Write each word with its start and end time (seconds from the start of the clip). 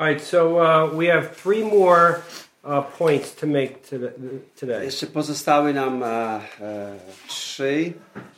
All 0.00 0.06
right, 0.06 0.18
so 0.20 0.58
uh, 0.58 0.86
we 0.94 1.08
have 1.08 1.36
three 1.36 1.62
more 1.62 2.22
uh, 2.64 2.80
points 2.98 3.34
to 3.34 3.46
make 3.46 3.82
to- 3.90 3.98
today. 4.56 4.84
Jeszcze 4.84 5.06
pozostały 5.06 5.74
nam 5.74 6.02
e, 6.02 6.06
e, 6.06 6.40
trzy 7.28 7.92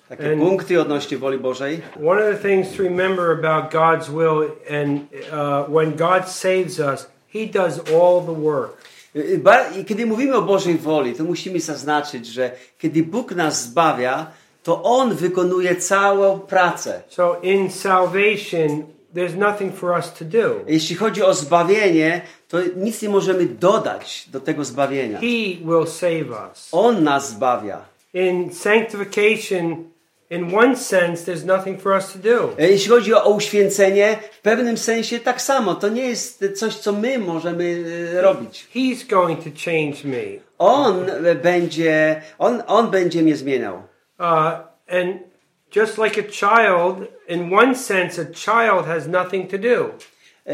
takie 0.09 0.33
And- 0.33 0.43
punkty 0.43 0.81
odnośnie 0.81 1.19
woli 1.19 1.39
Bożej. 1.39 1.81
One 2.07 2.23
of 2.31 2.37
the 2.43 2.49
things 2.49 2.77
to 2.77 2.83
remember 2.83 3.31
about 3.45 3.73
God's 3.73 4.09
will, 4.11 4.51
and 4.83 5.01
uh, 5.03 5.75
when 5.75 5.97
God 5.97 6.29
saves 6.29 6.79
us, 6.81 7.07
He 7.33 7.47
does 7.47 7.79
all 7.79 8.21
the 8.27 8.33
work. 8.43 8.77
Ba- 9.39 9.69
I 9.81 9.85
kiedy 9.85 10.07
mówimy 10.07 10.37
o 10.37 10.43
Bożej 10.43 10.79
woli, 10.79 11.15
to 11.15 11.25
musimy 11.25 11.61
zaznaczyć, 11.61 12.27
że 12.27 12.51
kiedy 12.79 13.03
Bóg 13.03 13.33
nas 13.35 13.63
zbawia, 13.63 14.27
to 14.63 14.83
On 14.83 15.15
wykonuje 15.15 15.77
całą 15.77 16.41
pracę. 16.41 17.03
So 17.09 17.37
in 17.43 17.71
salvation, 17.71 18.83
there's 19.15 19.35
nothing 19.37 19.73
for 19.73 19.99
us 19.99 20.13
to 20.13 20.25
do. 20.25 20.65
Jeśli 20.67 20.97
chodzi 20.97 21.23
o 21.23 21.35
zbawienie, 21.35 22.21
to 22.49 22.59
nic 22.77 23.03
nie 23.03 23.09
możemy 23.09 23.47
dodać 23.47 24.29
do 24.29 24.41
tego 24.41 24.65
zbawienia. 24.65 25.19
He 25.21 25.57
will 25.65 25.87
save 25.87 26.51
us. 26.51 26.69
On 26.73 27.05
nas 27.05 27.31
zbawia. 27.31 27.85
In 28.15 28.53
sanctification, 28.55 29.85
in 30.31 30.55
one 30.55 30.77
sense, 30.77 31.25
there's 31.33 31.45
nothing 31.45 31.81
for 31.81 31.93
us 31.93 32.13
to 32.13 32.19
do. 32.19 32.55
E, 32.59 32.71
Jeśli 32.71 32.89
chodzi 32.89 33.15
o 33.15 33.35
uświęcenie, 33.35 34.19
w 34.33 34.41
pewnym 34.41 34.79
sensie 34.79 35.21
tak 35.21 35.43
samo. 35.43 35.75
To 35.75 35.89
nie 35.89 36.03
jest 36.03 36.45
coś, 36.55 36.75
co 36.75 36.93
my 36.93 37.19
możemy 37.19 37.85
e, 38.19 38.23
robić. 38.23 38.69
He's 38.75 39.09
going 39.11 39.39
to 39.39 39.51
change 39.65 40.05
me. 40.05 40.41
On 40.59 41.11
e, 41.11 41.35
będzie, 41.35 42.23
on, 42.39 42.63
on 42.67 42.91
będzie 42.91 43.23
mnie 43.23 43.37
zmieniał. 43.37 43.83
Uh, 44.19 44.27
and 44.89 45.32
just 45.75 45.99
like 45.99 46.21
a 46.21 46.23
child, 46.23 47.07
in 47.29 47.55
one 47.55 47.75
sense, 47.75 48.19
a 48.19 48.27
child 48.27 48.87
has 48.87 49.09
nothing 49.09 49.49
to 49.49 49.59
do. 49.59 49.91
E, 50.47 50.53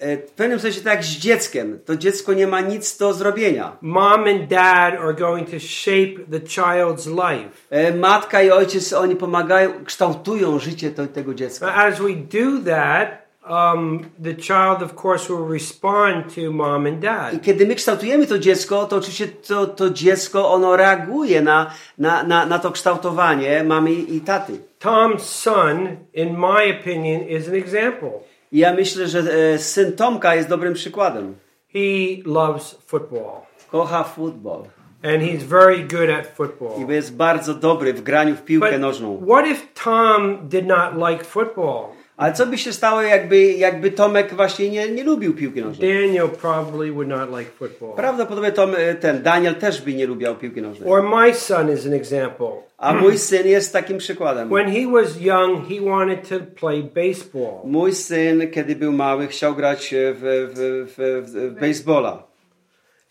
e, 0.00 0.16
W 0.16 0.30
pewnym 0.30 0.60
sensie 0.60 0.80
tak 0.80 0.92
jak 0.94 1.04
z 1.04 1.08
dzieckiem. 1.08 1.78
To 1.84 1.96
dziecko 1.96 2.32
nie 2.32 2.46
ma 2.46 2.60
nic 2.60 2.96
do 2.96 3.12
zrobienia. 3.12 3.76
Mom 3.82 4.26
and 4.26 4.48
dad 4.48 4.94
are 4.94 5.14
going 5.14 5.50
to 5.50 5.58
shape 5.58 6.14
the 6.30 6.40
child's 6.40 7.06
life. 7.06 7.50
E, 7.70 7.92
Matka 7.92 8.42
i 8.42 8.50
ojciec, 8.50 8.92
oni 8.92 9.16
pomagają, 9.16 9.84
kształtują 9.84 10.58
życie 10.58 10.90
tego 10.90 11.34
dziecka. 11.34 11.74
As 11.74 11.98
we 11.98 12.14
do 12.14 12.64
that, 12.64 13.20
um, 13.48 14.10
the 14.22 14.34
child, 14.34 14.82
of 14.82 14.94
course, 15.04 15.28
will 15.28 15.52
respond 15.52 16.34
to 16.34 16.52
mom 16.52 16.86
and 16.86 16.98
I 16.98 17.00
dad. 17.00 17.42
kiedy 17.42 17.66
my 17.66 17.74
kształtujemy 17.74 18.26
to 18.26 18.38
dziecko, 18.38 18.86
to 18.86 18.96
oczywiście 18.96 19.28
to, 19.28 19.66
to 19.66 19.90
dziecko, 19.90 20.52
ono 20.52 20.76
reaguje 20.76 21.42
na, 21.42 21.70
na, 21.98 22.22
na, 22.22 22.46
na 22.46 22.58
to 22.58 22.70
kształtowanie 22.70 23.64
mamy 23.64 23.92
i 23.92 24.20
taty. 24.20 24.69
Tom's 24.80 25.22
son, 25.22 25.96
in 26.14 26.38
my 26.38 26.80
opinion, 26.80 27.28
is 27.28 27.48
an 27.48 27.54
example. 27.54 28.10
I 28.52 28.58
ja 28.58 28.72
myślę, 28.74 29.08
że 29.08 29.18
e, 29.54 29.58
syn 29.58 29.92
Tomka 29.92 30.34
jest 30.34 30.48
dobrym 30.48 30.74
przykładem. 30.74 31.36
He 31.72 31.78
loves 32.24 32.78
football, 32.86 33.40
Kocha 33.70 34.04
futbol 34.04 34.62
and 35.02 35.22
he's 35.22 35.42
very 35.44 35.82
good 35.82 36.10
at 36.10 36.26
football. 36.26 36.88
i 36.88 36.92
jest 36.92 37.16
bardzo 37.16 37.54
dobry 37.54 37.92
w 37.94 38.02
graniu 38.02 38.36
w 38.36 38.42
piłkę 38.42 38.70
But 38.72 38.80
nożną. 38.80 39.22
what 39.26 39.46
if 39.46 39.60
Tom 39.84 40.38
did 40.48 40.66
not 40.66 41.10
like 41.10 41.24
football? 41.24 41.84
Ale 42.20 42.32
co 42.32 42.46
by 42.46 42.58
się 42.58 42.72
stało, 42.72 43.02
jakby, 43.02 43.52
jakby 43.52 43.90
Tomek 43.90 44.34
właśnie 44.34 44.70
nie, 44.70 44.90
nie 44.90 45.04
lubił 45.04 45.34
piłki 45.34 45.60
nożnej? 45.60 45.94
Daniel 45.94 46.28
probably 46.28 46.92
would 46.92 47.08
not 47.08 47.38
like 47.38 47.50
football. 47.58 47.96
Prawdopodobnie 47.96 48.52
Tom, 48.52 48.74
e, 48.76 48.94
ten 48.94 49.22
Daniel 49.22 49.54
też 49.54 49.82
by 49.82 49.94
nie 49.94 50.06
lubiał 50.06 50.36
piłki 50.36 50.62
nożnej. 50.62 50.90
Or 50.90 51.02
my 51.02 51.34
son 51.34 51.72
is 51.72 51.86
an 51.86 51.92
example. 51.92 52.50
A 52.78 52.94
mój 52.94 53.18
syn 53.18 53.46
jest 53.46 53.72
takim 53.72 53.98
przykładem. 53.98 54.48
When 54.48 54.72
he 54.72 54.86
was 54.92 55.20
young, 55.20 55.68
he 55.68 55.90
wanted 55.90 56.28
to 56.28 56.34
play 56.60 56.82
baseball. 56.82 57.60
Mój 57.64 57.92
syn, 57.92 58.50
kiedy 58.50 58.76
był 58.76 58.92
mały, 58.92 59.26
chciał 59.26 59.54
grać 59.54 59.94
w, 59.94 60.20
w, 60.20 60.88
w, 60.88 61.26
w, 61.26 61.56
w 61.56 61.60
baseballa. 61.60 62.22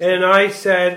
And 0.02 0.48
I 0.48 0.54
said, 0.54 0.94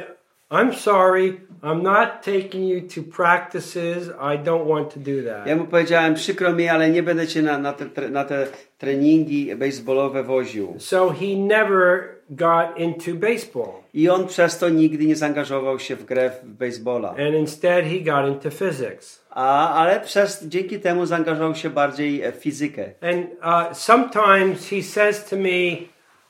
I'm 0.53 0.75
sorry, 0.75 1.41
I'm 1.63 1.83
not 1.83 2.23
taking 2.23 2.65
you 2.65 2.83
to 2.89 3.03
practices. 3.03 4.11
I 4.21 4.37
don't 4.37 4.67
want 4.67 4.91
to 4.91 5.01
do 5.01 5.23
that. 5.23 5.47
Ja 5.47 5.57
mu 5.57 5.65
powiedziałem, 5.65 6.15
przykro 6.15 6.53
mi, 6.53 6.69
ale 6.69 6.91
nie 6.91 7.03
będę 7.03 7.27
cię 7.27 7.43
na, 7.43 7.59
na, 7.59 7.73
te, 7.73 8.09
na 8.09 8.25
te 8.25 8.47
treningi 8.79 9.57
baseballowe 9.57 10.23
woził. 10.23 10.75
So 10.79 11.11
he 11.11 11.37
never 11.37 12.09
got 12.31 12.79
into 12.79 13.15
baseball. 13.15 13.83
I 13.95 14.09
on 14.09 14.27
przez 14.27 14.59
to 14.59 14.69
nigdy 14.69 15.07
nie 15.07 15.17
zaangażował 15.17 15.79
się 15.79 15.97
w 15.97 16.05
grę 16.05 16.31
w 16.43 16.49
baseballa. 16.49 17.09
And 17.09 17.35
instead, 17.35 17.85
he 17.85 18.01
got 18.01 18.29
into 18.29 18.51
physics. 18.51 19.23
A, 19.31 19.75
ale 19.75 20.01
przez, 20.01 20.45
dzięki 20.47 20.81
temu 20.81 21.07
zaangażował 21.07 21.55
się 21.55 21.71
bardziej 21.71 22.33
w 22.33 22.35
fizykę. 22.35 22.85
And 23.01 23.27
uh, 23.43 23.79
sometimes 23.79 24.69
he 24.69 24.83
says 24.83 25.25
to 25.25 25.37
me, 25.37 25.77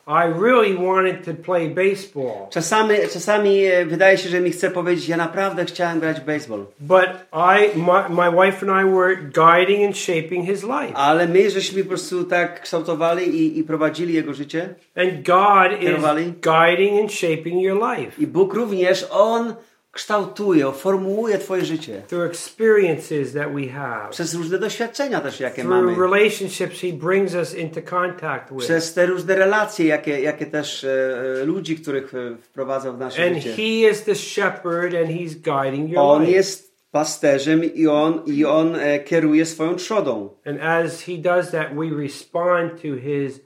I 0.07 0.25
really 0.27 0.75
wanted 0.75 1.25
to 1.25 1.35
play 1.35 1.69
baseball, 1.69 2.49
Czasami, 2.51 2.95
czasami 3.13 3.65
e, 3.65 3.87
wydaje 3.87 4.19
się, 4.19 4.29
że 4.29 4.41
mi 4.41 4.51
chce 4.51 4.71
powiedzieć, 4.71 5.09
ja 5.09 5.17
naprawdę 5.17 5.65
chciałem 5.65 6.01
grać 6.01 6.21
w 6.21 6.25
baseball. 6.25 6.65
but 6.81 7.07
I, 7.33 7.79
my, 7.79 8.09
my 8.09 8.31
wife 8.47 8.67
and 8.67 8.87
I 8.87 8.95
were 8.95 9.17
guiding 9.17 9.87
and 9.87 9.97
shaping 9.99 10.47
his 10.47 10.63
life. 10.63 10.93
Ale 10.95 11.29
my 11.29 11.51
żeśmy 11.51 11.83
po 11.83 11.89
prostu 11.89 12.25
tak 12.25 12.61
kształtowali 12.63 13.29
i, 13.41 13.59
i 13.59 13.65
prowadzili 13.65 14.15
jego 14.15 14.35
życie. 14.35 14.75
And 14.97 15.11
God 15.27 15.73
is 15.73 15.79
Kierowali. 15.81 16.33
guiding 16.43 17.01
and 17.01 17.13
shaping 17.13 17.63
your 17.63 17.79
life 17.97 18.23
I 18.23 18.27
Bóg 18.27 18.55
również, 18.55 19.07
On 19.11 19.55
kształtuje, 19.93 20.73
formułuje 20.73 21.39
twoje 21.39 21.65
życie. 21.65 22.03
through 22.09 22.25
experiences 22.31 23.33
that 23.33 23.55
we 23.55 23.67
have, 23.69 24.09
Przez 24.11 24.35
różne 24.35 24.59
doświadczenia 24.59 25.21
też, 25.21 25.41
jakie 25.41 25.63
through 25.63 25.75
mamy. 25.87 25.95
relationships 25.95 26.81
He 26.81 26.93
brings 26.93 27.35
us 27.35 27.55
into 27.55 27.83
contact 27.83 28.51
with. 28.53 28.65
Przez 28.65 28.95
te 28.95 29.07
różne 29.07 29.35
relacje, 29.37 29.87
jakie, 29.87 30.21
jakie 30.21 30.47
też 30.47 30.85
e, 30.85 30.91
e, 31.43 31.45
ludzi, 31.45 31.77
których 31.77 32.15
e, 32.15 32.37
wprowadzał 32.43 32.97
w 32.97 32.99
nasze 32.99 33.27
And 33.27 33.35
życie. 33.37 33.53
He 33.57 33.91
is 33.91 34.05
the 34.05 34.15
shepherd 34.15 34.95
and 34.95 35.09
He's 35.11 35.35
guiding 35.35 35.91
your 35.91 35.99
On 35.99 36.21
life. 36.23 36.33
jest 36.33 36.73
pasterzem 36.91 37.65
i 37.75 37.87
On, 37.87 38.23
i 38.27 38.45
on 38.45 38.77
e, 38.77 38.99
kieruje 39.01 39.47
swoją 39.47 39.75
trzodą. 39.77 40.31
And 40.47 40.61
as 40.63 41.03
He 41.03 41.13
does 41.19 41.51
that, 41.51 41.69
we 41.75 42.03
respond 42.03 42.71
to 42.83 42.89
His. 43.03 43.41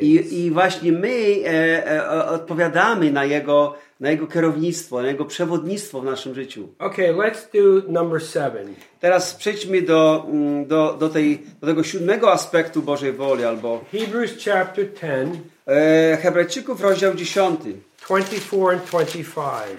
I, 0.00 0.44
i 0.44 0.50
właśnie 0.50 0.92
my 0.92 1.42
e, 1.46 1.92
e, 1.92 2.26
odpowiadamy 2.26 3.12
na 3.12 3.24
jego, 3.24 3.74
na 4.00 4.10
jego 4.10 4.26
kierownictwo, 4.26 5.02
na 5.02 5.08
Jego 5.08 5.24
przewodnictwo 5.24 6.00
w 6.00 6.04
naszym 6.04 6.34
życiu. 6.34 6.68
Okay, 6.78 7.14
let's 7.14 7.52
do 7.52 7.92
number 7.92 8.22
seven. 8.22 8.74
Teraz 9.00 9.34
przejdźmy 9.34 9.82
do, 9.82 10.26
mm, 10.28 10.66
do, 10.66 10.96
do, 11.00 11.08
tej, 11.08 11.42
do 11.60 11.66
tego 11.66 11.82
siódmego 11.82 12.32
aspektu 12.32 12.82
Bożej 12.82 13.12
woli, 13.12 13.44
albo 13.44 13.84
Hebrews 13.92 14.44
chapter 14.44 14.86
10, 14.94 15.38
e, 15.66 16.16
Hebrajczyków, 16.16 16.80
rozdział 16.80 17.14
10. 17.14 17.60
24 18.08 18.72
and 18.72 18.86
25. 18.86 19.78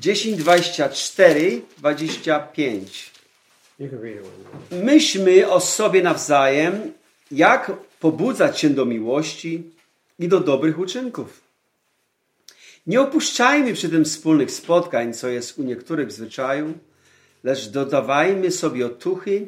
10, 0.00 0.36
24, 0.36 1.62
25. 1.78 3.12
You 3.78 3.88
can 3.88 3.98
read 3.98 4.16
it. 4.16 4.22
one. 4.22 4.84
Myślmy 4.84 5.50
o 5.50 5.60
sobie 5.60 6.02
nawzajem, 6.02 6.92
jak 7.30 7.72
pobudzać 8.00 8.60
się 8.60 8.70
do 8.70 8.84
miłości 8.84 9.62
i 10.18 10.28
do 10.28 10.40
dobrych 10.40 10.78
uczynków. 10.78 11.40
Nie 12.86 13.00
opuszczajmy 13.00 13.74
przy 13.74 13.88
tym 13.88 14.04
wspólnych 14.04 14.50
spotkań, 14.50 15.14
co 15.14 15.28
jest 15.28 15.58
u 15.58 15.62
niektórych 15.62 16.08
w 16.08 16.12
zwyczaju, 16.12 16.74
lecz 17.44 17.68
dodawajmy 17.68 18.50
sobie 18.50 18.86
otuchy 18.86 19.46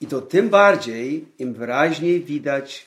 i 0.00 0.06
to 0.06 0.20
tym 0.20 0.48
bardziej, 0.48 1.24
im 1.38 1.54
wyraźniej 1.54 2.20
widać, 2.20 2.86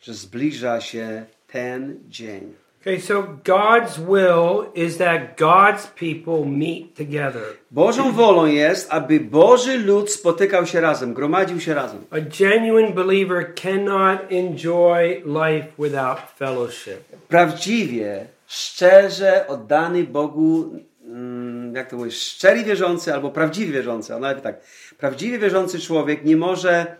że 0.00 0.14
zbliża 0.14 0.80
się 0.80 1.26
ten 1.46 1.98
dzień. 2.08 2.65
Okay, 2.86 3.00
so 3.00 3.22
God's 3.42 3.98
will 3.98 4.70
is 4.74 4.98
that 4.98 5.36
God's 5.36 5.86
people 5.86 6.44
meet 6.44 6.94
together. 6.94 7.42
Bożą 7.70 8.12
wolą 8.12 8.46
jest, 8.46 8.86
aby 8.90 9.20
Boży 9.20 9.78
lud 9.78 10.10
spotykał 10.10 10.66
się 10.66 10.80
razem, 10.80 11.14
gromadził 11.14 11.60
się 11.60 11.74
razem. 11.74 12.04
A 12.10 12.16
genuine 12.20 12.92
believer 12.92 13.54
cannot 13.54 14.18
enjoy 14.30 15.22
life 15.24 15.68
without 15.78 16.18
fellowship. 16.38 16.98
prawdziwie, 17.28 18.26
szczerze 18.46 19.46
oddany 19.48 20.04
Bogu, 20.04 20.70
mm, 21.04 21.74
jak 21.74 21.90
to 21.90 21.96
mówisz, 21.96 22.18
szczery 22.18 22.64
wierzący 22.64 23.14
albo 23.14 23.30
prawdziwy 23.30 23.72
wierzący, 23.72 24.14
a 24.14 24.18
nawet 24.18 24.42
tak, 24.42 24.60
prawdziwie 24.98 25.38
wierzący 25.38 25.80
człowiek 25.80 26.24
nie 26.24 26.36
może, 26.36 26.96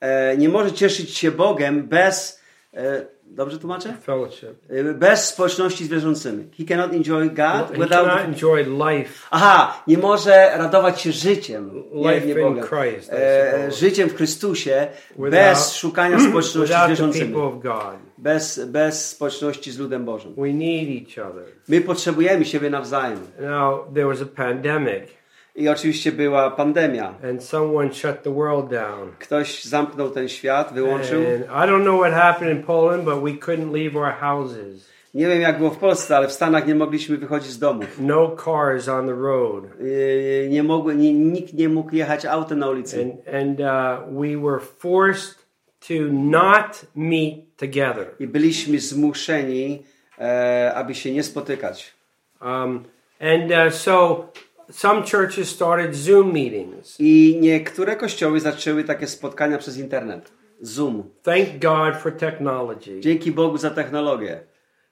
e, 0.00 0.36
nie 0.36 0.48
może 0.48 0.72
cieszyć 0.72 1.18
się 1.18 1.30
Bogiem 1.30 1.82
bez, 1.82 2.40
e, 2.74 3.13
dobrze 3.26 3.58
tłumaczę? 3.58 3.92
Fellowship. 4.02 4.48
E, 4.70 4.84
Bez 4.94 5.28
społeczności 5.28 5.84
z 5.84 5.88
wierzącymi. 5.88 6.44
He 6.58 6.64
cannot 6.64 6.92
enjoy 6.92 7.26
God 7.30 7.68
He 7.72 7.72
without... 7.72 7.90
cannot 7.90 8.20
enjoy 8.24 8.62
life. 8.64 9.10
Aha, 9.30 9.82
nie 9.86 9.98
może 9.98 10.52
radować 10.56 11.00
się 11.00 11.12
życiem, 11.12 11.82
nie, 11.92 12.14
Life 12.14 12.26
nie 12.26 12.32
in 12.34 12.40
Bogiem. 12.40 12.64
Christ, 12.64 13.12
E, 13.12 13.70
życiem 13.72 14.08
w 14.08 14.14
Chrystusie, 14.16 14.86
Without- 15.18 15.30
bez 15.30 15.74
szukania 15.76 16.18
społeczności 16.20 16.74
z 16.84 16.88
wierzącymi, 16.88 17.24
people 17.26 17.42
of 17.42 17.62
God. 17.62 17.96
bez, 18.18 18.64
bez 18.66 19.10
społeczności 19.10 19.72
z 19.72 19.78
ludem 19.78 20.04
Bożym. 20.04 20.34
We 20.34 20.52
need 20.52 20.88
each 21.16 21.30
other. 21.30 21.44
My 21.68 21.80
potrzebujemy 21.80 22.44
siebie 22.44 22.70
nawzajem. 22.70 23.18
Now, 23.40 23.94
there 23.94 24.06
was 24.06 24.22
a 24.22 24.26
pandemic, 24.36 25.04
I 25.56 25.68
oczywiście 25.68 26.12
była 26.12 26.50
pandemia. 26.50 27.14
and 27.30 27.44
someone 27.44 27.94
shut 27.94 28.22
the 28.22 28.34
world 28.34 28.70
down. 28.70 29.10
Ktoś 29.18 29.64
zamknął 29.64 30.10
ten 30.10 30.28
świat, 30.28 30.72
wyłączył. 30.72 31.20
And 31.20 31.44
I 31.44 31.70
don't 31.70 31.82
know 31.82 32.00
what 32.00 32.12
happened 32.12 32.58
in 32.58 32.62
Poland, 32.62 33.04
but 33.04 33.14
we 33.14 33.30
couldn't 33.30 33.72
leave 33.72 33.96
our 33.96 34.12
houses. 34.12 34.94
Nie 35.14 35.26
wiem 35.26 35.40
jak 35.40 35.58
było 35.58 35.70
w 35.70 35.78
Polsce, 35.78 36.16
ale 36.16 36.28
w 36.28 36.32
Stanach 36.32 36.66
nie 36.66 36.74
mogliśmy 36.74 37.16
wychodzić 37.16 37.50
z 37.50 37.58
domów. 37.58 37.86
No 38.00 38.36
cars 38.44 38.88
on 38.88 39.06
the 39.06 39.14
road. 39.14 39.64
Yy, 39.80 40.48
Nie 40.50 40.62
mogły, 40.62 40.94
nie, 40.94 41.14
nikt 41.14 41.54
nie 41.54 41.68
mógł 41.68 41.94
jechać 41.94 42.24
autem 42.24 42.58
na 42.58 42.70
ulicy. 42.70 43.02
And, 43.02 43.34
and 43.34 43.60
uh, 43.60 44.20
we 44.20 44.36
were 44.36 44.60
forced 44.60 45.44
to 45.88 45.94
not 46.12 46.86
meet 46.94 47.56
together. 47.56 48.06
I 48.18 48.26
byliśmy 48.26 48.78
zmuszeni, 48.78 49.82
e, 50.18 50.72
aby 50.74 50.94
się 50.94 51.12
nie 51.12 51.22
spotykać. 51.22 51.94
Um, 52.40 52.84
and 53.20 53.50
uh, 53.50 53.74
so 53.74 54.26
some 54.70 55.02
churches 55.02 55.48
started 55.48 55.94
Zoom 55.94 56.32
meetings. 56.32 56.96
I 57.00 57.38
niektóre 57.40 57.96
kościoły 57.96 58.40
zaczęły 58.40 58.84
takie 58.84 59.06
spotkania 59.06 59.58
przez 59.58 59.78
internet. 59.78 60.32
Zoom. 60.60 61.02
Thank 61.22 61.48
God 61.58 62.02
for 62.02 62.12
technology. 62.12 63.00
Dzięki 63.00 63.32
Bogu 63.32 63.58
za 63.58 63.70
technologię. 63.70 64.40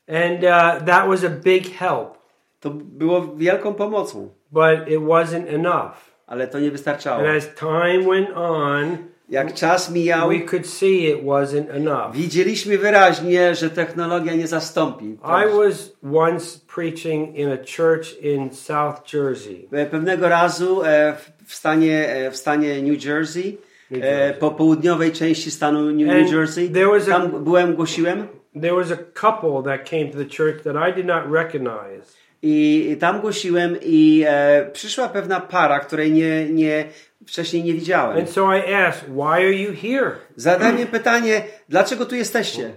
And 0.09 0.45
uh, 0.45 0.87
that 0.87 1.09
was 1.09 1.25
a 1.25 1.29
big 1.31 1.77
help, 1.77 2.19
To 2.61 2.71
było 2.71 3.35
wielką 3.37 3.75
pomocą, 3.75 4.29
but 4.51 4.89
it 4.89 5.01
wasn't 5.01 5.49
enough. 5.55 6.13
ale 6.27 6.49
to 6.49 6.61
nie 6.61 6.71
wystarczało. 6.71 7.19
And 7.19 7.29
as 7.37 7.55
time 7.55 8.03
went 8.09 8.37
on, 8.37 8.97
Jak 9.29 9.55
czas 9.55 9.91
mijał, 9.91 10.29
we 10.29 10.41
could 10.41 10.67
see 10.67 11.09
it 11.09 11.17
wasn't 11.25 11.71
enough. 11.71 12.13
widzieliśmy 12.17 12.79
wyraźnie, 12.79 13.55
że 13.55 13.71
technologia 13.71 14.35
nie 14.35 14.47
zastąpi. 14.47 15.05
I 15.25 15.57
was 15.57 15.93
once 16.15 16.59
preaching 16.75 17.37
in 17.37 17.49
a 17.53 17.57
church 17.77 18.23
in 18.23 18.51
South 18.55 19.15
Jersey. 19.15 19.69
E, 19.73 19.87
Pewnego 19.87 20.29
razu 20.29 20.83
e, 20.85 21.17
w- 21.47 21.55
stanie, 21.55 22.09
e, 22.09 22.31
w 22.31 22.37
stanie 22.37 22.83
New 22.83 23.05
Jersey, 23.05 23.59
New 23.91 24.03
Jersey. 24.05 24.35
po 24.41 24.51
południowej 24.51 25.13
części 25.13 25.51
stanu 25.51 25.81
New, 25.91 26.07
New 26.09 26.33
Jersey, 26.33 26.69
there 26.71 26.87
was 26.89 27.09
a- 27.09 27.11
tam 27.13 27.45
byłem, 27.45 27.75
głosiłem 27.75 28.27
There 28.61 28.75
was 28.75 28.91
a 28.91 28.97
couple 29.21 29.63
that 29.65 29.91
came 29.91 30.05
to 30.09 30.19
the 30.19 30.37
church 30.37 30.63
that 30.63 30.77
I 30.91 30.95
did 30.95 31.07
not 31.07 31.23
recognize. 31.33 32.23
i 32.43 32.97
tam 33.01 33.21
głosiłem 33.21 33.77
i 33.83 34.25
e, 34.27 34.71
przyszła 34.73 35.09
pewna 35.09 35.41
para, 35.41 35.81
której 35.81 36.13
nie, 36.13 36.45
nie, 36.51 36.85
wcześniej 37.27 37.65
nie 37.65 37.75
widziałem. 37.75 38.19
And 38.19 38.31
so 38.31 38.57
I 38.57 38.73
asked, 38.75 39.05
Why 39.11 39.23
are 39.23 39.53
you 39.53 39.73
here? 39.83 40.11
Zadałem 40.37 40.87
pytanie, 40.87 41.43
dlaczego 41.69 42.07
tu 42.07 42.15
jesteście? 42.15 42.71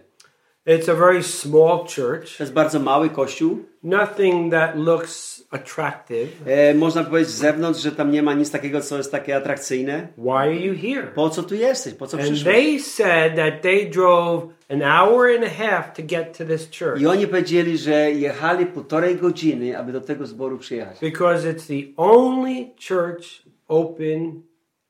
It's 0.67 0.91
a 0.91 0.95
very 0.95 1.23
small 1.23 1.77
church, 1.95 2.37
To 2.37 2.43
jest 2.43 2.53
bardzo 2.53 2.79
mały 2.79 3.09
kościół. 3.09 3.59
nothing 3.83 4.51
that 4.51 4.71
looks 4.75 5.43
attractive. 5.51 6.27
E, 6.45 6.73
można 6.73 7.03
powiedzieć 7.03 7.29
z 7.29 7.35
zewnątrz, 7.37 7.81
że 7.81 7.91
tam 7.91 8.11
nie 8.11 8.23
ma 8.23 8.33
nic 8.33 8.51
takiego, 8.51 8.81
co 8.81 8.97
jest 8.97 9.11
takie 9.11 9.35
atrakcyjne. 9.35 10.07
Why 10.17 10.31
are 10.31 10.55
you 10.55 10.73
here? 10.81 11.07
Po 11.15 11.29
co 11.29 11.43
tu 11.43 11.55
jesteś? 11.55 11.93
Po 11.93 12.07
co 12.07 12.17
And 12.17 12.25
przyszłeś? 12.25 12.55
they 12.55 12.79
said 12.79 13.35
that 13.35 13.61
they 13.61 13.85
drove 13.89 14.47
an 14.69 14.81
hour 14.83 15.27
and 15.35 15.43
a 15.43 15.49
half 15.49 15.93
to 15.93 16.03
get 16.03 16.37
to 16.37 16.45
this 16.45 16.69
church 16.79 17.01
I 17.01 17.07
oni 17.07 17.27
powiedzieli, 17.27 17.77
że 17.77 18.11
jechali 18.11 18.65
półtorej 18.65 19.15
godziny, 19.15 19.77
aby 19.77 19.91
do 19.91 20.01
tego 20.01 20.25
zboru 20.25 20.57
przyjechać. 20.57 20.99
because 21.01 21.53
it's 21.53 21.67
the 21.67 21.93
only 22.03 22.65
church 22.87 23.44
open 23.67 24.41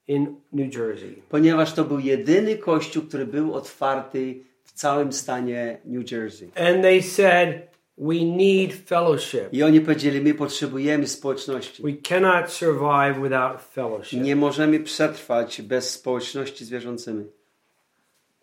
in 0.08 0.36
New 0.52 0.76
Jersey. 0.76 1.22
Ponieważ 1.30 1.74
to 1.74 1.84
był 1.84 2.00
jedyny 2.00 2.58
kościół, 2.58 3.04
który 3.04 3.26
był 3.26 3.54
otwarty 3.54 4.44
w 4.64 4.74
całym 4.74 5.14
stanie 5.14 5.78
New 5.86 6.12
Jersey. 6.12 6.50
And 6.56 6.82
they 6.82 7.02
said, 7.02 7.76
We 7.98 8.16
need 8.26 8.74
fellowship. 8.74 9.42
I 9.52 9.64
oni 9.64 9.82
powiedzieli, 9.82 10.22
my 10.22 10.34
potrzebujemy 10.34 11.08
społeczności. 11.08 11.84
We 11.84 11.94
cannot 11.94 12.52
survive 12.52 13.24
without 13.24 13.62
fellowship. 13.62 14.22
Nie 14.22 14.36
możemy 14.36 14.80
przetrwać 14.80 15.62
bez 15.62 15.90
społeczności 15.90 16.66
z 16.66 16.70
wierzącymi. 16.70 17.26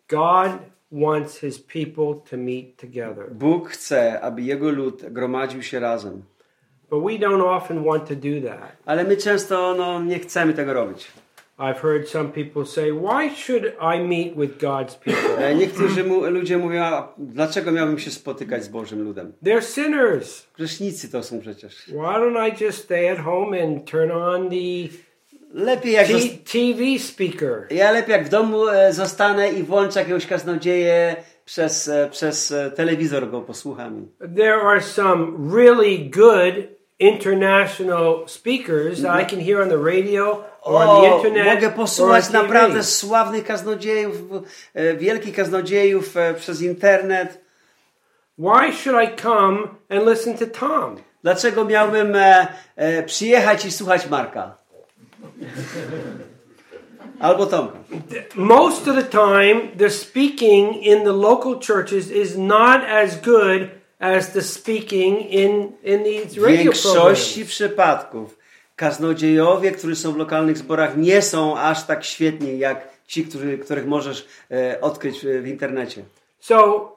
God 0.09 0.53
wants 0.93 1.39
his 1.41 1.59
people 1.59 2.15
to 2.31 2.37
meet 2.37 2.77
together. 2.77 3.35
Bóg 3.35 3.69
chce, 3.69 4.21
aby 4.21 4.43
Jego 4.43 4.71
lud 4.71 5.05
gromadził 5.11 5.63
się 5.63 5.81
razem. 5.81 6.23
But 6.93 7.01
we 7.05 7.19
don't 7.19 7.41
often 7.41 7.85
want 7.85 8.07
to 8.09 8.15
do 8.15 8.49
that. 8.49 8.77
Ale 8.87 9.05
my 9.05 9.17
często 9.17 9.75
no, 9.75 10.01
nie 10.03 10.19
chcemy 10.19 10.55
tego 10.55 10.73
robić. 10.73 11.07
I've 11.59 11.81
heard 11.81 12.09
some 12.09 12.29
people 12.29 12.67
say, 12.67 12.91
Why 12.93 13.31
should 13.37 13.65
I 13.81 13.99
meet 13.99 14.37
with 14.37 14.59
God's 14.59 14.95
people? 14.95 15.39
E, 15.39 15.55
Niektórzy 15.55 16.05
mu, 16.05 16.25
ludzie 16.31 16.59
mówią, 16.59 16.83
a 16.83 17.15
dlaczego 17.19 17.73
miałbym 17.73 17.99
się 17.99 18.11
spotykać 18.11 18.65
z 18.65 18.69
Bożym 18.69 19.03
ludem? 19.05 19.33
They're 19.43 19.63
sinners. 19.75 20.47
Grzesznicy 20.57 21.09
to 21.11 21.23
są 21.23 21.41
przecież. 21.41 21.75
Why 21.87 21.95
don't 21.95 22.49
I 22.49 22.65
just 22.65 22.85
stay 22.85 23.11
at 23.13 23.19
home 23.19 23.63
and 23.63 23.91
turn 23.91 24.11
on 24.11 24.51
the 24.51 24.89
Lepiej 25.55 25.93
jak, 25.93 26.07
TV 26.53 26.99
speaker? 26.99 27.67
ja 27.71 27.93
lepiej 27.93 28.13
jak 28.13 28.25
w 28.27 28.29
domu 28.29 28.69
e, 28.69 28.93
zostanę 28.93 29.53
i 29.53 29.63
włączę 29.63 30.01
jakiegoś 30.01 30.27
kaznodzieję 30.27 31.17
przez, 31.45 31.89
e, 31.89 32.09
przez 32.11 32.55
telewizor 32.77 33.31
go 33.31 33.41
posłucham. 33.41 34.07
There 34.37 34.55
are 34.55 34.81
some 34.81 35.27
really 35.55 35.99
good 35.99 36.82
international 37.03 38.29
speakers 38.29 39.03
that 39.03 39.21
I 39.21 39.25
can 39.25 39.41
hear 39.41 39.63
on 39.63 39.69
the 39.69 39.79
radio 39.79 40.45
or 40.63 40.83
on 40.83 41.03
the 41.03 41.17
internet. 41.17 41.55
mogę 41.55 41.71
posłuchać 41.71 42.31
naprawdę 42.31 42.83
sławnych 42.83 43.45
kaznodziejów, 43.45 44.17
e, 44.75 44.95
wielkich 44.95 45.37
kaznodziejów 45.37 46.17
e, 46.17 46.35
przez 46.35 46.63
internet. 46.63 47.41
Why 48.39 48.73
should 48.73 48.97
I 49.05 49.23
come 49.23 49.59
and 49.91 50.07
listen 50.07 50.39
to 50.39 50.47
Tom? 50.47 50.97
Dlaczego 51.23 51.65
miałbym 51.65 52.17
e, 52.17 52.47
e, 52.77 53.03
przyjechać 53.03 53.65
i 53.65 53.73
słuchać 53.73 54.09
Marka? 54.11 54.55
Albo 57.21 57.47
Tomka. 57.47 57.79
Most 58.35 58.89
of 58.89 58.97
the 58.97 59.05
time, 59.05 59.69
the 59.79 59.91
speaking 59.91 60.83
in 60.83 61.05
the 61.05 61.13
local 61.13 61.61
churches 61.61 62.11
is 62.11 62.37
not 62.37 62.85
as 62.85 63.21
good 63.21 63.82
as 64.03 64.33
the 64.33 64.43
speaking 64.43 65.31
in, 65.31 65.73
in 65.85 66.05
these 66.05 66.41
W 66.41 66.43
radio 66.43 66.63
większości 66.63 67.45
przypadków 67.45 68.39
kaznodziejowie, 68.77 69.71
którzy 69.71 69.97
są 69.97 70.13
w 70.13 70.17
lokalnych 70.17 70.59
zborach, 70.59 70.97
nie 70.97 71.23
są 71.23 71.59
aż 71.59 71.87
tak 71.87 72.05
świetni 72.05 72.59
jak 72.59 72.89
ci, 73.07 73.25
którzy, 73.25 73.59
których 73.59 73.87
możesz 73.87 74.27
e, 74.51 74.81
odkryć 74.81 75.21
w, 75.43 75.47
internecie. 75.47 76.03
So, 76.41 76.89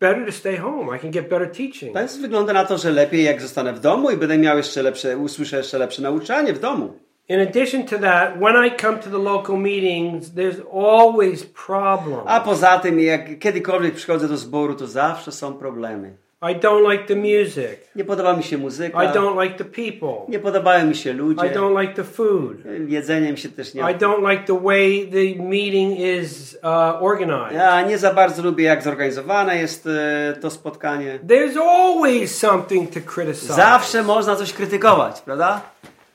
better 0.00 0.26
to 0.26 0.32
stay 0.32 0.56
home. 0.56 0.96
I 0.96 1.00
can 1.00 1.10
get 1.10 1.28
better 1.28 1.50
teaching. 1.50 1.96
Więc 1.96 2.16
wygląda 2.16 2.52
na 2.52 2.64
to, 2.64 2.78
że 2.78 2.90
lepiej 2.90 3.24
jak 3.24 3.40
zostanę 3.40 3.72
w 3.72 3.80
domu 3.80 4.10
i 4.10 4.16
będę 4.16 4.38
miał 4.38 4.56
jeszcze 4.56 4.82
lepsze, 4.82 5.18
usłyszę 5.18 5.56
jeszcze 5.56 5.78
lepsze 5.78 6.02
nauczanie 6.02 6.52
w 6.52 6.58
domu. 6.58 6.92
In 7.28 7.40
addition 7.40 7.84
to 7.84 7.98
that, 7.98 8.38
when 8.38 8.66
I 8.66 8.76
come 8.80 8.98
to 8.98 9.10
the 9.10 9.18
local 9.18 9.56
meetings, 9.56 10.30
there's 10.30 10.60
always 10.72 11.46
problems. 11.66 12.24
A 12.26 12.40
poza 12.40 12.78
tym, 12.78 13.00
jak 13.00 13.38
kiedykolwiek 13.38 13.94
przychodzę 13.94 14.28
do 14.28 14.36
zboru, 14.36 14.74
to 14.74 14.86
zawsze 14.86 15.32
są 15.32 15.54
problemy. 15.54 16.23
I 16.50 16.54
don't 16.54 16.90
like 16.92 17.06
the 17.06 17.16
music. 17.16 17.78
Nie 17.96 18.04
podoba 18.04 18.36
mi 18.36 18.42
się 18.42 18.58
muzyka, 18.58 19.04
I 19.04 19.08
don't 19.08 19.42
like 19.42 19.64
the 19.64 19.64
people. 19.64 20.14
nie 20.28 20.38
podobają 20.38 20.86
mi 20.86 20.94
się 20.94 21.10
I 21.10 21.12
ludzie, 21.12 21.42
don't 21.42 21.80
like 21.80 21.94
the 21.94 22.04
food. 22.04 22.56
jedzenie 22.88 23.32
mi 23.32 23.38
się 23.38 23.48
też 23.48 23.74
nie 23.74 23.80
I 23.80 23.94
don't 23.94 24.30
like 24.30 24.44
the 24.44 24.60
way 24.60 25.08
the 25.10 25.42
meeting 25.42 26.00
is 26.00 26.58
uh, 26.62 27.02
organized. 27.02 27.58
Ja 27.58 27.82
nie 27.82 27.98
za 27.98 28.14
bardzo 28.14 28.42
lubię, 28.42 28.64
jak 28.64 28.82
zorganizowane 28.82 29.58
jest 29.58 29.86
e, 29.86 30.36
to 30.40 30.50
spotkanie. 30.50 31.18
There's 31.26 31.58
always 31.58 32.38
something 32.38 32.90
to 32.90 33.00
criticize. 33.14 33.54
Zawsze 33.54 34.02
można 34.02 34.36
coś 34.36 34.52
krytykować, 34.52 35.20
prawda? 35.20 35.60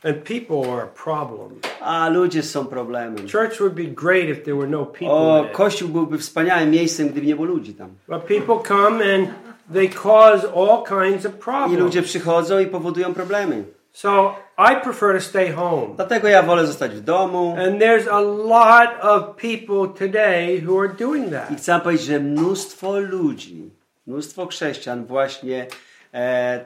And 0.04 0.18
people 0.24 0.72
are 0.74 0.84
a 0.84 1.04
problem. 1.04 1.60
A 1.82 2.10
ludzie 2.10 2.44
są 2.44 2.66
problemem. 2.66 3.28
Church 3.28 3.60
would 3.60 3.74
be 3.74 3.84
great 3.84 4.30
if 4.30 4.42
there 4.42 4.56
were 4.56 4.70
no 4.70 4.86
people. 4.86 5.10
O, 5.10 5.46
kościół 5.52 5.90
byłby 5.90 6.18
wspaniałym 6.18 6.72
miejscem, 6.72 7.10
gdyby 7.10 7.28
nie 7.28 7.36
było 7.36 7.48
ludzi 7.48 7.74
tam. 7.74 7.90
But 8.08 8.24
people 8.24 8.56
come 8.68 9.16
and 9.16 9.30
they 9.74 9.90
cause 9.90 10.48
all 10.56 10.84
kinds 10.84 11.26
of 11.26 11.36
I 11.36 11.38
problems. 11.38 11.80
ludzie 11.80 12.02
przychodzą 12.02 12.60
i 12.60 12.66
powodują 12.66 13.14
problemy. 13.14 13.64
So 13.94 14.36
I 14.58 14.76
prefer 14.84 15.16
to 15.16 15.22
stay 15.22 15.52
home. 15.52 15.88
Dlatego 15.96 16.28
ja 16.28 16.44
wolę 16.44 16.68
zostać 16.68 16.92
w 16.92 17.02
domu. 17.02 17.56
And 17.68 17.82
there's 17.82 18.08
a 18.12 18.20
lot 18.22 18.90
of 19.02 19.36
people 19.36 20.08
today 20.08 20.62
who 20.68 20.80
are 20.80 20.90
doing 20.90 21.32
that. 21.32 21.52
I 21.52 21.56
chcę 21.56 21.80
powiedzieć, 21.80 22.06
że 22.06 22.20
mnóstwo 22.20 23.00
ludzi, 23.00 23.70
mnóstwo 24.08 24.46
chrześcijan 24.46 25.06
właśnie 25.06 25.68
e, 26.14 26.66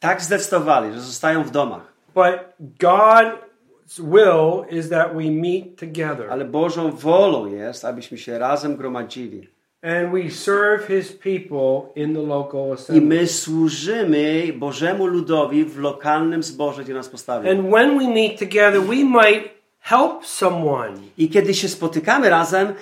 tak 0.00 0.22
zdecydowali, 0.22 0.92
że 0.92 1.00
zostają 1.00 1.44
w 1.44 1.50
domach. 1.50 1.92
But 2.14 2.34
God's 2.78 3.98
will 3.98 4.78
is 4.78 4.88
that 4.88 5.12
we 5.14 5.30
meet 5.30 5.80
together 5.80 6.30
Ale 6.30 6.44
Bożą 6.44 6.90
wolą 6.90 7.46
jest, 7.46 7.84
abyśmy 7.84 8.18
się 8.18 8.38
razem 8.38 8.76
gromadzili. 8.76 9.53
And 9.84 10.12
we 10.12 10.30
serve 10.30 10.86
His 10.88 11.12
people 11.12 12.02
in 12.02 12.14
the 12.14 12.22
local 12.22 12.76
I 12.96 13.00
my 13.00 13.26
służymy 13.26 14.52
Bożemu 14.52 15.06
ludowi 15.06 15.64
w 15.64 15.78
lokalnym 15.78 16.42
zborze, 16.42 16.84
gdzie 16.84 16.94
nas 16.94 17.08
postawił. 17.08 17.50
And 17.50 17.60
when 17.70 17.98
we 17.98 18.14
meet 18.14 18.38
together, 18.38 18.80
we 18.80 19.04
might 19.04 19.50
help 19.80 20.26
someone. 20.26 20.94
I 21.18 21.28
kiedy 21.28 21.54
się 21.54 21.68
spotykamy 21.68 22.30
razem, 22.30 22.74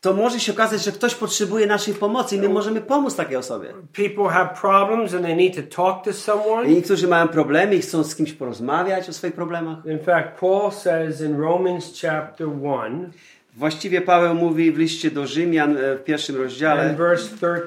to 0.00 0.12
może 0.14 0.40
się 0.40 0.52
okazać, 0.52 0.84
że 0.84 0.92
ktoś 0.92 1.14
potrzebuje 1.14 1.66
naszej 1.66 1.94
pomocy 1.94 2.36
i 2.36 2.38
my 2.38 2.48
możemy 2.48 2.80
pomóc 2.80 3.16
takiej 3.16 3.36
osobie. 3.36 3.68
People 3.92 4.28
have 4.28 4.54
problems 4.60 5.14
and 5.14 5.22
they 5.22 5.36
need 5.36 5.56
to 5.56 5.76
talk 5.76 6.04
to 6.04 6.10
I 6.10 6.14
someone. 6.14 6.68
niektórzy 6.68 7.08
mają 7.08 7.28
problemy 7.28 7.76
i 7.76 7.80
chcą 7.80 8.04
z 8.04 8.16
kimś 8.16 8.32
porozmawiać 8.32 9.08
o 9.08 9.12
swoich 9.12 9.34
problemach. 9.34 9.86
In 9.86 9.98
fact, 9.98 10.40
Paul 10.40 10.72
says 10.72 11.20
in 11.20 11.40
Romans 11.40 12.00
chapter 12.02 12.46
1 12.46 13.10
Właściwie 13.58 14.00
Paweł 14.00 14.34
mówi 14.34 14.72
w 14.72 14.78
liście 14.78 15.10
do 15.10 15.26
Rzymian 15.26 15.76
e, 15.76 15.96
w 15.96 16.04
pierwszym 16.04 16.36
rozdziale, 16.36 16.96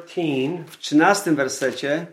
13 0.06 0.64
w 0.68 0.78
trzynastym 0.78 1.36
wersecie, 1.36 2.06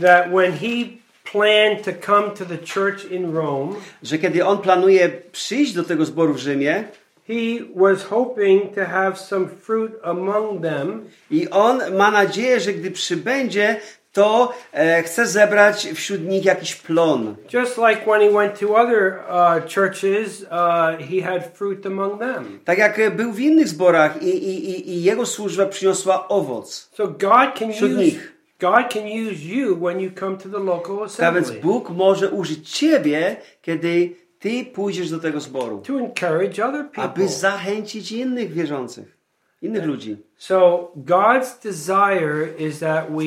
that 0.00 0.30
when 0.30 0.52
he 0.52 0.84
planned 1.32 1.84
to 1.84 1.90
come 2.06 2.30
to 2.30 2.44
the 2.44 2.58
church 2.74 3.10
in 3.10 3.34
Rome, 3.34 3.74
że 4.02 4.18
kiedy 4.18 4.46
on 4.46 4.58
planuje 4.58 5.10
przyjść 5.32 5.72
do 5.72 5.84
tego 5.84 6.04
zboru 6.04 6.34
w 6.34 6.38
Rzymie 6.38 6.84
he 7.26 7.60
was 7.74 8.02
hoping 8.02 8.74
to 8.74 8.84
have 8.84 9.18
some 9.18 9.48
fruit 9.48 9.92
among 10.04 10.62
them. 10.62 11.10
i 11.30 11.48
on 11.50 11.96
ma 11.96 12.10
nadzieję, 12.10 12.60
że 12.60 12.72
gdy 12.72 12.90
przybędzie, 12.90 13.80
to 14.12 14.52
e, 14.72 15.02
chce 15.02 15.26
zebrać 15.26 15.88
wśród 15.94 16.20
nich 16.22 16.44
jakiś 16.44 16.74
plon. 16.74 17.34
Just 17.52 17.78
like 17.78 18.04
when 18.06 18.20
he 18.20 18.30
went 18.30 18.60
to 18.60 18.76
other 18.76 19.18
uh, 19.28 19.74
churches, 19.74 20.42
uh, 20.42 21.06
he 21.10 21.22
had 21.22 21.56
fruit 21.56 21.86
among 21.86 22.18
them. 22.18 22.60
Tak 22.64 22.78
jak 22.78 23.16
był 23.16 23.32
w 23.32 23.40
innych 23.40 23.68
zborach 23.68 24.22
i, 24.22 24.28
i, 24.28 24.70
i, 24.70 24.90
i 24.90 25.02
jego 25.02 25.26
służba 25.26 25.66
przyniosła 25.66 26.28
owoc. 26.28 26.90
So 26.92 27.08
God 27.08 27.58
can 27.58 27.72
Wśród 27.72 27.90
use 27.90 28.00
nich. 28.00 28.32
God 28.60 28.92
can 28.92 29.02
use 29.02 29.44
you 29.44 29.76
when 29.76 30.00
you 30.00 30.10
come 30.20 30.36
to 30.36 30.48
the 30.48 30.58
local 30.58 30.96
A 30.96 31.32
więc 31.32 31.48
assembly 31.48 31.60
Bóg 31.60 31.90
może 31.90 32.30
użyć 32.30 32.70
ciebie, 32.70 33.36
kiedy 33.62 34.16
ty 34.38 34.64
pójdziesz 34.64 35.10
do 35.10 35.18
tego 35.18 35.40
zboru, 35.40 35.82
to 35.86 35.98
encourage 35.98 36.64
other 36.64 36.84
people. 36.84 37.04
aby 37.04 37.28
zachęcić 37.28 38.12
innych 38.12 38.52
wierzących, 38.52 39.18
innych 39.62 39.84
ludzi. 39.84 40.16
So 40.38 40.88
God's 40.96 41.62
desire 41.62 42.48
is 42.58 42.78
that 42.78 43.10
we 43.10 43.22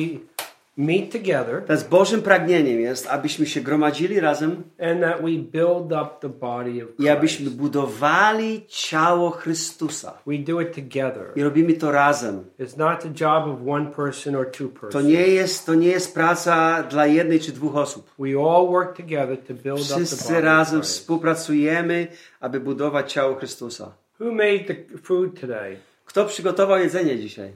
meet 0.76 1.12
together 1.12 1.62
Teraz 1.66 1.88
Bożym 1.88 2.22
pragnieniem 2.22 2.80
jest, 2.80 3.06
abyśmy 3.06 3.46
się 3.46 3.60
gromadzili 3.60 4.20
razem 4.20 4.62
and 4.80 5.00
that 5.00 5.20
we 5.22 5.30
build 5.30 5.92
up 5.92 6.08
the 6.20 6.28
body 6.28 6.84
of 6.84 6.90
i 7.00 7.08
abyśmy 7.08 7.44
Christ. 7.46 7.56
budowali 7.60 8.64
ciało 8.68 9.30
Chrystusa. 9.30 10.18
We 10.26 10.38
do 10.38 10.60
it 10.60 10.74
together. 10.74 11.32
I 11.36 11.42
robimy 11.42 11.72
to 11.74 11.90
razem. 11.92 12.44
It's 12.60 12.76
not 12.78 13.00
the 13.02 13.24
job 13.24 13.46
of 13.48 13.68
one 13.68 13.86
person 13.90 14.36
or 14.36 14.50
two 14.50 14.68
To 14.68 14.80
persons. 14.80 15.06
nie 15.06 15.26
jest, 15.28 15.66
to 15.66 15.74
nie 15.74 15.88
jest 15.88 16.14
praca 16.14 16.82
dla 16.82 17.06
jednej 17.06 17.40
czy 17.40 17.52
dwóch 17.52 17.76
osób. 17.76 18.10
We 18.18 18.28
all 18.28 18.66
work 18.68 18.96
together 18.96 19.38
to 19.38 19.54
build 19.54 19.80
up 19.80 19.88
the 19.88 19.94
Wszyscy 19.96 20.28
body 20.34 20.40
razem 20.40 20.80
of 20.80 20.84
Christ. 20.86 21.00
współpracujemy, 21.00 22.06
aby 22.40 22.60
budować 22.60 23.12
ciało 23.12 23.34
Chrystusa. 23.34 23.92
Who 24.20 24.32
made 24.32 24.64
the 24.64 24.98
food 25.02 25.40
today? 25.40 25.76
Kto 26.04 26.24
przygotował 26.24 26.78
jedzenie 26.78 27.18
dzisiaj? 27.18 27.52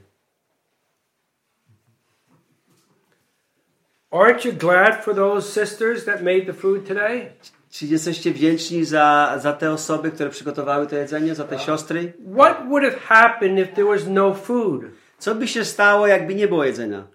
Aren't 4.11 4.45
you 4.45 4.51
glad 4.51 5.03
for 5.03 5.13
those 5.13 5.53
sisters 5.53 6.05
that 6.05 6.21
made 6.21 6.45
the 6.45 6.53
food 6.53 6.87
today? 6.87 7.31
Czy 7.69 7.85
jesteście 7.85 8.31
wdzięczni 8.31 8.85
za, 8.85 9.35
za 9.41 9.53
te 9.53 9.71
osoby, 9.71 10.11
które 10.11 10.29
przygotowały 10.29 10.87
to 10.87 10.95
jedzenie, 10.95 11.35
za 11.35 11.43
te 11.43 11.59
siostry? 11.59 12.13
What 12.33 12.67
would 12.69 12.83
have 12.83 12.97
happened 12.99 13.59
if 13.59 13.73
there 13.73 13.87
was 13.87 14.07
no 14.07 14.33
food? 14.33 14.81
Co 15.17 15.35
by 15.35 15.47
się 15.47 15.65
stało, 15.65 16.07
jakby 16.07 16.35
nie 16.35 16.47
było 16.47 16.65
jedzenia? 16.65 17.07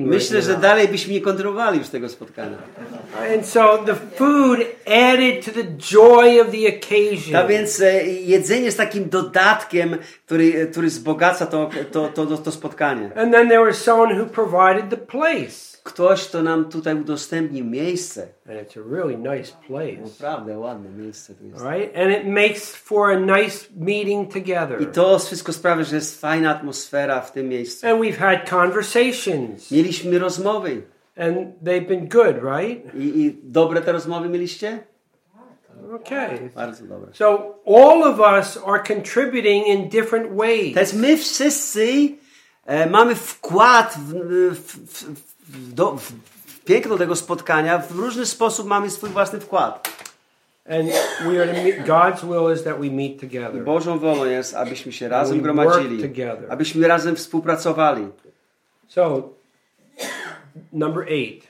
Myślę, 0.00 0.42
że 0.42 0.56
dalej 0.56 0.88
byśmy 0.88 1.14
nie 1.14 1.20
kontynuowali 1.20 1.78
już 1.78 1.88
tego 1.88 2.08
spotkania. 2.08 2.56
And 3.34 3.46
so 3.46 3.78
the 3.78 3.94
food 3.94 4.58
added 4.86 5.44
to 5.44 5.50
the 5.52 5.64
joy 5.64 6.40
of 6.40 6.50
the 6.50 6.68
occasion. 6.76 7.36
A 7.36 7.46
więc 7.46 7.80
e, 7.80 8.04
jedzenie 8.06 8.64
jest 8.64 8.76
takim 8.76 9.08
dodatkiem, 9.08 9.96
który, 10.26 10.66
który 10.72 10.86
wzbogaca 10.88 11.46
to, 11.46 11.70
to, 11.92 12.08
to, 12.08 12.26
to 12.36 12.52
spotkanie. 12.52 13.10
And 13.16 13.32
then 13.32 13.48
there 13.48 13.64
was 13.64 13.76
someone 13.76 14.20
who 14.20 14.26
provided 14.26 14.90
the 14.90 14.96
place. 14.96 15.75
Ktoś, 15.86 16.28
kto 16.28 16.42
nam 16.42 16.64
tutaj 16.64 16.94
udostępnił 16.94 17.64
miejsce. 17.64 18.28
And 18.48 18.60
it's 18.60 18.80
a 18.80 18.90
really 18.90 19.16
nice 19.16 19.52
place. 19.66 20.02
Naprawdę 20.20 20.58
ładne 20.58 20.90
miejsce 20.90 21.34
tu 21.34 21.44
jest. 21.44 21.64
Right? 21.64 21.96
And 21.96 22.10
it 22.12 22.26
makes 22.26 22.76
for 22.76 23.10
a 23.10 23.18
nice 23.20 23.66
meeting 23.76 24.32
together. 24.32 24.82
I 24.82 24.86
to 24.86 25.18
wszystko 25.18 25.52
sprawia, 25.52 25.84
że 25.84 25.96
jest 25.96 26.20
fajna 26.20 26.50
atmosfera 26.50 27.20
w 27.20 27.32
tym 27.32 27.48
miejscu. 27.48 27.86
And 27.86 28.00
we've 28.00 28.16
had 28.16 28.50
conversations. 28.50 29.70
Mieliśmy 29.70 30.18
rozmowy. 30.18 30.82
And 31.16 31.38
they've 31.64 31.88
been 31.88 32.08
good, 32.08 32.36
right? 32.42 32.94
I, 32.94 33.20
I 33.20 33.38
dobre 33.42 33.82
te 33.82 33.92
rozmowy 33.92 34.28
mieliście? 34.28 34.78
Okay. 35.94 36.50
So 37.12 37.54
all 37.66 38.02
of 38.02 38.20
us 38.20 38.58
are 38.66 38.82
contributing 38.94 39.66
in 39.66 39.88
different 39.88 40.36
ways. 40.36 40.74
Teraz 40.74 40.94
my 40.94 41.16
wszyscy 41.16 42.08
e, 42.66 42.90
mamy 42.90 43.14
wkład 43.14 43.94
w, 43.98 44.12
w, 44.54 44.76
w, 44.86 45.20
w, 45.20 45.35
do, 45.48 45.96
w, 45.96 46.12
piękno 46.64 46.98
tego 46.98 47.16
spotkania. 47.16 47.78
W 47.78 47.90
różny 47.90 48.26
sposób 48.26 48.66
mamy 48.66 48.90
swój 48.90 49.10
własny 49.10 49.40
wkład. 49.40 49.88
And 50.68 50.90
we 51.22 51.42
are 51.42 51.54
to 51.54 51.62
meet, 51.62 51.86
God's 51.86 52.24
will 52.24 52.54
is 52.54 52.64
that 52.64 52.80
we 52.80 52.90
meet 52.90 53.20
together. 53.20 53.64
Bożą 53.64 53.98
wolą 53.98 54.24
jest, 54.24 54.54
abyśmy 54.54 54.92
się 54.92 55.08
razem 55.08 55.40
gromadzili, 55.42 56.12
abyśmy 56.48 56.88
razem 56.88 57.16
współpracowali. 57.16 58.08
So, 58.88 59.28
number 60.72 61.08
eight, 61.08 61.46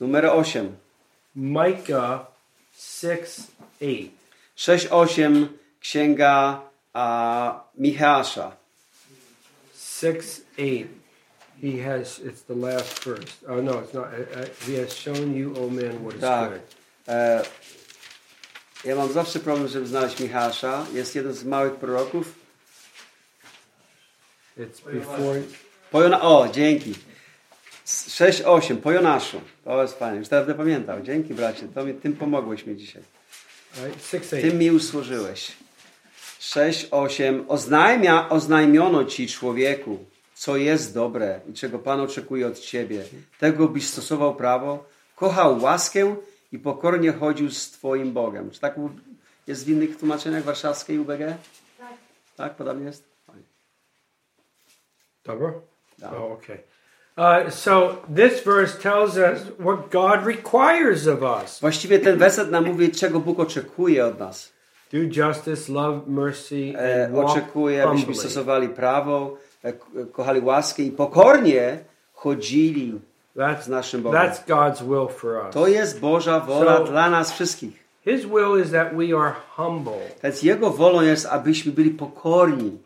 Numer 0.00 0.26
8. 0.26 0.76
Micah 1.34 2.26
6 2.76 3.40
8. 3.80 4.10
6-8 4.56 5.46
księga 5.80 6.60
a, 6.92 7.64
Michała. 7.78 8.56
6 9.74 10.40
8. 10.58 11.03
He 11.62 11.82
has, 11.82 12.18
it's 12.18 12.42
the 12.42 12.54
last 12.54 13.04
verse. 13.04 13.32
Oh, 13.48 13.62
no, 13.62 13.72
it's 13.80 13.94
not. 13.94 14.04
Uh, 14.04 14.40
uh, 14.40 14.46
he 14.66 14.76
has 14.76 14.92
shown 14.92 15.34
you, 15.34 15.54
O 15.56 15.68
man, 15.70 16.04
what 16.04 16.14
is 16.14 16.20
Tak. 16.20 16.50
good. 16.50 16.60
E, 17.08 17.42
ja 18.84 18.96
mam 18.96 19.12
zawsze 19.12 19.38
problem, 19.40 19.68
żeby 19.68 19.86
znaleźć 19.86 20.20
Michała. 20.20 20.86
Jest 20.94 21.14
jeden 21.14 21.32
z 21.32 21.44
małych 21.44 21.74
proroków. 21.74 22.34
It's 24.58 24.80
before. 24.92 25.42
Po 25.90 26.02
Jona- 26.02 26.20
o, 26.22 26.48
dzięki. 26.52 26.94
6-8, 27.86 28.76
po 28.76 28.92
Jonaszu. 28.92 29.40
To 29.64 29.82
jest 29.82 29.98
fajne. 29.98 30.18
Już 30.18 30.28
teraz 30.28 30.56
pamiętał. 30.56 31.02
Dzięki 31.02 31.34
bracie, 31.34 31.68
to 31.74 31.84
mi, 31.84 31.94
tym 31.94 32.12
pomogłeś 32.16 32.66
mi 32.66 32.76
dzisiaj. 32.76 33.02
Right? 33.84 34.06
6 34.06 34.26
8. 34.26 34.42
Tym 34.50 34.58
mi 34.58 34.70
usłużyłeś. 34.70 35.52
6-8. 36.40 37.44
Oznajmia, 37.48 38.28
oznajmiono 38.28 39.04
ci, 39.04 39.28
człowieku, 39.28 40.04
co 40.34 40.56
jest 40.56 40.94
dobre 40.94 41.40
i 41.50 41.52
czego 41.52 41.78
Pan 41.78 42.00
oczekuje 42.00 42.46
od 42.46 42.58
ciebie. 42.58 43.04
Tego, 43.38 43.68
byś 43.68 43.88
stosował 43.88 44.34
prawo, 44.34 44.84
kochał 45.16 45.62
łaskę 45.62 46.16
i 46.52 46.58
pokornie 46.58 47.12
chodził 47.12 47.50
z 47.50 47.70
Twoim 47.70 48.12
Bogiem. 48.12 48.50
Czy 48.50 48.60
tak 48.60 48.74
jest 49.46 49.64
w 49.64 49.68
innych 49.68 49.96
tłumaczeniach 49.98 50.44
warszawskiej 50.44 50.98
UBG? 50.98 51.18
Tak. 51.78 51.94
Tak, 52.36 52.54
podobnie 52.54 52.86
jest? 52.86 53.14
Dobra? 55.24 55.52
No. 55.98 56.08
Oh, 56.08 56.32
okay. 56.34 56.58
Uh, 57.16 57.50
so 57.50 58.02
this 58.16 58.42
verse 58.44 58.78
tells 58.78 59.16
us 59.16 59.52
what 59.58 59.90
God 59.90 60.26
requires 60.26 61.06
of 61.06 61.22
us 61.22 61.60
Właściwie 61.60 61.98
ten 61.98 62.18
werset 62.18 62.50
nam 62.50 62.64
mówi, 62.64 62.90
czego 62.90 63.20
Bóg 63.20 63.40
oczekuje 63.40 64.06
od 64.06 64.18
nas. 64.18 64.52
do 64.92 64.98
justice, 64.98 65.72
love 65.72 66.00
mercy, 66.06 66.72
E, 66.78 67.04
and 67.04 67.14
walk 67.14 67.30
oczekuje, 67.30 67.84
abyśmy 67.84 68.14
stosowali 68.14 68.68
prawo, 68.68 69.36
kochali 70.12 70.40
łaskę 70.40 70.82
i 70.82 70.90
pokornie 70.90 71.78
chodzili 72.12 73.00
z 73.62 73.68
naszym 73.68 74.02
Bogiem. 74.02 74.20
that's 74.20 74.46
God's 74.46 74.82
will 74.82 75.08
for 75.18 75.46
us. 75.46 75.54
To 75.54 75.68
jest 75.68 76.00
Boża 76.00 76.40
wola 76.40 76.78
So- 76.78 76.84
dla 76.84 77.10
nas 77.10 77.32
wszystkich. 77.32 77.84
His 78.04 78.24
will 78.26 78.64
is 78.64 78.70
that 78.70 78.96
we 78.96 79.16
are 79.16 79.32
humble. 79.56 80.00
Więc 80.22 80.42
Jego 80.42 80.70
wolą 80.70 81.02
jest, 81.02 81.26
abyśmy 81.26 81.72
byli 81.72 81.90
pokorni. 81.90 82.78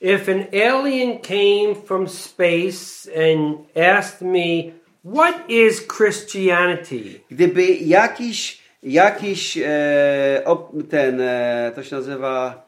If 0.00 0.32
an 0.32 0.44
alien 0.52 1.18
came 1.18 1.74
from 1.86 2.08
space 2.08 3.10
and 3.30 3.58
asked 3.76 4.22
me, 4.22 4.72
What 5.14 5.50
is 5.50 5.86
Christianity? 5.86 7.20
Gdyby 7.30 7.66
jakiś, 7.66 8.62
jakiś 8.82 9.58
e, 9.58 10.42
ob, 10.44 10.72
ten, 10.90 11.20
e, 11.20 11.72
to 11.74 11.82
się 11.82 11.96
nazywa 11.96 12.62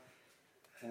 e, 0.83 0.88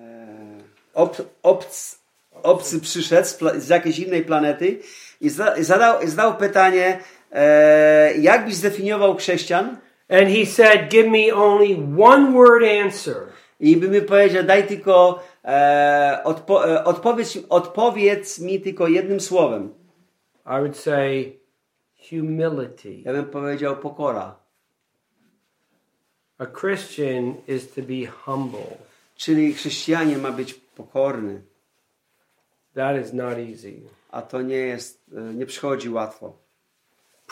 ob, 0.93 1.17
obc, 1.43 1.99
obcy 2.43 2.79
przyszedł 2.79 3.27
z, 3.27 3.63
z 3.63 3.69
jakiejś 3.69 3.99
innej 3.99 4.23
planety 4.23 4.79
i 5.21 5.29
za, 5.29 5.55
zadał, 5.59 6.07
zadał 6.07 6.37
pytanie, 6.37 6.99
e, 7.31 8.17
jak 8.17 8.45
byś 8.45 8.55
zdefiniował 8.55 9.15
chrześcijan? 9.15 9.77
And 10.09 10.29
he 10.29 10.45
said, 10.45 10.89
Give 10.89 11.07
me 11.07 11.33
only 11.33 11.75
one 12.03 12.33
word 12.33 12.63
answer. 12.85 13.15
I 13.59 13.77
by 13.77 13.87
mi 13.87 14.01
powiedział, 14.01 14.43
daj 14.43 14.67
tylko, 14.67 15.23
e, 15.45 16.21
odpo, 16.23 16.69
e, 16.69 16.83
odpowiedz, 16.83 17.37
odpowiedz 17.49 18.39
mi 18.39 18.61
tylko 18.61 18.87
jednym 18.87 19.19
słowem. 19.19 19.73
I 20.45 20.59
would 20.59 20.77
say, 20.77 21.37
Humility. 22.09 23.01
Ja 23.05 23.13
bym 23.13 23.25
powiedział 23.25 23.77
pokora. 23.77 24.35
A 26.37 26.45
Christian 26.45 27.35
is 27.47 27.71
to 27.73 27.81
be 27.81 28.05
humble. 28.05 28.77
Czyli 29.15 29.53
chrześcijanin 29.53 30.19
ma 30.19 30.31
być 30.31 30.53
pokorny, 30.53 31.41
That 32.77 32.95
is 33.05 33.13
not 33.13 33.37
easy. 33.37 33.81
a 34.11 34.21
to 34.21 34.41
nie 34.41 34.55
jest, 34.55 35.01
e, 35.17 35.33
nie 35.33 35.45
przychodzi 35.45 35.89
łatwo. 35.89 36.33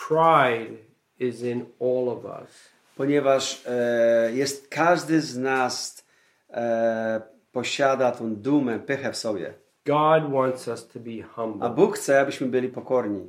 Pride 0.08 0.76
is 1.20 1.42
in 1.42 1.64
all 1.80 2.08
of 2.08 2.24
us. 2.24 2.70
Ponieważ 2.96 3.62
e, 3.66 4.32
jest 4.32 4.68
każdy 4.68 5.20
z 5.20 5.36
nas 5.36 6.04
e, 6.50 7.20
posiada 7.52 8.12
tą 8.12 8.36
dumę, 8.36 8.78
pychę 8.78 9.12
w 9.12 9.16
sobie. 9.16 9.54
God 9.86 10.32
wants 10.32 10.68
us 10.68 10.88
to 10.88 11.00
be 11.00 11.24
A 11.24 11.26
humble. 11.34 11.70
Bóg 11.70 11.96
chce, 11.96 12.20
abyśmy 12.20 12.46
byli 12.46 12.68
pokorni. 12.68 13.20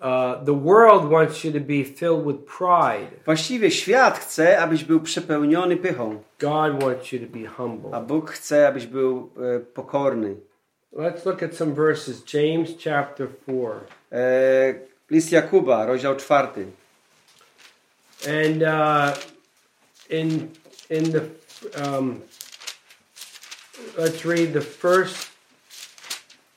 Uh, 0.00 0.44
the 0.46 0.60
world 0.60 1.10
wants 1.10 1.44
you 1.44 1.52
to 1.52 1.60
be 1.60 1.84
filled 1.84 2.26
with 2.26 2.38
pride. 2.58 3.10
Właściwie 3.24 3.70
świat 3.70 4.18
chce, 4.18 4.60
abyś 4.60 4.84
był 4.84 5.00
przepełniony 5.00 5.76
pychą, 5.76 6.22
God 6.38 6.82
wants 6.82 7.12
you 7.12 7.18
to 7.18 7.38
be 7.38 7.48
a 7.48 7.50
humble. 7.50 8.00
Bóg 8.00 8.30
chce, 8.30 8.68
abyś 8.68 8.86
był 8.86 9.30
e, 9.56 9.60
pokorny. 9.60 10.36
Let's 10.92 11.24
look 11.26 11.42
at 11.42 11.54
some 11.54 11.74
verses. 11.74 12.22
James 12.22 12.70
chapter 12.78 13.28
4. 13.46 13.86
E, 14.12 14.74
list 15.10 15.32
Jakuba, 15.32 15.86
rozdział 15.86 16.16
czwarty. 16.16 16.66
And 18.28 18.62
uh, 18.62 19.16
in 20.10 20.50
in 20.90 21.12
the 21.12 21.20
um, 21.82 22.20
let's 23.98 24.24
read 24.24 24.52
the 24.52 24.60
first 24.60 25.30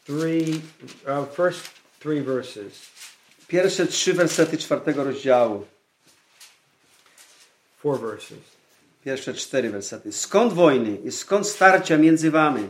three 0.06 0.62
uh, 1.08 1.26
first 1.26 1.70
three 2.00 2.22
verses, 2.22 2.74
Pierwsze 3.48 3.88
trzy 3.88 4.14
wersety 4.14 4.58
czwartego 4.58 5.04
rozdziału. 5.04 5.66
four 7.78 8.00
verses. 8.00 8.40
Pierwsze 9.06 9.34
cztery 9.34 9.70
wersety. 9.70 10.12
Skąd 10.12 10.54
wojny 10.54 10.96
i 10.96 11.12
skąd 11.12 11.48
starcia 11.48 11.98
między 11.98 12.32
wami? 12.32 12.70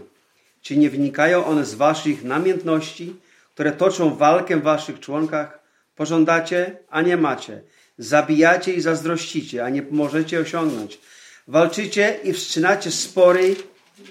Czy 0.63 0.77
nie 0.77 0.89
wynikają 0.89 1.45
one 1.45 1.65
z 1.65 1.73
waszych 1.73 2.23
namiętności, 2.23 3.15
które 3.53 3.71
toczą 3.71 4.15
walkę 4.15 4.57
w 4.57 4.63
waszych 4.63 4.99
członkach? 4.99 5.59
Pożądacie, 5.95 6.77
a 6.89 7.01
nie 7.01 7.17
macie. 7.17 7.61
Zabijacie 7.97 8.73
i 8.73 8.81
zazdrościcie, 8.81 9.65
a 9.65 9.69
nie 9.69 9.81
możecie 9.91 10.39
osiągnąć. 10.39 10.99
Walczycie 11.47 12.19
i 12.23 12.33
wszczynacie 12.33 12.91
spory, 12.91 13.55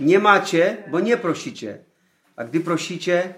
nie 0.00 0.18
macie, 0.18 0.76
bo 0.90 1.00
nie 1.00 1.16
prosicie. 1.16 1.78
A 2.36 2.44
gdy 2.44 2.60
prosicie, 2.60 3.34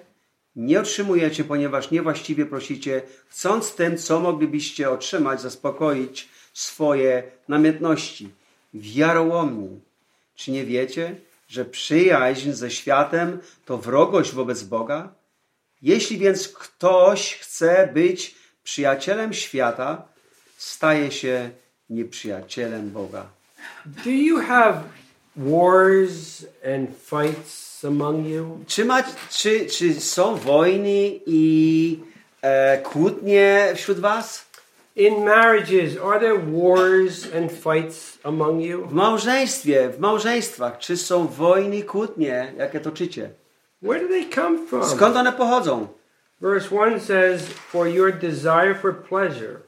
nie 0.57 0.81
otrzymujecie, 0.81 1.45
ponieważ 1.45 1.91
niewłaściwie 1.91 2.47
prosicie, 2.47 3.03
chcąc 3.29 3.75
tym, 3.75 3.99
co 3.99 4.21
moglibyście 4.21 4.91
otrzymać, 4.91 5.41
zaspokoić 5.41 6.29
swoje 6.53 7.23
namiętności. 7.49 8.29
Wiarołomni, 8.75 9.81
czy 10.35 10.51
nie 10.51 10.65
wiecie, 10.65 11.17
że 11.55 11.65
przyjaźń 11.65 12.53
ze 12.53 12.71
światem 12.71 13.39
to 13.65 13.79
wrogość 13.79 14.33
wobec 14.33 14.63
Boga? 14.63 15.09
Jeśli 15.83 16.19
więc 16.19 16.49
ktoś 16.49 17.35
chce 17.35 17.89
być 17.95 18.35
przyjacielem 18.65 19.33
świata, 19.33 20.03
staje 20.57 21.13
się 21.13 21.51
nieprzyjacielem 21.91 22.91
Boga. 22.91 23.27
Do 24.05 24.11
you 24.11 24.41
have 24.41 24.83
wars 25.37 26.47
and 26.75 26.91
fights 27.11 27.85
among 27.85 28.27
you? 28.27 28.65
Czy, 28.67 28.85
ma, 28.85 29.03
czy, 29.31 29.67
czy 29.67 30.01
są 30.01 30.37
wojny 30.37 31.21
i 31.27 31.99
e, 32.43 32.79
kłótnie 32.79 33.73
wśród 33.77 33.99
was? 34.01 34.47
In 34.97 35.25
marriages, 35.25 35.97
are 35.97 36.21
there 36.21 36.39
wars 36.39 37.27
and 37.27 37.51
fights 37.51 38.19
among 38.25 38.63
you? 38.63 38.87
W 38.87 38.93
małżeństwie, 38.93 39.89
w 39.89 40.01
małżeństwach, 40.01 40.79
czy 40.79 40.97
są 40.97 41.27
wojny 41.27 41.83
kłótnie, 41.83 42.53
jakie 42.59 42.81
toczycie? 42.81 43.31
Where 43.83 44.01
do 44.01 44.09
they 44.09 44.29
come 44.35 44.67
from? 44.67 44.85
Skąd 44.85 45.17
one 45.17 45.33
pochodzą? 45.33 45.89
Verse 46.41 46.69
1 46.71 47.01
says, 47.01 47.49
For 47.49 47.89
your 47.89 48.13
desire 48.13 48.75
for 48.75 48.95
pleasure. 48.95 49.61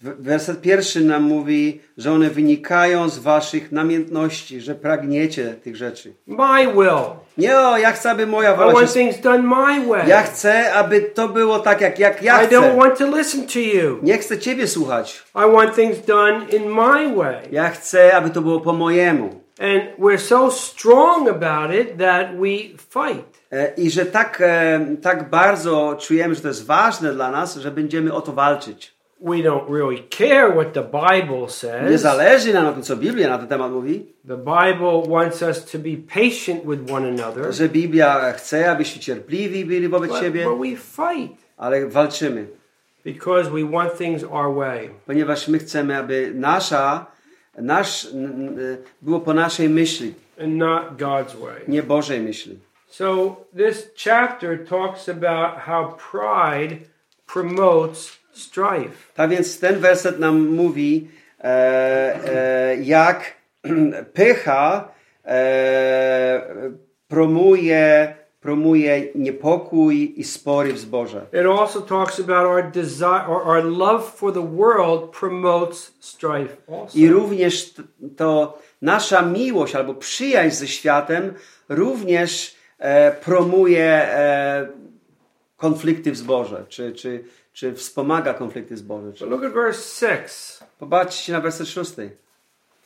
Werset 0.00 0.60
pierwszy 0.60 1.00
nam 1.04 1.22
mówi, 1.22 1.80
że 1.96 2.12
one 2.12 2.30
wynikają 2.30 3.08
z 3.08 3.18
waszych 3.18 3.72
namiętności, 3.72 4.60
że 4.60 4.74
pragniecie 4.74 5.54
tych 5.62 5.76
rzeczy. 5.76 6.14
My 6.26 6.72
will. 6.72 7.16
Nie, 7.38 7.58
o, 7.58 7.78
ja 7.78 7.92
chcę, 7.92 8.10
aby 8.10 8.26
moja 8.26 8.54
I 8.54 8.56
wola 8.56 8.72
want 8.72 8.88
się... 8.88 8.94
things 8.94 9.20
done 9.20 9.42
my 9.42 9.86
way. 9.86 10.08
Ja 10.08 10.22
chcę, 10.22 10.74
aby 10.74 11.00
to 11.00 11.28
było 11.28 11.58
tak, 11.58 11.80
jak, 11.80 11.98
jak 11.98 12.22
ja 12.22 12.42
I 12.42 12.46
don't 12.46 12.68
chcę. 12.68 12.76
want 12.76 12.98
to 12.98 13.16
listen 13.16 13.46
to 13.46 13.58
you. 13.58 13.98
Nie 14.02 14.18
chcę 14.18 14.38
ciebie 14.38 14.68
słuchać. 14.68 15.24
I 15.34 15.52
want 15.52 15.74
things 15.74 16.06
done 16.06 16.46
in 16.56 16.68
my 16.68 17.16
way. 17.16 17.36
Ja 17.52 17.68
chcę, 17.68 18.16
aby 18.16 18.30
to 18.30 18.40
było 18.40 18.60
po 18.60 18.72
mojemu. 18.72 19.46
And 19.58 19.98
we're 19.98 20.18
so 20.18 20.50
strong 20.50 21.28
about 21.28 21.74
it 21.74 21.98
that 21.98 22.26
we 22.38 22.56
fight. 22.90 23.40
E, 23.52 23.74
I 23.76 23.90
że 23.90 24.06
tak, 24.06 24.38
e, 24.40 24.80
tak 25.02 25.30
bardzo 25.30 25.96
czujemy, 26.00 26.34
że 26.34 26.40
to 26.40 26.48
jest 26.48 26.66
ważne 26.66 27.12
dla 27.12 27.30
nas, 27.30 27.56
że 27.56 27.70
będziemy 27.70 28.12
o 28.12 28.20
to 28.20 28.32
walczyć. 28.32 28.95
We 29.20 29.42
don't 29.42 29.68
really 29.70 30.02
care 30.10 30.50
what 30.54 30.72
the 30.72 30.82
Bible 30.82 31.40
Nie 31.40 31.48
says. 31.48 32.00
zależy 32.00 32.52
nam 32.52 32.64
na 32.64 32.72
tym, 32.72 32.82
co 32.82 32.96
Biblia 32.96 33.28
na 33.28 33.38
ten 33.38 33.48
temat 33.48 33.72
mówi, 33.72 34.06
The 34.28 34.36
Bible 34.36 35.02
wants 35.08 35.42
us 35.42 35.64
to 35.64 35.78
be 35.78 35.96
patient 36.14 36.64
with 36.64 36.92
one 36.92 37.08
another, 37.08 37.52
że 37.54 37.68
Biblia 37.68 38.32
chce, 38.32 38.70
abyśmy 38.70 39.00
cierpliwi 39.00 39.64
byli 39.64 39.88
wobec 39.88 40.10
but, 40.10 40.20
siebie, 40.20 40.44
but 40.44 40.58
we 40.58 40.76
fight 40.76 41.38
ale 41.56 41.86
walczymy, 41.86 42.46
because 43.04 43.50
we 43.50 43.64
want 43.64 43.98
things 43.98 44.24
our 44.24 44.54
way. 44.54 44.90
ponieważ 45.06 45.48
my 45.48 45.58
chcemy, 45.58 45.96
aby 45.96 46.32
nasza, 46.34 47.06
nasz, 47.58 48.08
było 49.02 49.20
po 49.20 49.34
naszej 49.34 49.68
myśli, 49.68 50.14
and 50.40 50.54
not 50.54 50.82
God's 50.98 51.36
way. 51.40 51.60
nie 51.68 51.82
Bożej 51.82 52.20
myśli. 52.20 52.58
So 52.88 53.36
this 53.56 53.90
chapter 54.04 54.66
talks 54.68 55.08
about 55.08 55.58
how 55.58 55.96
pride 56.10 56.76
promotes 57.26 58.18
strife. 58.36 58.90
Tak 59.14 59.30
więc 59.30 59.60
ten 59.60 59.78
werset 59.78 60.18
nam 60.18 60.48
mówi, 60.48 61.08
e, 61.40 61.44
e, 61.44 62.76
jak 62.76 63.34
pycha 64.12 64.88
e, 65.24 66.40
promuje, 67.08 68.14
promuje 68.40 69.08
niepokój 69.14 70.14
i 70.16 70.24
spory 70.24 70.72
w 70.72 70.78
zborze. 70.78 71.26
It 71.32 71.46
also 71.60 71.80
talks 71.80 72.20
about 72.20 72.46
our 72.46 72.70
desire 72.70 73.26
or 73.28 73.42
our 73.46 73.64
love 73.64 74.02
for 74.02 74.32
the 74.32 74.46
world 74.56 75.10
promotes 75.10 75.92
strife 76.00 76.56
also. 76.68 76.98
I 76.98 77.08
również 77.08 77.74
to 78.16 78.58
nasza 78.82 79.22
miłość 79.22 79.74
albo 79.74 79.94
przyjaźń 79.94 80.56
ze 80.56 80.68
światem 80.68 81.34
również 81.68 82.56
e, 82.78 83.12
promuje 83.12 83.84
e, 83.84 84.68
konflikty 85.56 86.12
w 86.12 86.16
zborze, 86.16 86.64
czy, 86.68 86.92
czy, 86.92 87.24
czy 87.56 87.74
wspomaga 87.74 88.34
konflikty. 88.34 88.76
So 88.76 89.12
Czy... 89.14 89.26
look 89.26 89.44
at 89.44 89.52
verse 89.52 90.06
6. 90.18 90.58
Popatrzcie 90.78 91.32
na 91.32 91.40
werset 91.40 91.68
szósty. 91.68 92.16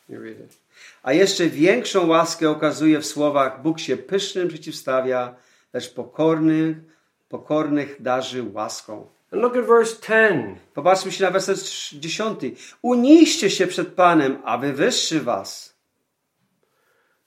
You 0.09 0.23
read 0.23 0.41
it. 0.41 0.59
A 1.03 1.13
jeszcze 1.13 1.47
większą 1.47 2.07
łaskę 2.07 2.51
okazuje 2.51 3.01
w 3.01 3.07
słowach 3.07 3.63
Bóg 3.63 3.81
się 3.81 3.97
pysznym 3.97 4.49
przeciwstawia, 4.49 5.35
lecz 5.73 5.95
pokornych, 5.95 6.77
pokornych 7.29 8.03
darzy 8.03 8.43
łaską. 8.53 9.07
And 9.33 9.43
look 9.43 9.57
at 9.57 9.65
verse 9.65 9.97
10. 10.09 10.59
Popatrzmy 10.75 11.13
się 11.13 11.25
na 11.25 11.31
werset 11.31 11.59
dziesiąty. 11.93 12.53
Uniście 12.83 13.51
się 13.51 13.67
przed 13.67 13.89
Panem, 13.89 14.39
a 14.45 14.59
wywyższy 14.59 15.21
was. 15.21 15.75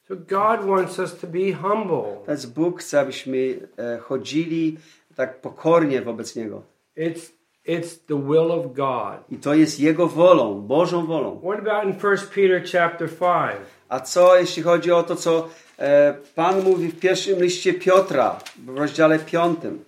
So 0.07 0.15
God 0.15 0.67
wants 0.67 0.99
us 0.99 1.19
to 1.19 1.27
be 1.27 1.53
humble. 1.53 2.25
Więc 2.27 2.45
Bóg 2.45 2.79
chce, 2.79 2.99
abyśmy 2.99 3.67
e, 3.77 3.97
chodzili 3.97 4.77
tak 5.15 5.41
pokornie 5.41 6.01
wobec 6.01 6.35
Niego. 6.35 6.72
It's 6.97 7.31
it's 7.65 7.97
the 8.07 8.15
will 8.15 8.51
of 8.51 8.73
God. 8.73 9.19
I 9.31 9.37
to 9.37 9.53
jest 9.53 9.79
Jego 9.79 10.07
wolą, 10.07 10.61
Bożą 10.61 11.05
wolą. 11.05 11.41
What 11.43 11.59
about 11.59 11.83
in 11.83 12.11
1 12.11 12.27
Peter 12.35 12.63
chapter 12.71 13.09
5? 13.09 13.51
A 13.89 13.99
co 13.99 14.37
jeśli 14.37 14.63
chodzi 14.63 14.91
o 14.91 15.03
to, 15.03 15.15
co 15.15 15.49
e, 15.79 16.13
Pan 16.35 16.63
mówi 16.63 16.87
w 16.87 16.99
pierwszym 16.99 17.43
liście 17.43 17.73
Piotra, 17.73 18.39
w 18.65 18.77
rozdziale 18.77 19.19
piątym, 19.19 19.85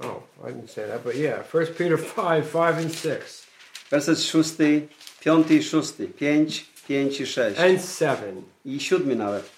Oh, 0.00 0.48
I 0.48 0.52
didn't 0.52 0.70
say 0.70 0.86
that, 0.88 1.02
but 1.02 1.16
yeah, 1.16 1.54
1 1.54 1.74
Peter 1.74 1.98
5, 1.98 2.46
5 2.52 2.78
and 2.78 2.94
6 2.94 3.48
werset 3.90 4.22
szósty, 4.22 4.88
piąty 5.20 5.54
i 5.54 5.62
szósty, 5.62 6.06
pięć, 6.08 6.66
pięć 6.88 7.20
i 7.20 7.26
sześć. 7.26 7.60
and 7.60 7.80
7. 7.98 8.42
i 8.64 8.80
siódmy 8.80 9.16
nawet. 9.16 9.50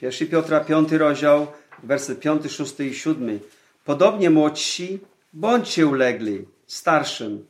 Pierwszy 0.00 0.26
Piotra, 0.26 0.60
piąty 0.60 0.98
rozdział, 0.98 1.46
werset 1.82 2.20
piąty, 2.20 2.48
szósty 2.48 2.86
i 2.86 2.94
siódmy. 2.94 3.38
Podobnie 3.84 4.30
młodsi, 4.30 4.98
bądźcie 5.32 5.86
ulegli 5.86 6.48
starszym. 6.66 7.46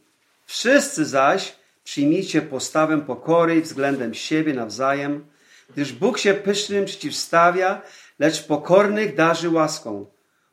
Wszyscy 0.46 1.04
zaś 1.04 1.56
przyjmijcie 1.84 2.42
postawę 2.42 3.00
pokory 3.00 3.62
względem 3.62 4.14
siebie 4.14 4.54
nawzajem, 4.54 5.26
gdyż 5.70 5.92
Bóg 5.92 6.18
się 6.18 6.34
pysznym 6.34 6.84
przeciwstawia, 6.84 7.82
lecz 8.18 8.46
pokornych 8.46 9.14
darzy 9.14 9.50
łaską. 9.50 10.06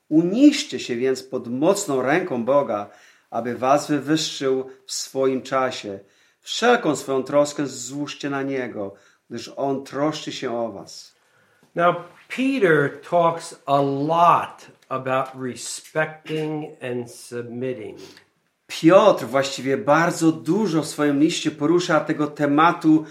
Uniszcie 0.09 0.79
się 0.79 0.95
więc 0.95 1.23
pod 1.23 1.47
mocną 1.47 2.01
ręką 2.01 2.45
Boga, 2.45 2.89
aby 3.29 3.55
was 3.55 3.87
wywyższył 3.87 4.69
w 4.85 4.91
swoim 4.91 5.41
czasie, 5.41 5.99
Wszelką 6.41 6.95
swoją 6.95 7.23
troskę 7.23 7.67
złóżcie 7.67 8.29
na 8.29 8.41
Niego, 8.43 8.93
gdyż 9.29 9.51
On 9.55 9.83
troszczy 9.83 10.31
się 10.31 10.57
o 10.57 10.71
was. 10.71 11.15
Now, 11.75 11.95
Peter 12.27 13.01
talks 13.09 13.61
a 13.65 13.81
lot 13.81 14.67
about 14.89 15.27
respecting 15.41 16.65
and 16.81 17.11
submitting. 17.11 17.97
Piotr 18.67 19.25
właściwie 19.25 19.77
bardzo 19.77 20.31
dużo 20.31 20.81
w 20.81 20.87
swoim 20.87 21.19
liście 21.19 21.51
porusza 21.51 21.99
tego 21.99 22.27
tematu 22.27 23.05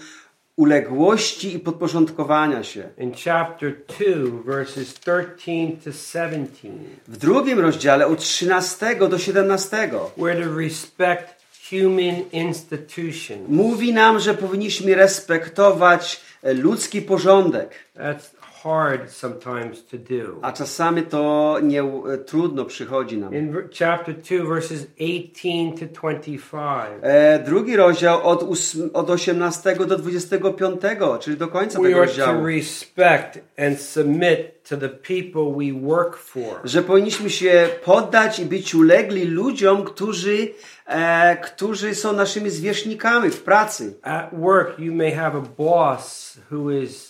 uległości 0.55 1.55
i 1.55 1.59
podporządkowania 1.59 2.63
się. 2.63 2.89
In 2.97 3.11
chapter 3.25 3.75
2, 3.99 4.43
verses 4.45 4.93
13 4.93 5.77
to 5.83 5.91
17, 5.91 6.69
W 7.07 7.17
drugim 7.17 7.59
rozdziale 7.59 8.07
od 8.07 8.19
13 8.19 8.95
do 8.95 9.17
17 9.17 9.89
we're 10.17 10.43
to 10.43 10.59
respect 10.59 11.39
human 11.69 12.15
institutions. 12.31 13.49
mówi 13.49 13.93
nam, 13.93 14.19
że 14.19 14.33
powinniśmy 14.33 14.95
respektować 14.95 16.21
ludzki 16.43 17.01
porządek. 17.01 17.71
That's 17.95 18.38
hard 18.63 19.11
sometimes 19.11 19.85
to 19.85 19.97
do. 19.97 20.39
A 20.41 20.51
czasami 20.51 21.03
to 21.03 21.57
nie, 21.63 21.81
e, 21.83 22.17
trudno 22.17 22.65
przychodzi 22.65 23.17
nam. 23.17 23.33
In 23.35 23.55
chapter 23.79 24.15
2, 24.15 24.45
verses 24.45 24.87
18 24.99 25.79
to 25.79 25.85
25, 25.85 26.97
E, 27.01 27.39
drugi 27.39 27.75
rozdział 27.75 28.27
od, 28.27 28.43
ósm, 28.43 28.89
od 28.93 29.09
18 29.09 29.75
do 29.85 29.97
25, 29.97 30.81
czyli 31.19 31.37
do 31.37 31.47
końca 31.47 31.79
we 31.79 31.87
tego 31.87 31.97
are 31.99 32.07
to 32.07 32.17
rozdziału. 32.17 32.45
respect 32.45 33.39
and 33.57 33.81
submit 33.81 34.63
to 34.69 34.77
the 34.77 34.89
people 34.89 35.65
we 35.65 35.87
work 35.87 36.17
for. 36.17 36.59
Że 36.63 36.83
powinniśmy 36.83 37.29
się 37.29 37.69
poddać 37.85 38.39
i 38.39 38.45
być 38.45 38.75
ulegli 38.75 39.25
ludziom, 39.25 39.83
którzy, 39.83 40.47
e, 40.85 41.37
którzy 41.37 41.95
są 41.95 42.13
naszymi 42.13 42.49
zwierzchnikami 42.49 43.29
w 43.29 43.43
pracy. 43.43 43.93
At 44.01 44.29
work, 44.33 44.79
you 44.79 44.93
may 44.93 45.11
have 45.11 45.37
a 45.37 45.41
boss 45.57 46.37
who 46.51 46.71
is 46.71 47.08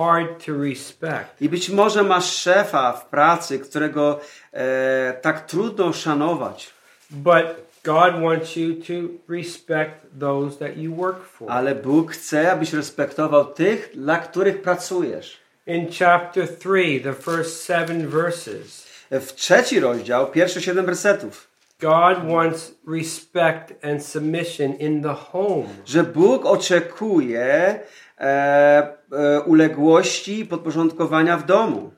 hard 0.00 0.46
to 0.46 0.52
respect. 0.52 1.42
I 1.42 1.48
być 1.48 1.68
może 1.68 2.02
masz 2.02 2.32
szefa 2.32 2.92
w 2.92 3.06
pracy, 3.06 3.58
którego 3.58 4.20
e, 4.52 5.14
tak 5.22 5.46
trudno 5.46 5.92
szanować. 5.92 6.70
But 7.10 7.44
God 7.84 8.22
wants 8.22 8.56
you 8.56 8.74
to 8.74 8.92
respect 9.28 10.06
those 10.20 10.58
that 10.58 10.76
you 10.76 10.94
work 10.94 11.24
for. 11.24 11.50
Ale 11.50 11.74
Bóg 11.74 12.12
chce, 12.12 12.52
abyś 12.52 12.72
respektował 12.72 13.44
tych, 13.44 13.90
dla 13.94 14.18
których 14.18 14.62
pracujesz. 14.62 15.36
In 15.66 15.86
chapter 15.98 16.48
3, 16.58 17.00
the 17.02 17.14
first 17.14 17.62
seven 17.62 18.08
verses, 18.08 18.90
W 19.10 19.32
trzeci 19.32 19.80
rozdział, 19.80 20.26
pierwsze 20.26 20.62
siedem 20.62 20.86
wersetów. 20.86 21.48
God 21.80 22.28
wants 22.28 22.74
respect 22.88 23.84
and 23.84 24.06
submission 24.06 24.74
in 24.74 25.02
the 25.02 25.14
home. 25.14 25.68
Że 25.86 26.02
Bóg 26.02 26.46
oczekuje 26.46 27.80
e, 28.20 28.99
e, 29.12 29.40
uległości 29.40 30.40
i 30.40 30.46
podporządkowania 30.46 31.36
w 31.36 31.46
domu. 31.46 31.90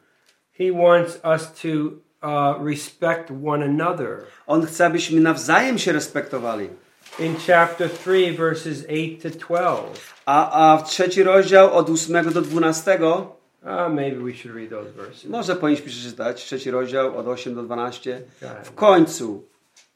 He 0.59 0.73
wants 0.73 1.21
us 1.25 1.53
to 1.63 1.69
uh, 2.23 2.57
respect 2.61 3.31
one 3.31 3.65
another. 3.65 4.25
On 4.47 4.67
chce, 4.67 4.87
abyśmy 4.87 5.21
nawzajem 5.21 5.79
się 5.79 5.93
respektowali. 5.93 6.69
In 7.19 7.37
chapter 7.47 7.91
3, 7.91 8.33
verses 8.33 8.85
8 8.89 9.17
to 9.23 9.31
12, 9.31 10.01
A, 10.27 10.73
a 10.73 10.79
w 10.79 10.89
trzeci 10.89 11.23
rozdział 11.23 11.73
od 11.73 11.91
8 11.91 12.33
do 12.33 12.43
12, 12.43 12.99
uh, 13.03 13.27
maybe 13.91 14.25
we 14.25 14.35
should 14.35 14.57
read 14.57 14.71
those 14.71 14.91
verses. 14.91 15.25
może 15.25 15.57
powinniśmy 15.57 15.87
przeczytać, 15.87 16.45
trzeci 16.45 16.71
rozdział 16.71 17.19
od 17.19 17.29
8 17.29 17.55
do 17.55 17.63
12. 17.63 18.23
Tak. 18.41 18.67
W 18.67 18.75
końcu 18.75 19.47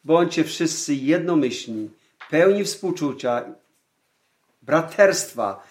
bądźcie 0.05 0.45
wszyscy 0.45 0.95
jednomyślni, 0.95 1.91
pełni 2.31 2.65
współczucia, 2.65 3.45
braterstwa, 4.63 5.63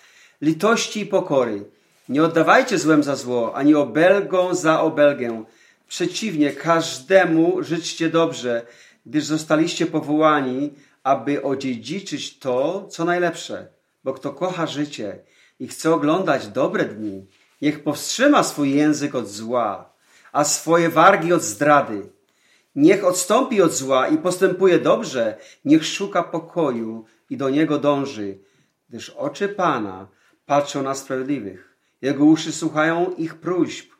litości 0.41 0.99
i 0.99 1.05
pokory. 1.05 1.63
Nie 2.09 2.23
oddawajcie 2.23 2.77
złem 2.77 3.03
za 3.03 3.15
zło, 3.15 3.55
ani 3.55 3.75
obelgą 3.75 4.55
za 4.55 4.81
obelgę. 4.81 5.43
Przeciwnie, 5.87 6.51
każdemu 6.51 7.63
życzcie 7.63 8.09
dobrze, 8.09 8.65
gdyż 9.05 9.23
zostaliście 9.25 9.85
powołani, 9.85 10.73
aby 11.03 11.43
odziedziczyć 11.43 12.39
to, 12.39 12.87
co 12.89 13.05
najlepsze. 13.05 13.67
Bo 14.03 14.13
kto 14.13 14.31
kocha 14.31 14.67
życie 14.67 15.19
i 15.59 15.67
chce 15.67 15.93
oglądać 15.93 16.47
dobre 16.47 16.85
dni, 16.85 17.25
niech 17.61 17.83
powstrzyma 17.83 18.43
swój 18.43 18.75
język 18.75 19.15
od 19.15 19.29
zła, 19.29 19.89
a 20.31 20.43
swoje 20.43 20.89
wargi 20.89 21.33
od 21.33 21.41
zdrady. 21.41 22.09
Niech 22.75 23.05
odstąpi 23.05 23.61
od 23.61 23.73
zła 23.73 24.07
i 24.07 24.17
postępuje 24.17 24.79
dobrze, 24.79 25.37
niech 25.65 25.85
szuka 25.85 26.23
pokoju 26.23 27.05
i 27.29 27.37
do 27.37 27.49
niego 27.49 27.77
dąży, 27.79 28.37
gdyż 28.89 29.09
oczy 29.09 29.49
Pana 29.49 30.07
patrzą 30.45 30.83
na 30.83 30.95
sprawiedliwych, 30.95 31.75
jego 32.01 32.25
uszy 32.25 32.51
słuchają 32.51 33.11
ich 33.11 33.35
próśb, 33.35 33.91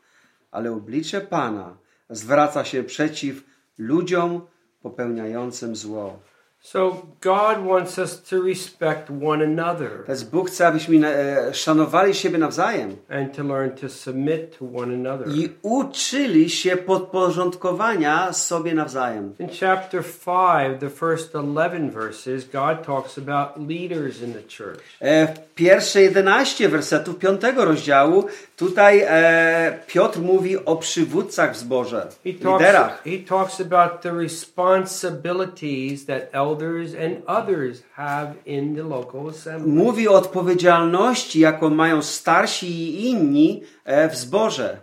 ale 0.50 0.72
oblicze 0.72 1.20
Pana 1.20 1.76
zwraca 2.10 2.64
się 2.64 2.84
przeciw 2.84 3.44
ludziom 3.78 4.46
popełniającym 4.82 5.76
zło. 5.76 6.18
So 6.66 7.06
God 7.20 7.64
wants 7.66 7.98
us 7.98 8.22
to 8.22 8.42
respect 8.42 9.10
one 9.10 9.44
another 9.44 9.90
Więc 10.08 10.22
Bóg 10.22 10.48
chce, 10.50 10.66
abyśmy 10.66 11.06
e, 11.08 11.54
szanowali 11.54 12.14
siebie 12.14 12.38
nawzajem 12.38 12.96
and 13.10 13.36
to 13.36 13.42
learn 13.44 13.70
to 13.70 13.88
submit 13.88 14.58
to 14.58 14.64
one 14.74 14.94
another. 14.94 15.28
i 15.28 15.48
uczyli 15.62 16.50
się 16.50 16.76
podporządkowania 16.76 18.32
sobie 18.32 18.74
nawzajem. 18.74 19.34
In 19.38 19.48
chapter 19.60 20.02
5, 20.04 20.80
the 20.80 20.90
first 20.90 21.34
11 21.34 21.90
verses, 21.90 22.44
God 22.52 22.86
talks 22.86 23.18
about 23.18 23.68
leaders 23.68 24.22
in 24.22 24.32
the 24.32 24.42
church. 24.64 24.80
E, 25.02 25.34
pierwsze 25.54 26.02
11 26.02 26.68
wersetów 26.68 27.18
5 27.18 27.40
rozdziału 27.56 28.24
tutaj 28.56 29.02
e, 29.06 29.78
Piotr 29.86 30.18
mówi 30.20 30.64
o 30.64 30.76
przywódcach 30.76 31.52
w 31.52 31.56
zborze, 31.56 32.06
He 32.24 32.32
talks, 32.32 32.60
liderach. 32.60 33.02
he 33.04 33.18
talks 33.28 33.60
about 33.60 34.00
the 34.02 34.12
responsibilities 34.12 36.06
that 36.06 36.22
elders 36.32 36.55
and 36.94 37.24
others 37.26 37.82
have 37.92 38.34
in 38.46 38.76
the 38.76 38.82
local 38.82 39.28
assembly. 39.28 39.72
Mówi 39.72 40.08
o 40.08 40.12
odpowiedzialności, 40.12 41.40
jaką 41.40 41.70
mają 41.70 42.02
starsi 42.02 42.66
i 42.66 43.10
inni 43.10 43.62
e, 43.84 44.08
w 44.08 44.16
zborze. 44.16 44.78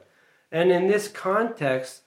And 0.51 0.71
in 0.71 0.91
this 0.91 1.09
context, 1.09 2.03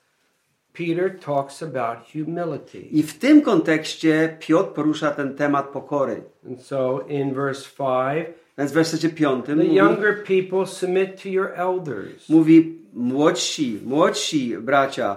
Peter 0.73 1.19
talks 1.21 1.63
about 1.63 1.99
humility. 2.13 2.81
I 2.81 3.03
w 3.03 3.19
tym 3.19 3.43
kontekście 3.43 4.37
Piotr 4.41 4.73
porusza 4.73 5.11
ten 5.11 5.35
temat 5.35 5.69
pokory. 5.69 6.23
And 6.47 6.63
so 6.63 7.05
in 7.09 7.35
verse 7.35 7.71
5, 7.79 8.27
Więc 8.59 8.73
w 8.73 8.75
wersecie 8.75 9.09
5 9.09 9.47
the 9.47 9.57
mówi, 9.57 9.75
younger 9.75 10.25
people 10.25 10.67
submit 10.67 11.23
to 11.23 11.29
your 11.29 11.53
elders. 11.55 12.29
mówi 12.29 12.79
młodsi, 12.95 13.81
młodsi 13.85 14.57
bracia, 14.59 15.17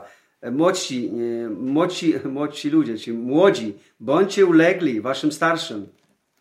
młodsi, 0.51 1.11
e, 1.45 1.49
młodsi, 1.49 2.13
młodsi 2.37 2.69
ludzie, 2.69 2.97
ci 2.99 3.13
młodzi, 3.13 3.73
bądźcie 3.99 4.45
ulegli 4.45 5.01
waszym 5.01 5.31
starszym. 5.31 5.87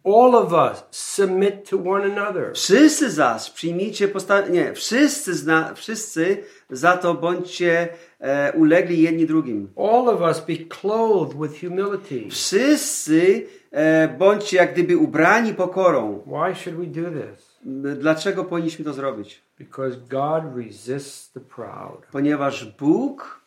All 0.05 0.35
of 0.35 0.53
us 0.53 0.85
submit 0.91 1.71
to 1.71 1.77
one 1.91 2.05
another. 2.05 2.53
Wszyscy 2.55 3.11
zaś 3.11 3.51
przyjmijcie 3.51 4.09
posta- 4.09 4.51
nie, 4.51 4.75
wszyscy, 4.75 5.35
zna- 5.35 5.75
wszyscy 5.75 6.45
za 6.71 6.97
to 6.97 7.15
bądźcie 7.15 7.89
e, 8.21 8.53
ulegli 8.53 9.03
jedni 9.03 9.27
drugim. 9.27 9.69
All 9.77 10.09
of 10.09 10.21
us 10.21 10.41
be 10.47 10.57
clothed 10.57 11.37
with 11.41 11.61
humility. 11.61 12.31
Wszyscy 12.31 13.47
e, 13.71 14.09
bądźcie 14.19 14.57
jak 14.57 14.73
gdyby 14.73 14.97
ubrani 14.97 15.55
pokorą. 15.55 16.23
Why 16.27 16.55
should 16.63 16.79
we 16.79 16.87
do 17.03 17.11
this? 17.11 17.59
Dlaczego 17.99 18.45
powinniśmy 18.45 18.85
to 18.85 18.93
zrobić? 18.93 19.43
Because 19.59 19.97
God 20.11 20.43
resists 20.57 21.33
the 21.33 21.41
proud. 21.41 22.07
Ponieważ 22.13 22.65
Bóg 22.79 23.41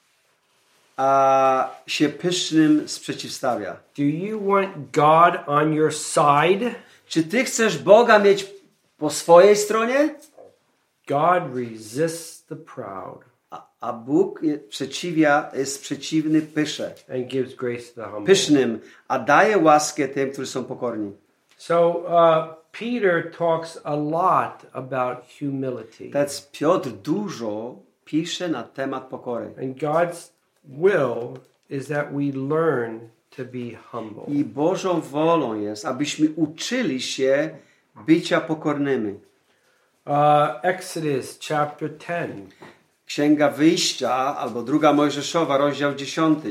a, 1.01 1.69
się 1.87 2.09
pysznym 2.09 2.87
sprzeciwstawia. 2.89 3.77
Do 3.97 4.03
you 4.03 4.45
want 4.45 4.69
God 4.91 5.33
on 5.47 5.73
your 5.73 5.93
side? 5.93 6.75
Czy 7.07 7.23
ty 7.23 7.43
chcesz 7.43 7.77
Boga 7.77 8.19
mieć 8.19 8.47
po 8.97 9.09
swojej 9.09 9.55
stronie? 9.55 10.15
God 11.07 11.43
resists 11.55 12.45
the 12.45 12.55
proud 12.55 13.19
A, 13.49 13.67
a 13.79 13.93
Bóg 13.93 14.41
przeciwia, 14.69 15.51
jest 15.53 15.81
przeciwny 15.81 16.41
pysze. 16.41 16.93
and 17.09 17.27
gives 17.27 17.55
grace 17.55 17.83
to 17.95 18.01
the 18.01 18.07
humble. 18.07 18.25
Pysznym, 18.25 18.79
a 19.07 19.19
daje 19.19 19.57
łaskę 19.57 20.07
tym, 20.07 20.31
którzy 20.31 20.47
są 20.47 20.63
pokorni. 20.63 21.11
So 21.57 21.89
uh, 21.89 22.55
Peter 22.71 23.31
talks 23.37 23.79
a 23.83 23.95
lot 23.95 24.65
about 24.73 25.17
humility. 25.39 26.09
Więc 26.09 26.49
Piotr 26.51 26.89
dużo 26.89 27.75
pisze 28.05 28.47
na 28.47 28.63
temat 28.63 29.03
pokory. 29.03 29.45
And 29.45 29.77
God's 29.77 30.40
will 30.67 31.39
is 31.69 31.87
that 31.87 32.13
we 32.13 32.31
learn 32.31 33.09
to 33.37 33.45
be 33.45 33.77
humble. 33.91 34.23
I 34.27 34.43
Bożą 34.43 35.01
wolą 35.01 35.61
jest, 35.61 35.85
abyśmy 35.85 36.29
uczyli 36.35 37.01
się 37.01 37.49
bycia 38.07 38.41
pokornymi. 38.41 39.13
Uh, 40.05 40.13
Exodus 40.63 41.39
chapter 41.47 41.89
10. 41.97 42.51
Księga 43.05 43.49
Wyjścia 43.49 44.37
albo 44.37 44.61
druga 44.61 44.93
Mojżeszowa, 44.93 45.57
rozdział 45.57 45.95
10. 45.95 46.43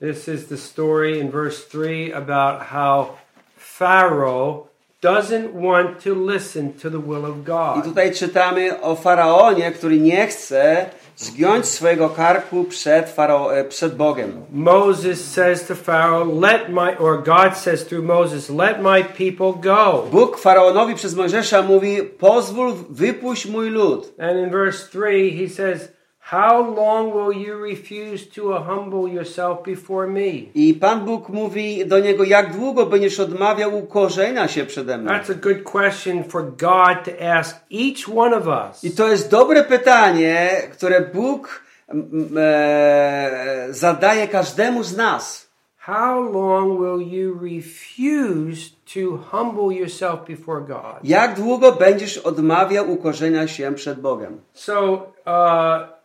This 0.00 0.28
is 0.28 0.46
the 0.46 0.56
story 0.56 1.18
in 1.18 1.30
verse 1.30 1.68
3 1.68 2.14
about 2.14 2.62
how 2.62 3.16
Pharaoh 3.56 4.68
doesn't 5.02 5.54
want 5.54 6.04
to 6.04 6.14
listen 6.14 6.72
to 6.72 6.90
the 6.90 6.98
will 6.98 7.24
of 7.24 7.36
I 7.38 7.42
God. 7.44 7.84
tutaj 7.84 8.14
czytamy 8.14 8.80
o 8.80 8.96
faraonie, 8.96 9.72
który 9.72 10.00
nie 10.00 10.26
chce 10.26 10.90
zgiąć 11.18 11.66
swojego 11.66 12.08
karku 12.08 12.64
przed, 12.64 13.10
farao, 13.10 13.56
e, 13.56 13.64
przed 13.64 13.96
Bogiem. 13.96 14.42
Moses 14.52 15.32
says 15.32 15.66
to 15.66 15.74
Pharaoh, 15.74 16.40
Let 16.40 16.68
my, 16.68 16.98
or 16.98 17.22
God 17.22 17.56
says 17.56 17.84
through 17.84 18.06
Moses, 18.06 18.50
Let 18.50 18.82
my 18.82 19.04
people 19.04 19.52
go. 19.52 20.06
Bóg 20.12 20.38
faraonowi 20.38 20.94
przez 20.94 21.14
Mojżesza 21.14 21.62
mówi: 21.62 22.02
Pozwól, 22.18 22.72
wypuść 22.90 23.46
mój 23.46 23.70
lud. 23.70 24.12
And 24.18 24.38
in 24.38 24.50
verse 24.50 24.88
3, 24.90 25.30
he 25.30 25.48
says, 25.48 25.88
How 26.30 26.60
long 26.60 27.14
will 27.14 27.32
you 27.32 27.56
refuse 27.56 28.26
to 28.36 28.52
humble 28.52 29.08
yourself 29.08 29.64
before 29.64 30.06
me? 30.06 30.50
I 30.54 30.74
Pan 30.74 31.04
Bóg 31.04 31.28
mówi 31.28 31.86
do 31.86 32.00
niego: 32.00 32.24
Jak 32.24 32.52
długo 32.56 32.86
będziesz 32.86 33.20
odmawiał 33.20 33.78
ukorzenia 33.78 34.48
się 34.48 34.64
przede 34.64 34.98
mną? 34.98 35.12
That's 35.12 35.30
a 35.30 35.34
good 35.34 35.62
question 35.62 36.24
for 36.24 36.42
God 36.42 37.04
to 37.04 37.24
ask 37.32 37.56
each 37.72 38.16
one 38.16 38.36
of 38.36 38.46
us. 38.46 38.84
I 38.84 38.90
to 38.90 39.08
jest 39.08 39.30
dobre 39.30 39.64
pytanie, 39.64 40.50
które 40.72 41.00
Bóg 41.00 41.62
mm, 41.88 42.28
e, 42.36 43.66
zadaje 43.70 44.28
każdemu 44.28 44.82
z 44.82 44.96
nas. 44.96 45.48
How 45.78 46.20
long 46.32 46.78
will 46.80 47.12
you 47.12 47.38
refuse 47.42 48.70
to 48.94 49.16
humble 49.30 49.74
yourself 49.74 50.26
before 50.26 50.60
God? 50.60 51.00
Jak 51.04 51.34
długo 51.34 51.72
będziesz 51.72 52.18
odmawiał 52.18 52.90
ukorzenia 52.92 53.48
się 53.48 53.74
przed 53.74 54.00
Bogiem? 54.00 54.40
So, 54.52 54.92
uh, 55.26 55.97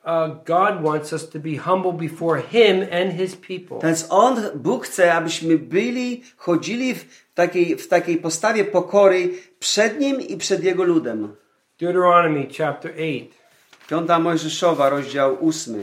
God 0.46 0.84
wants 0.84 1.14
us 1.14 1.30
to 1.30 1.40
be 1.40 1.56
humble 1.56 1.94
before 1.94 2.38
Him 2.38 2.88
and 2.92 3.14
His 3.14 3.36
people. 3.36 3.80
Więc 3.84 4.06
On, 4.10 4.36
Bóg 4.56 4.86
chce, 4.86 5.14
abyśmy 5.14 5.58
byli, 5.58 6.24
chodzili 6.38 6.96
w 6.96 7.06
takiej, 7.34 7.78
w 7.78 7.88
takiej 7.88 8.18
postawie 8.18 8.66
pokory 8.66 9.30
przed 9.60 10.00
Nim 10.00 10.22
i 10.22 10.38
przed 10.38 10.64
Jego 10.64 10.84
ludem. 10.84 11.36
Deuteronomy 11.80 12.48
chapter 12.58 12.92
8. 12.92 13.28
Piąta 13.90 14.20
Mojżeszowa, 14.20 14.90
rozdział 14.90 15.38
ósmy. 15.46 15.82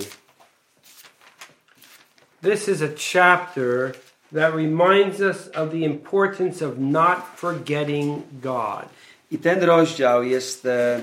This 2.42 2.68
is 2.68 2.82
a 2.82 2.88
chapter 3.12 3.92
that 4.32 4.54
reminds 4.54 5.20
us 5.20 5.48
of 5.54 5.70
the 5.70 5.84
importance 5.84 6.66
of 6.66 6.78
not 6.78 7.18
forgetting 7.36 8.22
God. 8.42 8.88
I 9.30 9.38
ten 9.38 9.62
rozdział 9.62 10.22
jest, 10.22 10.66
e, 10.66 11.02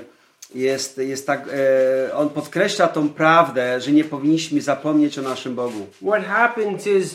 jest, 0.54 0.98
jest 0.98 1.26
tak, 1.26 1.48
e, 2.08 2.14
on 2.14 2.30
podkreśla 2.30 2.88
tą 2.88 3.08
prawdę, 3.08 3.80
że 3.80 3.92
nie 3.92 4.04
powinniśmy 4.04 4.60
zapomnieć 4.60 5.18
o 5.18 5.22
naszym 5.22 5.54
Bogu. 5.54 5.86
What 6.02 6.24
happens 6.24 6.86
is 6.86 7.14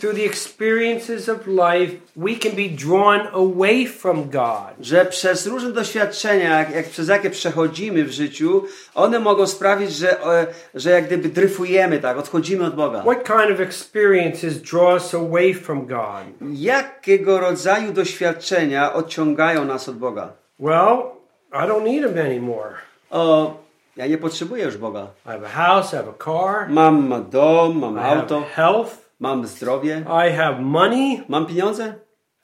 through 0.00 0.12
the 0.12 0.24
experiences 0.24 1.28
of 1.28 1.46
life, 1.46 1.96
we 2.16 2.34
can 2.34 2.52
be 2.56 2.68
drawn 2.68 3.28
away 3.32 3.86
from 3.86 4.30
God. 4.30 4.74
Że 4.80 5.06
przez 5.06 5.46
różne 5.46 5.72
doświadczenia, 5.72 6.58
jak, 6.58 6.74
jak 6.74 6.88
przez 6.88 7.08
jakie 7.08 7.30
przechodzimy 7.30 8.04
w 8.04 8.10
życiu, 8.10 8.64
one 8.94 9.18
mogą 9.18 9.46
sprawić, 9.46 9.92
że, 9.92 10.24
e, 10.24 10.46
że 10.74 10.90
jak 10.90 11.06
gdyby 11.06 11.28
dryfujemy, 11.28 11.98
tak, 11.98 12.18
odchodzimy 12.18 12.64
od 12.64 12.74
Boga. 12.74 13.00
What 13.00 13.24
kind 13.24 13.54
of 13.54 13.60
experiences 13.60 14.62
draw 14.62 14.94
us 14.94 15.14
away 15.14 15.54
from 15.54 15.86
God? 15.86 16.24
Jakiego 16.52 17.40
rodzaju 17.40 17.92
doświadczenia 17.92 18.92
odciągają 18.92 19.64
nas 19.64 19.88
od 19.88 19.98
Boga? 19.98 20.32
Well, 20.58 21.14
I 21.54 21.66
don't 21.66 21.84
need 21.84 22.04
Him 22.04 22.18
anymore. 22.18 22.74
O, 23.10 23.54
ja 23.96 24.06
nie 24.06 24.18
potrzebuję 24.18 24.64
już 24.64 24.76
Boga. 24.76 25.06
I 25.26 25.28
have 25.28 25.46
a 25.46 25.48
house, 25.48 25.94
I 25.94 25.96
have 25.96 26.10
a 26.10 26.24
car, 26.24 26.68
Mam 26.68 27.24
dom, 27.30 27.78
mam 27.78 27.96
I 27.96 28.00
have 28.00 28.20
auto, 28.20 28.42
health, 28.54 29.10
mam 29.20 29.46
zdrowie, 29.46 30.04
I 30.26 30.32
have 30.32 30.60
money. 30.60 31.22
mam 31.28 31.46
pieniądze. 31.46 31.94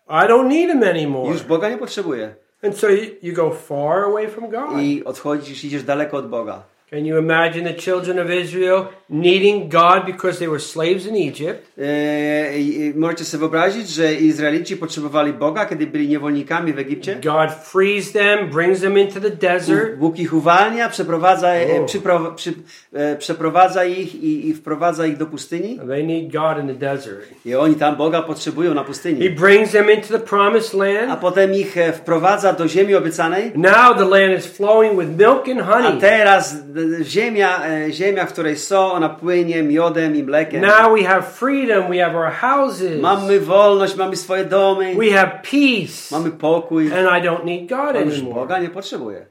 I 0.08 0.28
don't 0.28 0.48
need 0.48 0.70
Him 0.70 0.82
anymore. 0.82 1.32
Już 1.32 1.42
Boga 1.42 1.68
nie 1.68 1.78
potrzebuję. 1.78 2.34
And 2.62 2.76
so 2.78 2.88
you, 2.88 3.04
you 3.22 3.34
go 3.34 3.50
far 3.50 4.04
away 4.04 4.28
from 4.28 4.50
God. 4.50 4.80
I 4.82 5.04
odchodzisz, 5.04 5.64
idziesz 5.64 5.82
daleko 5.84 6.16
od 6.16 6.28
Boga. 6.28 6.62
Can 6.90 7.06
you 7.06 7.18
imagine 7.18 7.64
the 7.64 7.74
children 7.74 8.18
of 8.18 8.30
Israel 8.30 8.88
needing 9.08 9.68
God 9.68 10.06
because 10.06 10.38
they 10.40 10.48
were 10.48 10.58
slaves 10.58 11.06
in 11.06 11.14
Egypt? 11.16 11.66
E, 11.78 12.92
możecie 12.94 13.24
sobie 13.24 13.38
wyobrazić, 13.40 13.88
że 13.88 14.14
Izraelici 14.14 14.76
potrzebowali 14.76 15.32
Boga, 15.32 15.66
kiedy 15.66 15.86
byli 15.86 16.08
niewolnikami 16.08 16.72
w 16.72 16.78
Egipcie? 16.78 17.16
God 17.24 17.50
frees 17.64 18.12
them, 18.12 18.48
brings 18.50 18.80
them 18.80 18.98
into 18.98 19.20
the 19.20 19.30
desert. 19.30 19.96
Bóg 19.98 20.18
ich 20.18 20.34
uwalnia, 20.34 20.88
przeprowadza, 20.88 21.54
e, 21.54 21.80
O. 21.80 21.84
przypro, 21.84 22.32
przy, 22.36 22.52
e, 22.92 23.16
przeprowadza 23.16 23.84
ich 23.84 24.14
i, 24.14 24.48
i 24.48 24.54
wprowadza 24.54 25.06
ich 25.06 25.16
do 25.16 25.26
pustyni. 25.26 25.78
They 25.88 26.04
need 26.06 26.32
God 26.32 26.58
in 26.62 26.66
the 26.68 26.74
desert. 26.86 27.28
I 27.46 27.54
oni 27.54 27.74
tam 27.74 27.96
Boga 27.96 28.22
potrzebują 28.22 28.74
na 28.74 28.80
He 28.80 28.86
pustyni. 28.86 29.30
brings 29.30 29.72
them 29.72 29.90
into 29.90 30.08
the 30.18 30.24
promised 30.24 30.74
A 30.74 30.78
land. 30.78 31.20
potem 31.20 31.54
ich 31.54 31.76
e, 31.76 31.92
wprowadza 31.92 32.52
do 32.52 32.68
ziemi 32.68 32.94
obiecanej. 32.94 33.52
Now 33.54 33.94
the 33.98 34.04
land 34.08 34.38
is 34.38 34.46
flowing 34.46 34.98
with 34.98 35.08
milk 35.18 35.48
and 35.48 35.60
A 35.60 35.64
honey. 35.64 36.00
teraz 36.00 36.54
e, 36.76 36.79
ziemia, 37.02 37.64
e, 37.66 37.92
ziemia, 37.92 38.26
w 38.26 38.32
której 38.32 38.56
są, 38.56 38.92
ona 38.92 39.08
płynie 39.08 39.62
miodem 39.62 40.16
i 40.16 40.22
mlekiem. 40.22 40.60
Now 40.60 40.94
we 40.96 41.04
have 41.04 41.22
freedom. 41.22 41.90
We 41.90 41.98
have 42.04 42.16
our 42.18 42.32
houses. 42.32 43.00
Mamy 43.00 43.40
wolność, 43.40 43.96
mamy 43.96 44.16
swoje 44.16 44.44
domy, 44.44 44.94
We 44.94 45.10
have 45.10 45.40
peace. 45.50 46.10
mamy 46.10 46.30
pokój. 46.30 46.92
And 46.92 47.08
I 47.24 47.28
don't 47.28 47.44
need 47.44 47.68
God 47.68 47.96
On 47.96 48.04
już 48.04 48.14
anymore. 48.14 48.34
Boga 48.40 48.58
nie 48.58 48.68
potrzebuje. 48.68 49.26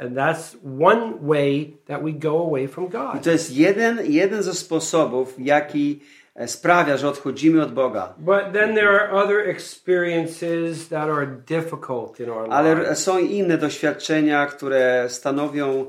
And 0.00 0.16
that's 0.16 0.56
one 0.80 1.12
way 1.22 1.76
that 1.86 2.02
we 2.02 2.12
go 2.12 2.38
away 2.46 2.68
from 2.68 2.86
I 2.86 2.90
God. 2.90 3.22
to 3.24 3.30
jest 3.30 3.56
jeden, 3.56 3.98
jeden 4.04 4.42
ze 4.42 4.54
sposobów, 4.54 5.34
jaki 5.38 6.00
e, 6.34 6.48
sprawia, 6.48 6.96
że 6.96 7.08
odchodzimy 7.08 7.62
od 7.62 7.72
Boga. 7.72 8.14
But 8.18 8.52
then 8.52 8.74
there 8.74 8.88
are 9.00 9.12
other 9.12 9.48
experiences 9.48 10.88
that 10.88 11.08
are 11.08 11.26
difficult 11.26 12.20
in 12.20 12.30
our 12.30 12.46
Ale 12.50 12.96
są 12.96 13.18
inne 13.18 13.58
doświadczenia, 13.58 14.46
które 14.46 15.04
stanowią 15.08 15.86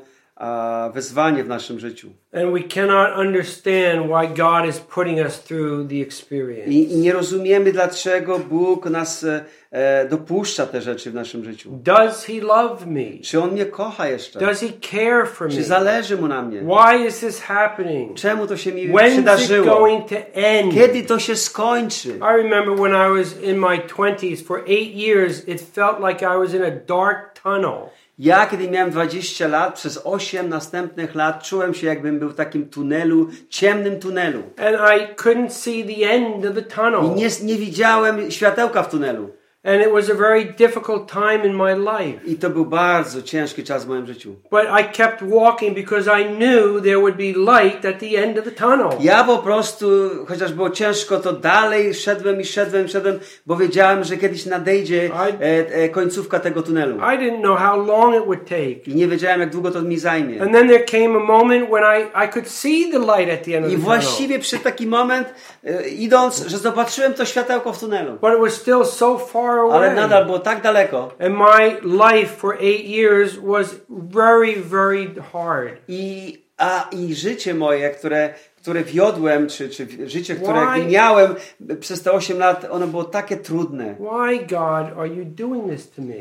wyzwanie 0.93 1.43
w 1.43 1.47
naszym 1.47 1.79
życiu. 1.79 2.09
And 2.33 2.53
we 2.53 2.63
cannot 2.63 3.17
understand 3.17 4.05
why 4.05 4.27
God 4.27 4.65
is 4.69 4.79
putting 4.79 5.19
us 5.19 5.43
through 5.43 5.89
the 5.89 6.01
experience. 6.01 6.71
I, 6.71 6.97
nie 6.97 7.13
rozumiemy, 7.13 7.71
dlaczego 7.71 8.39
Bóg 8.39 8.85
nas 8.85 9.23
e, 9.23 9.45
e, 9.71 10.07
dopuszcza 10.09 10.65
te 10.65 10.81
rzeczy 10.81 11.11
w 11.11 11.13
naszym 11.13 11.43
życiu. 11.43 11.69
Does 11.83 12.25
He 12.25 12.33
love 12.33 12.85
me? 12.85 13.19
Czy 13.23 13.41
On 13.41 13.51
mnie 13.51 13.65
kocha 13.65 14.07
jeszcze? 14.07 14.39
Does 14.39 14.59
He 14.61 14.67
care 14.81 15.27
for 15.27 15.47
me? 15.47 15.53
Czy 15.53 15.63
zależy 15.63 16.17
Mu 16.17 16.27
na 16.27 16.41
mnie? 16.41 16.61
Why 16.61 17.07
is 17.07 17.19
this 17.19 17.41
happening? 17.41 18.17
Czemu 18.17 18.47
to 18.47 18.57
się 18.57 18.73
mi 18.73 18.89
When's 18.89 19.07
it 19.07 19.13
przydarzyło? 19.13 19.65
going 19.65 20.09
to 20.09 20.15
end? 20.33 20.73
Kiedy 20.73 21.03
to 21.03 21.19
się 21.19 21.35
skończy? 21.35 22.09
I 22.09 22.43
remember 22.43 22.75
when 22.75 22.91
I 22.91 23.19
was 23.23 23.41
in 23.43 23.57
my 23.57 23.77
20s, 23.77 24.43
for 24.45 24.63
eight 24.67 24.95
years, 24.95 25.47
it 25.47 25.61
felt 25.61 25.99
like 26.09 26.25
I 26.25 26.37
was 26.37 26.53
in 26.53 26.63
a 26.63 26.71
dark 26.71 27.39
tunnel. 27.43 27.89
Ja, 28.19 28.45
kiedy 28.45 28.69
miałem 28.69 28.91
20 28.91 29.47
lat, 29.47 29.73
przez 29.73 30.01
8 30.03 30.49
następnych 30.49 31.15
lat 31.15 31.43
czułem 31.43 31.73
się, 31.73 31.87
jakbym 31.87 32.19
był 32.19 32.29
w 32.29 32.35
takim 32.35 32.69
tunelu, 32.69 33.27
ciemnym 33.49 33.99
tunelu. 33.99 34.43
And 34.57 34.77
I 35.01 35.15
couldn't 35.15 35.49
see 35.49 35.83
the 35.95 36.09
end 36.09 36.45
of 36.45 36.53
the 36.55 36.61
I 36.61 36.63
tunnel. 36.63 37.15
nie, 37.15 37.29
nie 37.43 37.55
widziałem 37.55 38.31
światełka 38.31 38.83
w 38.83 38.89
tunelu. 38.89 39.29
And 39.63 39.79
it 39.81 39.91
was 39.91 40.09
a 40.09 40.15
very 40.15 40.43
difficult 40.43 41.07
time 41.07 41.45
in 41.45 41.53
my 41.53 41.73
life. 41.75 42.19
I 42.25 42.35
to 42.35 42.49
był 42.49 42.65
bardzo 42.65 43.21
ciężki 43.21 43.63
czas 43.63 43.85
w 43.85 43.87
moim 43.87 44.07
życiu. 44.07 44.35
But 44.51 44.63
I 44.79 44.83
kept 44.97 45.21
walking 45.21 45.75
because 45.75 46.21
I 46.21 46.25
knew 46.25 46.83
there 46.83 46.99
would 46.99 47.15
be 47.15 47.33
light 47.53 47.85
at 47.85 47.99
the 47.99 48.23
end 48.23 48.37
of 48.37 48.45
the 48.45 48.51
tunnel. 48.51 48.89
Ja 48.99 49.23
po 49.23 49.37
prostu, 49.37 49.87
chociaż 50.27 50.53
było 50.53 50.69
ciężko, 50.69 51.19
to 51.19 51.33
dalej 51.33 51.93
szedłem 51.93 52.41
i 52.41 52.45
szedłem, 52.45 52.87
szedłem, 52.87 53.19
bo 53.45 53.55
wiedziałem, 53.55 54.03
że 54.03 54.17
kiedyś 54.17 54.45
nadejdzie 54.45 55.09
e, 55.41 55.41
e, 55.41 55.89
końcówka 55.89 56.39
tego 56.39 56.63
tunelu. 56.63 56.95
I 56.95 57.17
didn't 57.17 57.39
know 57.41 57.59
how 57.59 57.85
long 57.85 58.15
it 58.15 58.25
would 58.25 58.49
take. 58.49 58.87
I 58.87 58.95
nie 58.95 59.07
wiedziałem, 59.07 59.39
jak 59.39 59.49
długo 59.49 59.71
to 59.71 59.81
mi 59.81 59.97
zajmie. 59.99 60.41
And 60.41 60.51
then 60.51 60.67
there 60.67 60.83
came 60.85 61.17
a 61.17 61.23
moment 61.23 61.69
when 61.69 61.83
I, 61.83 62.25
I 62.25 62.29
could 62.33 62.47
see 62.49 62.91
the 62.91 62.99
light 62.99 63.33
at 63.33 63.43
the 63.43 63.57
end 63.57 63.65
of 63.65 63.71
I 63.71 63.75
the 63.75 63.81
tunnel. 63.81 64.01
właściwie 64.01 64.39
przy 64.39 64.59
taki 64.59 64.87
moment, 64.87 65.27
e, 65.63 65.89
idąc, 65.89 66.45
że 66.47 66.57
zobaczyłem 66.57 67.13
to 67.13 67.25
światełko 67.25 67.73
w 67.73 67.79
tunelu. 67.79 68.11
But 68.11 68.33
it 68.33 68.39
was 68.41 68.53
still 68.53 68.85
so 68.85 69.17
far 69.17 69.50
Ale 69.51 69.85
away. 69.87 69.95
nadal 69.95 70.25
było 70.25 70.39
tak 70.39 70.61
daleko. 70.61 71.11
And 71.19 71.35
my 71.37 71.77
life 71.83 72.35
for 72.35 72.57
eight 72.59 72.85
years 72.85 73.35
was 73.35 73.75
very, 73.89 74.55
very 74.55 75.15
hard. 75.33 75.73
I, 75.87 76.37
a, 76.57 76.87
i 76.91 77.15
życie 77.15 77.53
moje, 77.53 77.89
które, 77.89 78.33
które 78.57 78.83
wiodłem, 78.83 79.47
czy, 79.47 79.69
czy 79.69 79.87
życie, 80.09 80.35
które 80.35 80.65
Why? 80.75 80.85
miałem 80.85 81.35
przez 81.79 82.03
te 82.03 82.11
8 82.11 82.37
lat, 82.37 82.65
ono 82.69 82.87
było 82.87 83.03
takie 83.03 83.37
trudne. 83.37 83.95
Why, 83.99 84.39
God, 84.39 84.97
are 84.97 85.07
you 85.07 85.25
doing 85.25 85.71
this 85.71 85.91
to 85.91 86.01
me? 86.01 86.15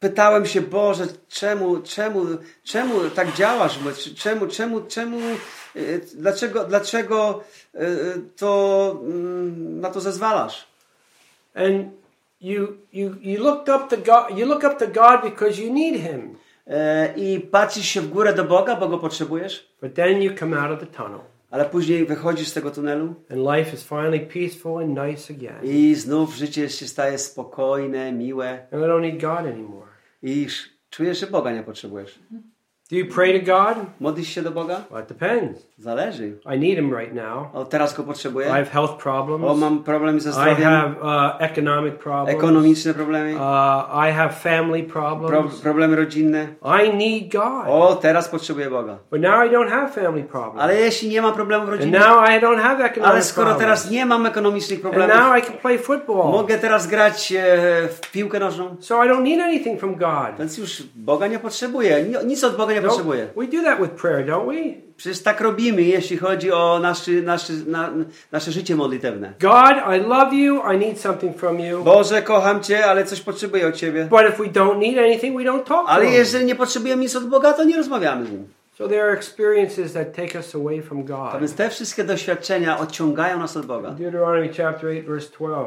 Pytałem 0.00 0.46
się, 0.46 0.60
Boże, 0.60 1.06
czemu, 1.28 1.76
czemu, 1.76 2.26
czemu 2.64 3.10
tak 3.14 3.32
działasz? 3.34 3.78
Czemu, 4.16 4.46
czemu, 4.46 4.80
czemu, 4.80 5.18
y, 5.76 6.00
dlaczego, 6.14 6.64
dlaczego 6.64 7.40
y, 7.74 7.78
to, 8.36 9.00
mm, 9.02 9.80
na 9.80 9.90
to 9.90 10.00
zezwalasz? 10.00 10.66
And 11.54 11.86
you, 12.40 12.66
you, 12.92 13.14
you 13.20 13.44
looked 13.44 13.68
up 13.68 13.88
to 13.90 13.96
God. 13.96 14.38
You 14.38 14.46
look 14.46 14.64
up 14.64 14.78
to 14.78 14.86
God 14.86 15.22
because 15.32 15.62
you 15.62 15.72
need 15.72 15.94
Him. 16.00 16.36
E, 16.66 17.14
I 17.16 17.40
patrzysz 17.40 17.86
się 17.88 18.00
w 18.00 18.08
górę 18.08 18.34
do 18.34 18.44
Boga, 18.44 18.76
bo 18.76 18.88
Go 18.88 18.98
potrzebujesz? 18.98 19.74
But 19.82 19.94
then 19.94 20.22
you 20.22 20.34
come 20.38 20.60
out 20.60 20.70
of 20.72 20.80
the 20.80 20.96
tunnel. 20.96 21.20
Ale 21.50 21.64
później 21.64 22.06
wychodzisz 22.06 22.48
z 22.48 22.52
tego 22.52 22.70
tunelu 22.70 23.14
and 23.30 23.40
life 23.56 23.74
is 23.76 23.84
finally 23.84 24.20
peaceful 24.20 24.78
and 24.82 24.88
nice 25.06 25.34
again. 25.34 25.64
i 25.64 25.94
znów 25.94 26.34
życie 26.34 26.68
się 26.68 26.86
staje 26.88 27.18
spokojne, 27.18 28.12
miłe 28.12 28.66
And 28.72 28.82
I 28.82 28.86
don't 28.86 29.00
need 29.00 29.20
God 29.20 29.38
anymore. 29.38 29.86
i 30.22 30.44
sz- 30.44 30.70
czujesz, 30.90 31.20
że 31.20 31.26
Boga 31.26 31.52
nie 31.52 31.62
potrzebujesz. 31.62 32.18
Do 32.90 32.96
you 32.96 33.06
pray 33.14 33.40
to 33.40 33.44
God? 33.46 33.76
Modlisz 34.00 34.28
się 34.28 34.42
do 34.42 34.50
Boga? 34.50 34.80
Well, 34.90 35.02
it 35.02 35.08
depends. 35.08 35.66
Zależy. 35.78 36.38
I 36.54 36.58
need 36.58 36.78
Him 36.78 36.94
right 36.98 37.14
now. 37.14 37.46
O, 37.54 37.64
teraz 37.64 37.94
go 37.94 38.02
I 38.02 38.06
potrzebuję? 38.06 38.46
have 38.46 38.64
health 38.70 38.90
O, 38.92 38.96
problems. 38.96 39.58
mam 39.58 39.82
problem 39.84 40.20
ze 40.20 40.30
I 40.30 40.32
zdrowiem, 40.32 40.56
have 40.68 40.90
uh, 41.02 41.42
economic 41.42 41.94
problems. 41.94 42.30
ekonomiczne 42.38 42.94
problemy, 42.94 43.34
Uh, 43.34 44.08
I 44.08 44.12
have 44.12 44.32
family 44.32 44.82
pro, 44.82 45.16
problems. 45.16 45.60
problemy 45.60 45.96
rodzinne. 45.96 46.46
I 46.84 46.96
need 46.96 47.32
God. 47.32 47.64
O, 47.68 47.96
teraz 48.02 48.28
potrzebuję 48.28 48.70
Boga. 48.70 48.98
But 49.10 49.20
now 49.20 49.46
I 49.46 49.50
don't 49.54 49.68
have 49.70 49.88
family 49.88 50.22
problems. 50.24 50.60
Ale 50.62 50.76
jeśli 50.80 51.08
nie 51.08 51.22
mam 51.22 51.34
problemów 51.34 51.68
And 51.68 51.78
rodzinnych, 51.78 52.00
now 52.00 52.28
I 52.28 52.40
don't 52.40 52.60
have 52.62 52.76
ale 52.76 52.84
economic 52.84 53.24
skoro 53.24 53.46
problems. 53.46 53.60
teraz 53.60 53.90
nie 53.90 54.06
mam 54.06 54.26
ekonomicznych 54.26 54.78
And 54.84 54.94
problemów, 54.94 55.16
now 55.16 55.38
I 55.38 55.42
can 55.42 55.56
play 55.58 55.78
football. 55.78 56.30
mogę 56.32 56.58
teraz 56.58 56.86
grać 56.86 57.32
e, 57.32 57.42
w 57.88 58.10
piłkę 58.12 58.38
nożną, 58.38 58.76
So 58.80 59.04
I 59.04 59.08
don't 59.08 59.22
need 59.22 59.40
anything 59.40 59.80
from 59.80 59.94
God. 59.94 60.38
więc 60.38 60.58
już 60.58 60.82
Boga 60.94 61.26
nie 61.26 61.38
potrzebuję. 61.38 62.02
Ni- 62.04 62.26
Nic 62.26 62.44
od 62.44 62.56
Boga 62.56 62.75
nie 62.80 62.86
No, 62.86 62.88
potrzebuję. 62.88 63.26
we 63.36 63.46
do 63.46 63.62
that 63.62 63.80
with 63.80 63.90
prayer, 63.90 64.26
don't 64.26 64.46
we? 64.46 64.86
Przecież 64.96 65.22
tak 65.22 65.40
robimy, 65.40 65.82
jeśli 65.82 66.16
chodzi 66.16 66.52
o 66.52 66.78
nasze, 66.82 67.10
nasze, 67.10 67.52
na, 67.66 67.90
nasze 68.32 68.52
życie 68.52 68.76
modlitewne. 68.76 69.32
God, 69.40 69.76
I 69.96 70.08
love 70.08 70.34
you. 70.34 70.60
I 70.74 70.78
need 70.78 71.00
something 71.00 71.36
from 71.38 71.60
you. 71.60 71.84
Boże, 71.84 72.22
kocham 72.22 72.62
Cię, 72.62 72.86
ale 72.86 73.04
coś 73.04 73.20
potrzebuję 73.20 73.66
od 73.68 73.74
Ciebie. 73.74 74.04
But 74.04 74.20
if 74.28 74.42
we 74.42 74.48
don't 74.48 74.78
need 74.78 74.98
anything, 74.98 75.36
we 75.38 75.44
don't 75.44 75.62
talk 75.64 75.86
to 75.86 75.88
Ale 75.92 76.04
jeżeli 76.06 76.44
nie 76.44 76.54
potrzebujemy 76.54 77.02
nic 77.02 77.16
od 77.16 77.24
Boga, 77.28 77.52
to 77.52 77.64
nie 77.64 77.76
rozmawiamy 77.76 78.26
z 78.26 78.30
Nim. 78.30 78.48
So 78.78 78.88
there 78.88 79.02
are 79.02 79.12
experiences 79.12 79.92
that 79.92 80.16
take 80.16 80.38
us 80.38 80.54
away 80.54 80.82
from 80.82 81.04
God. 81.04 81.40
więc 81.40 81.54
te 81.54 81.70
wszystkie 81.70 82.04
doświadczenia 82.04 82.78
odciągają 82.78 83.38
nas 83.38 83.56
od 83.56 83.66
Boga. 83.66 83.90
Deuteronomy 83.90 84.48
chapter 84.48 84.90
8, 84.90 85.04
verse 85.06 85.28
12. 85.38 85.64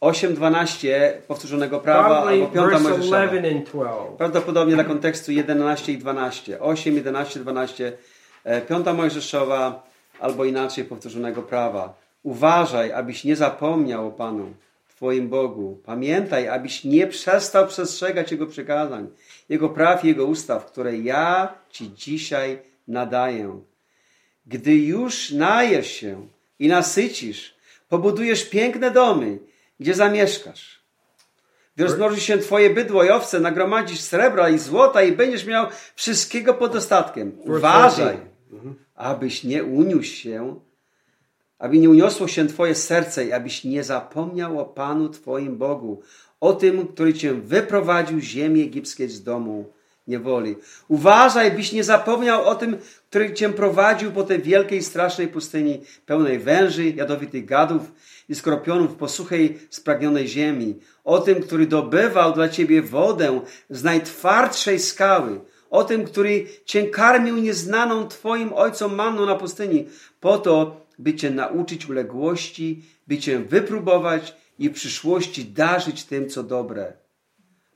8.12 0.00 1.12
powtórzonego 1.28 1.80
prawa 1.80 2.08
Probably 2.08 2.32
albo 2.32 2.46
5 2.46 2.70
verse 2.70 2.88
Mojżeszowa. 2.88 3.24
11 3.24 3.56
and 3.58 3.70
12. 3.70 4.16
Prawdopodobnie 4.18 4.74
dla 4.74 4.84
kontekstu 4.84 5.32
11 5.32 5.92
i 5.92 5.98
12. 5.98 6.60
8, 6.60 6.94
11, 6.94 7.40
12. 7.40 7.92
e, 8.44 8.60
Piąta 8.60 8.94
Mojżeszowa 8.94 9.82
albo 10.20 10.44
inaczej 10.44 10.84
powtórzonego 10.84 11.42
prawa. 11.42 11.94
Uważaj, 12.22 12.92
abyś 12.92 13.24
nie 13.24 13.36
zapomniał 13.36 14.08
o 14.08 14.10
Panu, 14.10 14.52
Twoim 14.88 15.28
Bogu. 15.28 15.78
Pamiętaj, 15.84 16.48
abyś 16.48 16.84
nie 16.84 17.06
przestał 17.06 17.66
przestrzegać 17.66 18.32
Jego 18.32 18.46
przykazań, 18.46 19.08
Jego 19.48 19.68
praw 19.68 20.04
i 20.04 20.08
Jego 20.08 20.24
ustaw, 20.24 20.66
które 20.66 20.98
ja 20.98 21.54
Ci 21.70 21.94
dzisiaj 21.94 22.58
nadaję. 22.88 23.60
Gdy 24.46 24.76
już 24.76 25.30
najesz 25.30 25.90
się 25.90 26.26
i 26.58 26.68
nasycisz, 26.68 27.54
pobudujesz 27.88 28.44
piękne 28.44 28.90
domy, 28.90 29.38
gdzie 29.80 29.94
zamieszkasz. 29.94 30.80
Gdy 31.74 31.84
rozmnoży 31.84 32.20
się 32.20 32.38
twoje 32.38 32.70
bydło 32.70 33.04
i 33.04 33.10
owce, 33.10 33.40
nagromadzisz 33.40 34.00
srebra 34.00 34.48
i 34.48 34.58
złota 34.58 35.02
i 35.02 35.12
będziesz 35.12 35.46
miał 35.46 35.66
wszystkiego 35.94 36.54
pod 36.54 36.72
dostatkiem. 36.72 37.38
Uważaj, 37.38 38.16
abyś 38.94 39.44
nie 39.44 39.64
uniósł 39.64 40.14
się, 40.14 40.60
aby 41.58 41.78
nie 41.78 41.90
uniosło 41.90 42.28
się 42.28 42.46
twoje 42.46 42.74
serce 42.74 43.24
i 43.24 43.32
abyś 43.32 43.64
nie 43.64 43.84
zapomniał 43.84 44.60
o 44.60 44.64
Panu 44.64 45.08
twoim 45.08 45.56
Bogu, 45.58 46.02
o 46.40 46.52
tym, 46.52 46.88
który 46.88 47.14
cię 47.14 47.34
wyprowadził 47.34 48.20
z 48.20 48.24
ziemi 48.24 48.62
egipskiej 48.62 49.08
z 49.08 49.22
domu 49.22 49.72
niewoli. 50.06 50.56
Uważaj, 50.88 51.50
byś 51.52 51.72
nie 51.72 51.84
zapomniał 51.84 52.44
o 52.44 52.54
tym, 52.54 52.78
który 53.10 53.34
cię 53.34 53.48
prowadził 53.48 54.12
po 54.12 54.22
tej 54.22 54.42
wielkiej, 54.42 54.82
strasznej 54.82 55.28
pustyni, 55.28 55.80
pełnej 56.06 56.38
węży, 56.38 56.90
jadowitych 56.90 57.44
gadów 57.44 57.92
i 58.28 58.34
skropionów 58.34 58.94
po 58.94 59.08
suchej, 59.08 59.58
spragnionej 59.70 60.28
ziemi. 60.28 60.78
O 61.04 61.18
tym, 61.18 61.42
który 61.42 61.66
dobywał 61.66 62.32
dla 62.32 62.48
ciebie 62.48 62.82
wodę 62.82 63.40
z 63.70 63.84
najtwardszej 63.84 64.78
skały. 64.78 65.40
O 65.70 65.84
tym, 65.84 66.04
który 66.04 66.46
cię 66.64 66.88
karmił 66.88 67.36
nieznaną 67.36 68.08
twoim 68.08 68.52
ojcom 68.52 68.94
manną 68.94 69.26
na 69.26 69.34
pustyni, 69.34 69.86
po 70.20 70.38
to, 70.38 70.86
by 70.98 71.14
cię 71.14 71.30
nauczyć 71.30 71.88
uległości, 71.88 72.82
by 73.06 73.18
cię 73.18 73.38
wypróbować 73.38 74.34
i 74.58 74.68
w 74.68 74.72
przyszłości 74.72 75.44
darzyć 75.44 76.04
tym, 76.04 76.28
co 76.28 76.42
dobre. 76.42 76.92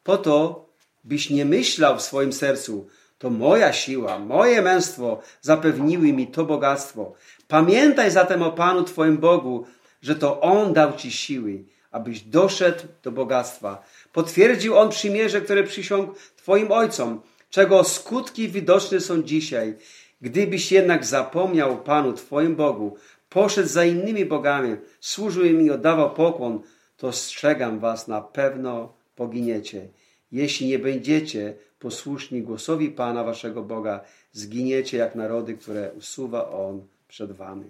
Po 0.03 0.17
to, 0.17 0.64
byś 1.05 1.31
nie 1.31 1.45
myślał 1.45 1.99
w 1.99 2.03
swoim 2.03 2.33
sercu, 2.33 2.87
to 3.19 3.31
moja 3.31 3.73
siła, 3.73 4.19
moje 4.19 4.63
męstwo 4.63 5.21
zapewniły 5.41 6.13
mi 6.13 6.27
to 6.27 6.45
bogactwo. 6.45 7.13
Pamiętaj 7.49 8.11
zatem 8.11 8.43
o 8.43 8.53
Panu 8.53 8.85
Twoim 8.85 9.17
Bogu, 9.19 9.67
że 10.03 10.15
to 10.15 10.41
On 10.41 10.73
dał 10.73 10.97
Ci 10.97 11.13
siły, 11.13 11.65
abyś 11.91 12.21
doszedł 12.21 12.83
do 13.03 13.13
bogactwa. 13.13 13.83
Potwierdził 14.13 14.79
On 14.79 14.89
przymierze, 14.91 15.41
które 15.41 15.65
przysiągł 15.65 16.15
Twoim 16.37 16.73
ojcom, 16.73 17.21
czego 17.51 17.85
skutki 17.85 18.49
widoczne 18.49 19.01
są 19.01 19.23
dzisiaj. 19.23 19.75
Gdybyś 20.21 20.73
jednak 20.73 21.07
zapomniał 21.07 21.73
o 21.73 21.77
Panu 21.77 22.13
Twoim 22.13 22.57
Bogu, 22.57 22.97
poszedł 23.29 23.69
za 23.69 23.85
innymi 23.85 24.25
bogami, 24.25 24.77
służył 25.01 25.45
im 25.45 25.67
i 25.67 25.71
oddawał 25.71 26.15
pokłon, 26.15 26.61
to 26.97 27.13
strzegam 27.13 27.79
was, 27.79 28.09
na 28.09 28.21
pewno 28.21 28.95
poginiecie. 29.17 29.89
Jeśli 30.35 30.69
nie 30.69 30.79
będziecie 30.79 31.55
posłuszni 31.79 32.43
głosowi 32.43 32.89
Pana 32.91 33.25
waszego 33.25 33.63
Boga, 33.63 34.01
zginiecie 34.33 34.99
jak 34.99 35.15
narody, 35.15 35.55
które 35.55 35.91
usuwa 35.99 36.51
On 36.51 36.83
przed 37.09 37.33
wami. 37.33 37.65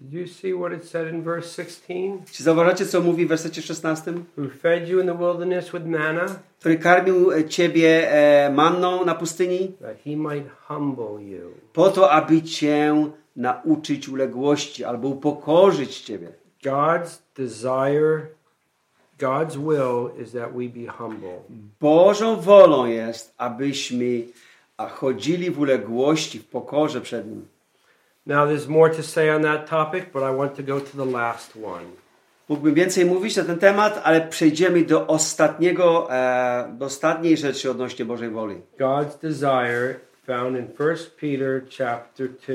Did 0.00 0.12
you 0.12 0.26
see 0.26 0.54
what 0.54 0.72
it 0.72 0.88
said 0.88 1.14
in 1.14 1.22
verse 1.22 1.48
16? 1.48 1.94
Czy 2.32 2.42
zauważacie, 2.42 2.86
co 2.86 3.00
mówi 3.00 3.26
w 3.26 3.28
wersecie 3.28 3.62
16? 3.62 4.12
Who 4.38 4.48
fed 4.62 4.88
you 4.88 5.00
in 5.00 5.06
the 5.06 5.18
wilderness 5.18 5.72
with 5.72 5.86
manna, 5.86 6.26
Który 6.58 6.78
karmił 6.78 7.32
e, 7.32 7.44
ciebie 7.44 8.12
e, 8.12 8.50
manną 8.50 9.04
na 9.04 9.14
pustyni, 9.14 9.72
that 9.80 9.96
he 10.04 10.16
might 10.16 10.50
humble 10.68 11.24
you. 11.24 11.50
po 11.72 11.90
to, 11.90 12.10
aby 12.10 12.42
cię 12.42 13.10
nauczyć 13.36 14.08
uległości 14.08 14.84
albo 14.84 15.08
upokorzyć 15.08 16.00
ciebie. 16.00 16.28
God's 16.64 17.18
desire, 17.36 18.26
God's 19.20 19.56
will 19.56 20.22
is 20.22 20.32
that 20.32 20.52
we 20.52 20.68
be 20.68 20.92
humble. 20.98 21.42
Bożą 21.80 22.40
wolą 22.40 22.86
jest, 22.86 23.34
abyśmy 23.38 24.22
chodzili 24.88 25.50
w 25.50 25.60
uległości, 25.60 26.38
w 26.38 26.46
pokorze 26.46 27.00
przed 27.00 27.26
Nim. 27.26 27.46
Now, 28.26 28.48
there's 28.48 28.68
more 28.68 28.94
to 28.94 29.02
say 29.02 29.30
on 29.30 29.42
that 29.42 29.70
topic, 29.70 30.12
but 30.12 30.22
I 30.22 30.36
want 30.36 30.56
to 30.56 30.62
go 30.62 30.80
to 30.80 31.04
the 31.04 31.10
last 31.10 31.56
one. 31.56 31.86
Mógłbym 32.48 32.74
więcej 32.74 33.04
mówić 33.04 33.36
na 33.36 33.44
ten 33.44 33.58
temat, 33.58 34.00
ale 34.04 34.20
przejdziemy 34.20 34.84
do 34.84 35.06
ostatniego, 35.06 36.08
e, 36.14 36.72
do 36.78 36.84
ostatniej 36.84 37.36
rzeczy 37.36 37.70
odnośnie 37.70 38.04
Bożej 38.04 38.30
woli. 38.30 38.54
God's 38.78 39.18
desire 39.22 39.94
found 40.26 40.58
in 40.58 40.66
1 40.78 40.96
Peter 41.20 41.62
chapter 41.78 42.28
2, 42.28 42.54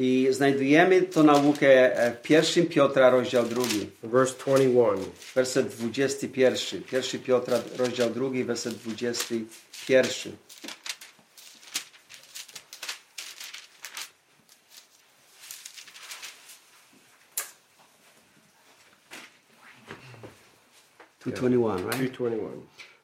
I 0.00 0.28
znajdujemy 0.30 1.02
to 1.02 1.22
naukę 1.22 1.96
e, 1.96 2.16
w 2.22 2.30
1 2.30 2.66
Piotra, 2.66 3.10
rozdział 3.10 3.44
2, 3.44 3.62
verse 4.02 4.34
21. 4.34 5.04
werset 5.34 5.68
21. 5.68 6.82
1 6.92 7.20
Piotra, 7.20 7.58
rozdział 7.76 8.10
2, 8.10 8.30
werset 8.44 8.74
21. 8.74 10.36
Two 21.18 21.32
twenty-one, 21.32 21.82
right? 21.82 21.96
221. 21.96 22.60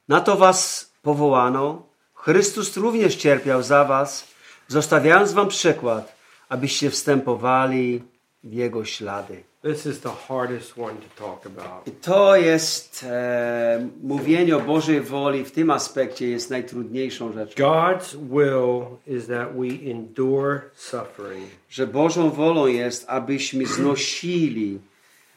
Na 0.08 0.20
to 0.20 0.36
was 0.36 0.90
powołano. 1.02 1.86
Chrystus 2.14 2.76
również 2.76 3.16
cierpiał 3.16 3.62
za 3.62 3.84
was, 3.84 4.24
zostawiając 4.68 5.32
wam 5.32 5.48
przykład, 5.48 6.14
abyście 6.54 6.90
wstępowali 6.90 8.02
w 8.44 8.52
Jego 8.52 8.84
ślady. 8.84 9.42
This 9.62 9.86
is 9.86 10.00
the 10.00 10.10
hardest 10.28 10.78
one 10.78 10.94
to 10.94 11.24
talk 11.24 11.46
about. 11.46 12.00
To 12.02 12.36
jest 12.36 13.06
e, 13.08 13.88
mówienie 14.02 14.56
o 14.56 14.60
Bożej 14.60 15.00
woli 15.00 15.44
w 15.44 15.52
tym 15.52 15.70
aspekcie 15.70 16.28
jest 16.28 16.50
najtrudniejszą 16.50 17.32
rzeczą. 17.32 17.64
God's 17.64 18.16
will 18.16 18.98
is 19.16 19.26
that 19.26 19.48
we 19.56 19.90
endure 19.90 20.60
suffering. 20.74 21.50
Że 21.70 21.86
Bożą 21.86 22.30
wolą 22.30 22.66
jest, 22.66 23.04
abyśmy 23.08 23.66
znosili 23.66 24.78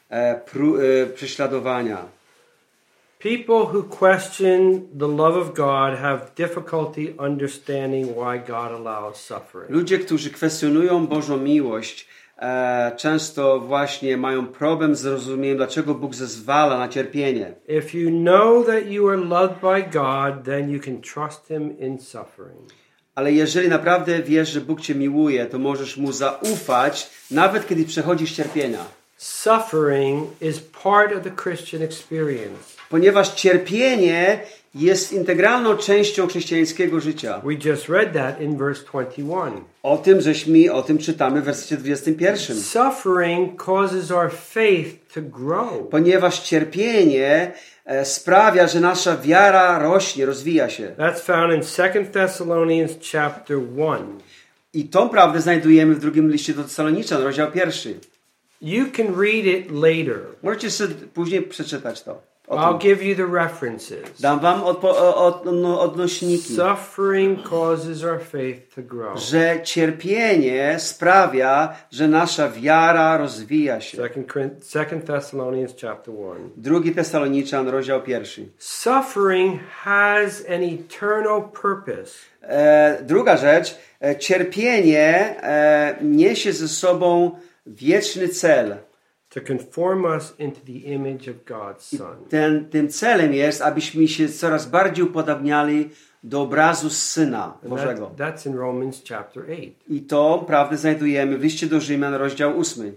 e, 0.08 0.40
pró, 0.40 0.82
e, 0.82 1.06
prześladowania. 1.06 2.17
People 3.18 3.66
who 3.66 3.82
question 3.82 4.88
the 4.96 5.08
love 5.08 5.36
of 5.36 5.52
God 5.52 5.98
have 5.98 6.36
difficulty 6.36 7.14
understanding 7.18 8.14
why 8.14 8.38
God 8.38 8.72
allows 8.72 9.16
suffering. 9.16 9.70
Ludzie, 9.70 9.98
którzy 9.98 10.30
kwestionują 10.30 11.06
Bożą 11.06 11.36
miłość, 11.36 12.08
e, 12.38 12.92
często 12.96 13.60
właśnie 13.60 14.16
mają 14.16 14.46
problem 14.46 14.96
z 14.96 15.00
zrozumieniem, 15.00 15.56
dlaczego 15.56 15.94
Bóg 15.94 16.14
zezwala 16.14 16.78
na 16.78 16.88
cierpienie. 16.88 17.54
If 17.68 17.98
you 17.98 18.10
know 18.10 18.66
that 18.66 18.86
you 18.86 19.08
are 19.08 19.16
loved 19.16 19.60
by 19.60 19.82
God, 19.82 20.44
then 20.44 20.70
you 20.70 20.80
can 20.80 21.00
trust 21.00 21.48
Him 21.48 21.78
in 21.78 22.00
suffering. 22.00 22.70
Ale 23.14 23.32
jeżeli 23.32 23.68
naprawdę 23.68 24.22
wiesz, 24.22 24.48
że 24.48 24.60
Bóg 24.60 24.80
cię 24.80 24.94
miłuje, 24.94 25.46
to 25.46 25.58
możesz 25.58 25.96
mu 25.96 26.12
zaufać, 26.12 27.10
nawet 27.30 27.68
kiedy 27.68 27.84
przechodzisz 27.84 28.32
cierpienia. 28.32 28.97
Suffering 29.20 30.30
is 30.40 30.60
part 30.60 31.12
of 31.12 31.24
the 31.24 31.30
Christian 31.30 31.82
experience. 31.82 32.76
Ponieważ 32.90 33.34
cierpienie 33.34 34.40
jest 34.74 35.12
integralną 35.12 35.76
częścią 35.76 36.26
chrześcijańskiego 36.26 37.00
życia. 37.00 37.40
We 37.44 37.54
just 37.70 37.88
read 37.88 38.12
that 38.12 38.40
in 38.40 38.58
verse 38.58 38.84
21. 38.84 39.64
O 39.82 39.96
tym 39.96 40.20
żeśmy 40.20 40.72
o 40.72 40.82
tym 40.82 40.98
czytamy 40.98 41.40
w 41.40 41.44
wersecie 41.44 41.76
21. 41.76 42.56
Suffering 42.56 43.64
causes 43.64 44.10
our 44.10 44.32
faith 44.32 45.14
to 45.14 45.22
grow. 45.22 45.88
Ponieważ 45.90 46.40
cierpienie 46.40 47.52
e, 47.84 48.04
sprawia, 48.04 48.68
że 48.68 48.80
nasza 48.80 49.16
wiara 49.16 49.78
rośnie, 49.78 50.26
rozwija 50.26 50.68
się. 50.68 50.94
That's 50.98 51.18
found 51.18 51.54
in 51.54 51.60
2 51.60 52.12
Thessalonians 52.12 52.92
chapter 53.12 53.56
1. 53.56 54.18
I 54.74 54.84
tą 54.84 55.08
prawdę 55.08 55.40
znajdujemy 55.40 55.94
w 55.94 56.00
drugim 56.00 56.30
liście 56.30 56.54
do 56.54 56.62
Tesaloniczan, 56.62 57.22
rozdział 57.22 57.52
pierwszy. 57.52 57.94
You 58.60 58.86
can 58.96 59.06
read 59.20 59.46
it 59.46 59.70
later. 59.72 60.20
Możecie 60.42 60.70
sobie 60.70 60.94
później 61.14 61.42
przeczytać 61.42 62.02
to. 62.02 62.28
I'll 62.48 62.78
give 62.78 63.02
you 63.02 63.14
the 63.16 63.26
references. 63.32 64.20
Dam 64.20 64.40
wam 64.40 64.62
o- 64.62 65.16
od, 65.26 65.44
no, 65.44 65.80
odnośniki, 65.80 66.54
Suffering 66.54 67.48
causes 67.50 68.04
our 68.04 68.20
faith 68.20 68.74
to 68.74 68.82
grow. 68.82 69.18
że 69.20 69.60
cierpienie 69.64 70.76
sprawia, 70.78 71.76
że 71.92 72.08
nasza 72.08 72.48
wiara 72.50 73.16
rozwija 73.16 73.80
się. 73.80 73.98
Second 74.60 75.04
Thessalonians 75.06 75.74
chapter 75.80 76.14
1. 76.14 76.50
Drugi 76.56 76.92
Tesaloniczan, 76.94 77.68
rozdział 77.68 78.02
pierwszy. 78.02 78.48
Suffering 78.58 79.60
has 79.84 80.44
an 80.48 80.62
eternal 80.62 81.42
purpose. 81.62 82.12
E, 82.42 82.98
druga 83.02 83.36
rzecz, 83.36 83.78
e, 84.00 84.16
cierpienie 84.16 85.06
e, 85.42 85.96
niesie 86.02 86.52
ze 86.52 86.68
sobą 86.68 87.30
wieczny 87.68 88.28
cel. 88.28 88.76
to 89.30 89.40
conform 89.40 90.04
us 90.04 90.34
into 90.38 90.60
the 90.66 90.78
image 90.94 91.28
of 91.28 91.36
God's 91.44 91.96
Son. 91.98 92.16
Ten, 92.28 92.64
tym 92.70 92.88
celem 92.88 93.34
jest, 93.34 93.62
abyśmy 93.62 94.08
się 94.08 94.28
coraz 94.28 94.66
bardziej 94.66 95.04
upodabniali 95.04 95.90
do 96.22 96.42
obrazu 96.42 96.90
Syna 96.90 97.58
Bożego. 97.62 98.10
that- 98.16 98.34
that's 98.34 98.46
in 98.46 98.56
Romans 98.56 99.02
chapter 99.08 99.42
8. 99.42 99.74
I 99.88 100.00
to 100.00 100.44
prawdę 100.46 100.76
znajdujemy 100.76 101.38
w 101.38 101.42
liście 101.42 101.66
do 101.66 101.80
Rzymian, 101.80 102.14
rozdział 102.14 102.60
8. 102.60 102.92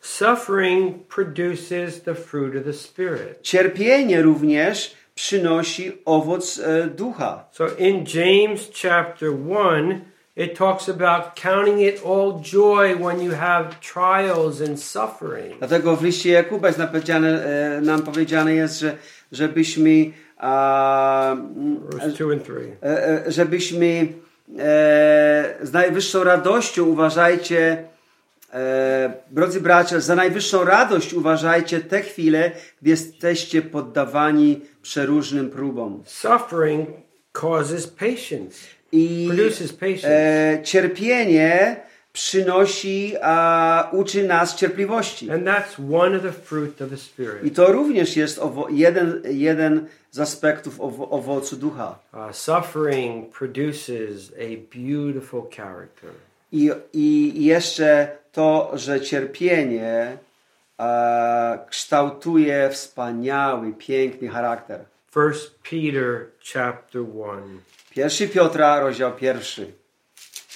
Suffering 0.00 1.06
produces 1.08 2.02
the 2.02 2.14
fruit 2.14 2.56
of 2.56 2.64
the 2.64 2.72
Spirit. 2.72 3.38
Cierpienie 3.42 4.22
również 4.22 4.94
przynosi 5.14 5.92
owoc 6.04 6.58
e, 6.58 6.86
ducha. 6.86 7.44
So 7.52 7.66
in 7.78 8.04
James 8.14 8.70
chapter 8.82 9.30
1, 9.30 10.00
it 10.36 10.54
talks 10.54 10.88
about 10.88 11.36
counting 11.36 11.80
it 11.80 12.02
all 12.04 12.40
joy 12.40 12.96
when 12.96 13.20
you 13.20 13.32
have 13.32 13.80
trials 13.80 14.60
and 14.60 14.80
suffering. 14.80 15.58
Dlatego 15.58 15.96
w 15.96 16.02
liście 16.02 16.30
Jakuba 16.30 16.68
jest 16.68 16.78
napowiedziane, 16.78 17.44
e, 17.44 17.80
nam 17.80 18.02
powiedziane 18.02 18.54
jest, 18.54 18.80
że 18.80 18.96
żebyśmy 19.32 20.12
a, 20.38 21.36
Verse 21.90 22.08
2 22.08 22.32
and 22.32 22.44
3. 22.44 22.76
e, 22.82 23.26
e, 23.26 23.32
żebyśmy 23.32 23.86
e, 24.58 25.56
z 25.62 25.72
najwyższą 25.72 26.24
radością 26.24 26.84
uważajcie, 26.84 27.84
e, 28.54 29.12
drodzy 29.30 29.60
bracia, 29.60 30.00
za 30.00 30.14
najwyższą 30.14 30.64
radość 30.64 31.14
uważajcie 31.14 31.80
te 31.80 32.02
chwile, 32.02 32.52
gdy 32.82 32.90
jesteście 32.90 33.62
poddawani 33.62 34.60
przeróżnym 34.82 35.50
próbom. 35.50 36.02
Suffering 36.06 36.88
causes 37.32 37.86
patience, 37.86 38.58
I 38.92 39.28
e, 40.04 40.58
cierpienie 40.62 41.76
przynosi, 42.12 43.14
a 43.22 43.88
uczy 43.92 44.26
nas 44.26 44.56
cierpliwości. 44.56 45.28
I 47.42 47.50
to 47.50 47.72
również 47.72 48.16
jest 48.16 48.40
jeden, 48.70 49.22
jeden 49.24 49.86
z 50.10 50.20
aspektów 50.20 50.78
owo- 50.78 51.06
owocu 51.10 51.56
ducha. 51.56 51.98
Uh, 52.12 52.36
suffering 52.36 53.38
produces 53.38 54.32
a 54.38 54.76
beautiful 54.78 55.42
character. 55.56 56.10
I, 56.52 56.70
I 56.92 57.44
jeszcze 57.44 58.08
to, 58.32 58.70
że 58.74 59.00
cierpienie 59.00 60.18
e, 60.80 61.58
kształtuje 61.70 62.70
wspaniały, 62.72 63.72
piękny 63.72 64.28
charakter. 64.28 64.80
First 65.14 65.58
Peter 65.70 66.26
chapter 66.52 67.02
1 67.02 67.60
Pierwszy 67.90 68.28
Piotra, 68.28 68.80
rozdział 68.80 69.12
pierwszy. 69.12 69.72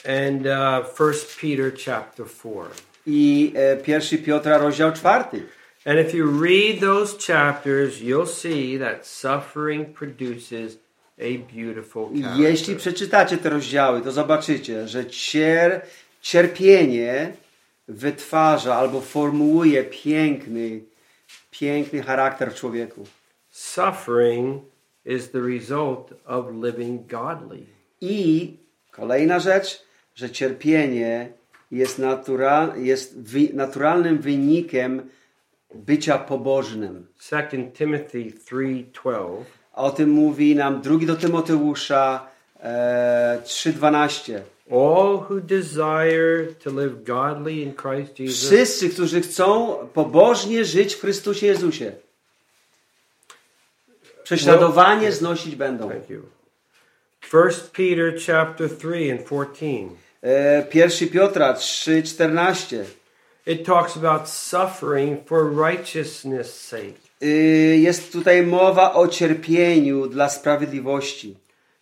and 0.05 0.47
uh, 0.47 0.85
First 0.97 1.41
Peter 1.41 1.73
chapter 1.87 2.27
4. 2.27 2.71
I 3.07 3.53
e, 3.57 3.77
pierwszy 3.77 4.19
Piotra, 4.19 4.59
rozdział 4.59 4.93
czwarty. 4.93 5.47
And 5.87 5.99
if 5.99 6.17
you 6.17 6.43
read 6.43 6.81
those 6.81 7.17
chapters, 7.19 8.01
you'll 8.01 8.27
see 8.27 8.79
that 8.79 9.07
suffering 9.07 9.95
produces 9.99 10.79
a 11.19 11.39
beautiful 11.55 12.09
character. 12.09 12.41
jeśli 12.41 12.77
przeczytacie 12.77 13.39
te 13.39 13.51
rozdziały, 13.51 14.01
to 14.01 14.13
zobaczycie, 14.13 14.89
że 14.89 15.07
cier, 15.07 15.87
cierpienie 16.21 17.33
wytwarza 17.89 18.75
albo 18.75 19.01
formułuje 19.01 19.85
piękny, 19.85 20.81
piękny 21.51 22.03
charakter 22.03 22.55
człowieku. 22.55 23.07
Suffering 23.51 24.63
is 25.05 25.31
the 25.31 25.41
result 25.41 26.13
of 26.27 26.47
living 26.53 27.07
godly. 27.07 27.67
I 28.01 28.57
kolejna 28.91 29.39
rzecz, 29.39 29.83
że 30.15 30.31
cierpienie 30.31 31.33
jest, 31.71 31.99
natura, 31.99 32.75
jest 32.77 33.21
wy, 33.21 33.49
naturalnym 33.53 34.19
wynikiem 34.19 35.03
bycia 35.75 36.19
pobożnym. 36.19 37.07
2 37.31 37.43
Timothy 37.73 38.33
3:12 38.51 39.45
A 39.73 39.83
o 39.83 39.91
tym 39.91 40.11
mówi 40.11 40.57
nam 40.57 40.81
drugi 40.81 41.07
do 41.07 41.17
Tymoteusza 41.17 42.27
e, 42.61 43.39
3,12. 43.45 44.41
All 44.71 45.19
who 45.29 45.41
desire 45.41 46.55
to 46.65 46.71
live 46.71 47.05
godly 47.05 47.53
in 47.53 47.75
Christ 47.75 48.19
Jesus 48.19 48.47
Wszyscy, 48.47 48.91
którzy 48.91 49.21
chcą 49.21 49.75
pobożnie 49.95 50.65
żyć 50.65 50.95
w 50.95 51.01
Chrystusie 51.01 51.47
Jezusie, 51.47 51.93
prześladowanie 54.25 55.13
znosić 55.13 55.57
będą. 55.57 55.89
Thank 55.89 56.11
you. 56.11 56.23
First 57.21 57.71
Peter 57.71 58.15
chapter 58.27 58.69
3 58.79 59.13
and 59.13 59.29
14. 59.29 59.89
E, 60.23 60.67
1 60.75 61.09
Piotra 61.09 61.55
3,14. 61.55 62.85
It 63.47 63.67
talks 63.67 63.97
about 63.97 64.29
suffering 64.29 65.29
for 65.29 65.51
righteousness' 65.51 66.55
sake. 66.55 66.95
Y, 67.23 67.79
Jest 67.81 68.13
tutaj 68.13 68.43
mowa 68.43 68.95
o 68.95 69.09
cierpieniu 69.09 70.07
dla 70.07 70.29
sprawiedliwości. 70.29 71.37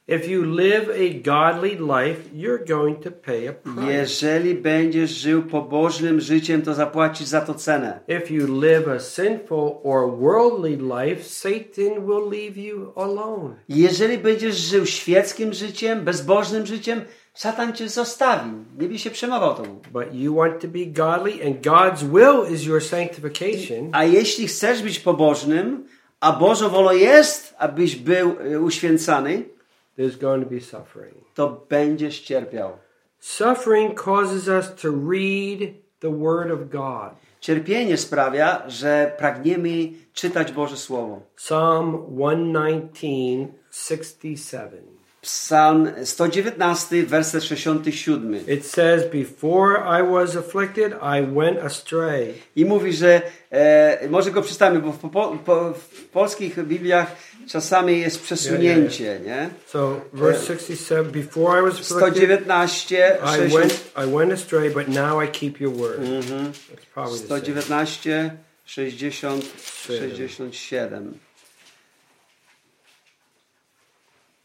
If 0.09 0.29
you 0.29 0.45
live 0.45 0.91
a 0.91 1.21
godly 1.21 1.77
life, 1.77 2.29
you're 2.35 2.59
going 2.59 3.01
to 3.03 3.11
pay 3.13 3.47
a 3.47 3.53
price. 3.53 3.93
Jeżeli 3.93 4.55
będziesz 4.55 5.11
żył 5.11 5.43
pobożnym 5.43 6.21
życiem, 6.21 6.63
to 6.63 6.75
zapłacisz 6.75 7.27
za 7.27 7.41
to 7.41 7.55
cenę. 7.55 8.01
If 8.09 8.35
you 8.35 8.61
live 8.61 8.89
a 8.89 9.01
sinful 9.01 9.81
or 9.85 10.19
worldly 10.19 10.77
life, 10.77 11.23
Satan 11.25 12.07
will 12.07 12.29
leave 12.31 12.57
you 12.57 12.93
alone. 12.97 13.55
Jeżeli 13.69 14.19
będziesz 14.19 14.57
żył 14.57 14.87
świeckim 14.87 15.53
życiem, 15.53 16.05
bezbożnym 16.05 16.67
życiem, 16.67 17.01
szatan 17.35 17.73
cię 17.73 17.89
zostawi. 17.89 18.51
Nie 18.79 18.89
by 18.89 18.99
się 18.99 19.11
przejmował 19.11 19.55
tobą. 19.55 19.81
But 19.93 20.15
you 20.15 20.35
want 20.35 20.61
to 20.61 20.69
be 20.69 20.87
godly, 20.87 21.33
and 21.47 21.67
God's 21.67 22.03
will 22.03 22.55
is 22.55 22.65
your 22.65 22.83
sanctification. 22.83 23.89
A 23.93 24.05
jeśli 24.05 24.47
chcesz 24.47 24.83
być 24.83 25.01
pobożnym, 25.01 25.85
a 26.21 26.33
Bożą 26.33 26.69
wolą 26.69 26.93
jest, 26.93 27.55
abyś 27.59 27.97
był 27.97 28.37
y, 28.53 28.61
uświęcany, 28.61 29.53
There's 29.97 30.17
going 30.17 30.45
to 30.45 30.51
be 30.51 30.61
suffering. 30.61 31.15
to 31.35 31.67
będziesz 31.69 32.21
cierpiał. 32.21 32.79
Suffering 33.21 33.95
causes 33.95 34.49
us 34.49 34.75
to 34.75 34.91
read 34.91 35.75
the 36.01 36.11
Word 36.11 36.51
of 36.51 36.71
God. 36.71 37.15
Cierpienie 37.41 37.97
sprawia, 37.97 38.63
że 38.71 39.15
pragniemy 39.19 39.69
czytać 40.13 40.53
Boże 40.53 40.77
Słowo. 40.77 41.21
Psalm 41.37 42.07
119, 42.15 43.49
67. 43.71 44.93
Psalm 45.23 45.89
119, 46.05 47.07
werset 47.07 47.45
67. 47.45 48.35
It 48.49 48.67
says, 48.67 49.05
Before 49.05 49.79
I 49.79 50.03
was 50.03 50.37
afflicted, 50.37 50.95
I 51.01 51.23
went 51.23 51.59
astray. 51.59 52.35
I 52.57 52.65
mówi, 52.65 52.93
że 52.93 53.23
e, 53.51 54.09
może 54.09 54.31
go 54.31 54.43
przeczytamy, 54.43 54.81
bo 54.81 54.93
w, 54.93 54.99
po, 54.99 55.39
po, 55.45 55.73
w 55.73 56.05
polskich 56.05 56.67
Bibliach 56.67 57.17
czasami 57.53 58.01
jest 58.01 58.23
przesunięcie, 58.23 59.21
nie? 59.25 59.51
So, 59.67 60.01
verse 60.13 60.47
67 60.47 61.13
Before 61.13 61.61
I 61.61 61.63
was 61.63 61.73
afflicted, 61.73 61.99
119, 61.99 63.19
I 63.23 63.37
60, 63.37 63.53
went, 63.53 63.73
I 63.97 64.13
went 64.17 64.33
astray, 64.33 64.71
but 64.71 64.89
now 64.89 65.25
I 65.25 65.29
keep 65.29 65.61
your 65.61 65.73
word. 65.77 66.01
That's 66.01 66.87
probably 66.95 67.19
the 67.19 67.29
same. 67.29 67.41
119, 67.41 68.31
60, 68.65 69.45
67. 69.87 71.19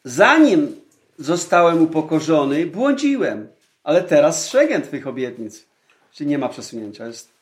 Zanim 0.03 0.81
zostałem 1.19 1.81
upokorzony, 1.81 2.65
błądziłem, 2.65 3.47
ale 3.83 4.03
teraz 4.03 4.45
strzegę 4.45 4.81
Twych 4.81 5.07
obietnic. 5.07 5.65
Czyli 6.11 6.29
nie 6.29 6.37
ma 6.37 6.49
przesunięcia, 6.49 7.07
jest 7.07 7.36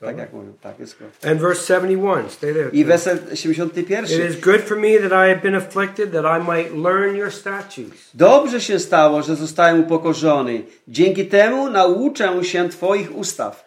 tak 0.00 0.18
jak 0.18 0.32
mówią, 0.32 0.52
tak 0.60 0.78
jest 0.78 0.98
go. 0.98 1.30
And 1.30 1.40
verse 1.40 1.62
71, 1.66 2.30
stay 2.30 2.54
there. 2.54 2.70
I 2.72 2.84
werset 2.84 3.38
71. 3.38 4.04
It 4.04 4.30
is 4.30 4.40
good 4.40 4.60
for 4.60 4.76
me 4.76 4.98
that 4.98 5.12
I 5.12 5.28
have 5.28 5.42
been 5.42 5.54
afflicted, 5.54 6.12
that 6.12 6.24
I 6.24 6.50
might 6.52 6.76
learn 6.76 7.16
your 7.16 7.32
statutes. 7.32 8.10
Dobrze 8.14 8.60
się 8.60 8.78
stało, 8.78 9.22
że 9.22 9.36
zostałem 9.36 9.80
upokorzony. 9.80 10.62
Dzięki 10.88 11.26
temu 11.26 11.70
nauczę 11.70 12.44
się 12.44 12.68
Twoich 12.68 13.16
ustaw. 13.16 13.64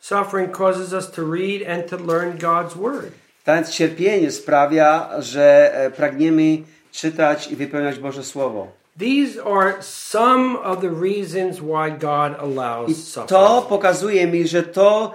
Suffering 0.00 0.56
causes 0.56 0.92
us 0.92 1.10
to 1.10 1.22
read 1.22 1.68
and 1.68 1.90
to 1.90 1.96
learn 1.96 2.38
God's 2.38 2.74
word. 2.76 3.12
Więc 3.46 3.70
cierpienie 3.70 4.30
sprawia, 4.30 5.10
że 5.18 5.74
e, 5.74 5.90
pragniemy 5.90 6.58
czytać 6.92 7.52
i 7.52 7.56
wypełniać 7.56 7.98
Boże 7.98 8.24
Słowo. 8.24 8.80
These 8.98 9.42
are 9.44 9.74
some 9.82 10.58
of 10.58 10.80
the 10.80 10.90
reasons 10.90 11.60
why 11.60 11.90
God 11.90 12.32
I 12.32 12.40
allows 12.40 12.86
to 12.86 13.26
suffering. 13.26 13.66
pokazuje 13.68 14.26
mi, 14.26 14.48
że 14.48 14.62
to, 14.62 15.14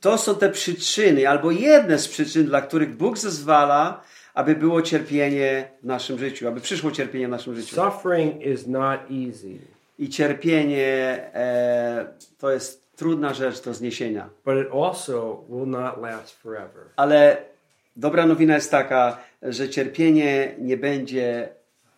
to 0.00 0.18
są 0.18 0.34
te 0.34 0.50
przyczyny, 0.50 1.28
albo 1.28 1.50
jedne 1.50 1.98
z 1.98 2.08
przyczyn, 2.08 2.46
dla 2.46 2.60
których 2.60 2.96
Bóg 2.96 3.18
zezwala, 3.18 4.02
aby 4.34 4.54
było 4.54 4.82
cierpienie 4.82 5.68
w 5.82 5.86
naszym 5.86 6.18
życiu, 6.18 6.48
aby 6.48 6.60
przyszło 6.60 6.90
cierpienie 6.90 7.26
w 7.26 7.30
naszym 7.30 7.54
życiu. 7.54 7.74
Suffering 7.76 8.42
is 8.42 8.66
not 8.66 9.00
easy, 9.10 9.58
I 9.98 10.08
cierpienie 10.08 10.84
e, 11.34 12.06
to 12.38 12.50
jest 12.50 12.82
trudna 12.96 13.34
rzecz 13.34 13.62
do 13.62 13.74
zniesienia. 13.74 14.28
but 14.44 14.54
it 14.66 14.72
also 14.84 15.44
will 15.48 15.66
not 15.66 16.02
last 16.02 16.42
forever. 16.42 16.82
Ale 16.96 17.36
dobra 17.96 18.26
nowina 18.26 18.54
jest 18.54 18.70
taka, 18.70 19.18
że 19.42 19.68
cierpienie 19.68 20.54
nie 20.58 20.76
będzie 20.76 21.48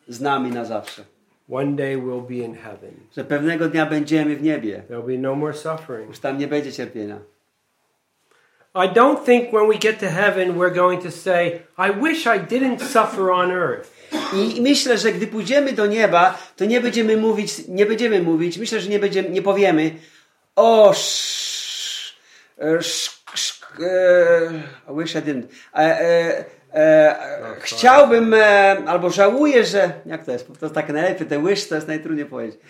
z 0.08 0.20
nami 0.20 0.50
na 0.50 0.64
zawsze. 0.64 1.04
One 1.50 1.76
day 1.76 1.96
we'll 1.96 2.26
be 2.28 2.34
in 2.34 2.54
heaven. 2.54 2.94
Że 3.16 3.24
pewnego 3.24 3.68
dnia 3.68 3.86
będziemy 3.86 4.36
w 4.36 4.42
niebie. 4.42 4.82
There'll 4.90 5.06
be 5.06 5.18
no 5.18 5.34
more 5.34 5.54
suffering. 5.54 6.08
Już 6.08 6.18
tam 6.20 6.38
nie 6.38 6.46
będzie 6.46 6.72
cierpienia. 6.72 7.18
I 8.84 8.88
don't 8.88 9.24
think 9.24 9.52
when 9.52 9.68
we 9.68 9.78
get 9.78 9.98
to 10.00 10.06
heaven 10.06 10.56
we're 10.56 10.74
going 10.74 11.02
to 11.02 11.10
say, 11.10 11.62
I 11.76 11.90
wish 11.90 12.26
I 12.26 12.38
didn't 12.38 12.80
suffer 12.80 13.32
on 13.32 13.50
earth. 13.50 13.98
I 14.32 14.60
myślę, 14.60 14.98
że 14.98 15.12
gdy 15.12 15.26
pójdziemy 15.26 15.72
do 15.72 15.86
nieba, 15.86 16.38
to 16.56 16.64
nie 16.64 16.80
będziemy 16.80 17.16
mówić, 17.16 17.68
nie 17.68 17.86
będziemy 17.86 18.22
mówić, 18.22 18.58
myślę, 18.58 18.80
że 18.80 18.88
nie 18.88 18.98
będziemy, 18.98 19.28
nie 19.28 19.42
powiemy 19.42 19.90
o 20.56 20.90
sz, 20.90 22.14
sz, 22.58 23.22
sz, 23.34 23.60
e, 23.80 24.92
I 24.92 24.98
wish 24.98 25.14
I 25.14 25.18
didn't. 25.18 25.42
E, 25.74 25.78
e, 25.78 26.46
e, 26.74 27.16
chciałbym, 27.60 28.34
e, 28.34 28.76
albo 28.86 29.10
żałuję, 29.10 29.64
że, 29.64 29.92
jak 30.06 30.24
to 30.24 30.32
jest, 30.32 30.48
to 30.60 30.70
tak 30.70 30.88
najlepiej, 30.88 31.26
te 31.26 31.42
wish 31.42 31.68
to 31.68 31.74
jest 31.74 31.88
najtrudniej 31.88 32.26
powiedzieć. 32.26 32.60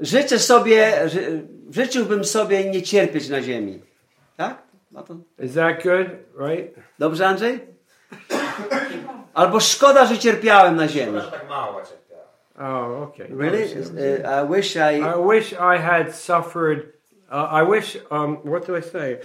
Życzę 0.00 0.38
sobie, 0.38 1.08
ży, 1.08 1.42
życzyłbym 1.70 2.24
sobie 2.24 2.70
nie 2.70 2.82
cierpieć 2.82 3.28
na 3.28 3.42
ziemi. 3.42 3.82
Tak? 4.36 4.63
No 4.94 5.02
to, 5.02 5.24
Is 5.38 5.54
that 5.54 5.82
good? 5.82 6.24
Right? 6.36 6.74
dobrze, 6.98 7.26
Andrzej? 7.26 7.60
Albo 9.34 9.60
szkoda, 9.60 10.06
że 10.06 10.18
cierpiałem 10.18 10.76
na 10.76 10.88
ziemi. 10.88 11.20
Szkoda, 11.20 11.24
że 11.24 11.30
tak 11.30 11.48
mało. 11.48 11.80
Oh, 12.58 13.02
okay. 13.02 13.26
Really? 13.30 13.64
Uh, 13.64 14.44
I 14.44 14.44
wish 14.56 14.76
I. 14.76 15.00
I 15.00 15.16
wish 15.16 15.52
I 15.52 15.78
had 15.78 16.14
suffered. 16.14 16.92
Uh, 17.28 17.48
I 17.52 17.64
wish. 17.64 17.98
Um, 18.10 18.36
what 18.44 18.66
do 18.66 18.76
I 18.76 18.82
say? 18.82 19.18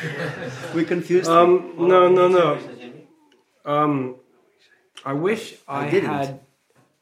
We 0.74 0.84
confused. 0.84 1.28
Um, 1.30 1.74
no, 1.76 2.08
no, 2.08 2.28
no. 2.28 2.56
Um, 3.64 4.14
I 5.04 5.12
wish 5.14 5.54
I, 5.66 5.86
I 5.86 5.90
didn't. 5.90 6.10
had. 6.10 6.40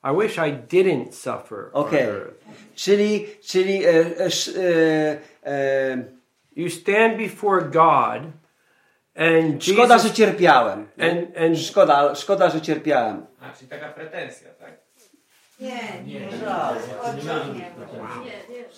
I 0.03 0.13
wish 0.13 0.39
I 0.39 0.51
didn't 0.51 1.13
suffer. 1.13 1.71
earth. 1.75 2.41
Czyli, 2.75 3.27
czyli 3.43 3.85
e, 3.85 3.91
e, 3.91 4.29
e, 4.57 5.19
e, 5.45 6.20
You 6.57 6.71
stand 6.71 7.17
before 7.17 7.63
God, 7.63 8.23
and 9.17 9.65
szkoda, 9.65 9.99
że 9.99 10.05
Jesus, 10.05 10.13
cierpiałem. 10.17 10.89
and 10.99 11.37
and 11.37 11.59
Szkoda, 11.59 12.15
szkoda, 12.15 12.51
że 12.51 12.61
cierpiałem. 12.61 13.27
A, 13.41 13.53
czyli 13.57 13.69
taka 13.71 13.89
pretensja, 13.89 14.49
tak? 14.61 14.81
Nie, 15.61 15.79
nie, 16.07 16.21
nie. 16.21 16.31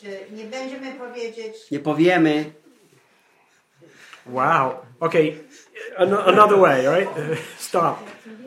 Czy 0.00 0.34
nie 0.36 0.44
będziemy 0.44 0.92
powiedzieć, 0.92 1.70
Nie 1.70 1.78
powiemy, 1.78 2.44
wow. 4.26 4.72
Okay, 5.00 5.34
an- 5.96 6.14
another 6.26 6.58
way, 6.58 6.86
right? 6.98 7.10
Stop. 7.58 7.96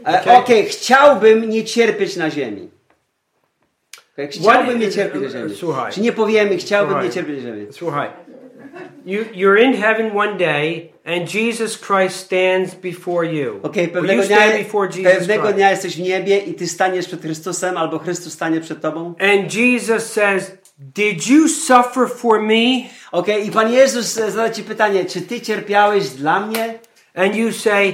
e, 0.06 0.20
Okay. 0.22 0.38
okej, 0.38 0.66
chciałbym 0.66 1.50
nie 1.50 1.64
cierpieć 1.64 2.16
na 2.16 2.30
ziemi. 2.30 2.70
Okay, 4.14 4.28
chciałbym 4.28 4.80
nie 4.80 4.92
cierpieć 4.92 5.24
na 5.24 5.30
ziemi. 5.30 5.56
Słuchaj. 5.56 5.92
Czy 5.94 6.02
nie 6.02 6.12
powiemy, 6.12 6.58
chciałbym 6.58 6.90
Słuchaj. 6.90 7.08
nie 7.08 7.14
cierpieć 7.14 7.44
na 7.44 7.56
ziemi. 7.56 7.68
Słuchaj. 7.72 8.10
You, 9.06 9.26
you're 9.34 9.58
in 9.58 9.74
heaven 9.74 10.18
one 10.18 10.38
day, 10.38 10.92
and 11.06 11.28
Jesus 11.28 11.78
Christ 11.78 12.26
stands 12.26 12.74
before 12.76 13.24
you. 13.24 13.60
Or 13.64 13.70
pewnego, 13.70 14.22
you 14.22 14.28
dnia, 14.28 14.38
stand 14.38 14.64
before 14.64 14.88
Jesus 14.88 15.14
pewnego 15.14 15.44
Christ. 15.44 15.56
dnia 15.56 15.72
jesteś 15.72 15.96
w 15.96 16.00
niebie 16.00 16.38
i 16.38 16.54
ty 16.54 16.68
staniesz 16.68 17.08
przed 17.08 17.22
Chrystusem, 17.22 17.78
albo 17.78 18.00
Chrystus 18.00 18.34
stanie 18.34 18.62
przed 18.62 18.82
tobą. 18.82 19.14
And 19.20 19.54
Jesus 19.56 20.12
says, 20.12 20.52
Did 20.80 21.28
you 21.28 21.48
suffer 21.48 22.10
for 22.10 22.42
me? 22.42 22.90
Okej, 23.12 23.48
i 23.48 23.52
Pan 23.52 23.74
Jezus 23.74 24.18
e, 24.18 24.32
zada 24.32 24.50
ci 24.50 24.64
pytanie, 24.64 25.06
czy 25.06 25.22
ty 25.22 25.42
cierpiałeś 25.42 26.10
dla 26.10 26.40
mnie? 26.40 26.80
And 27.16 27.36
you 27.36 27.52
say, 27.52 27.94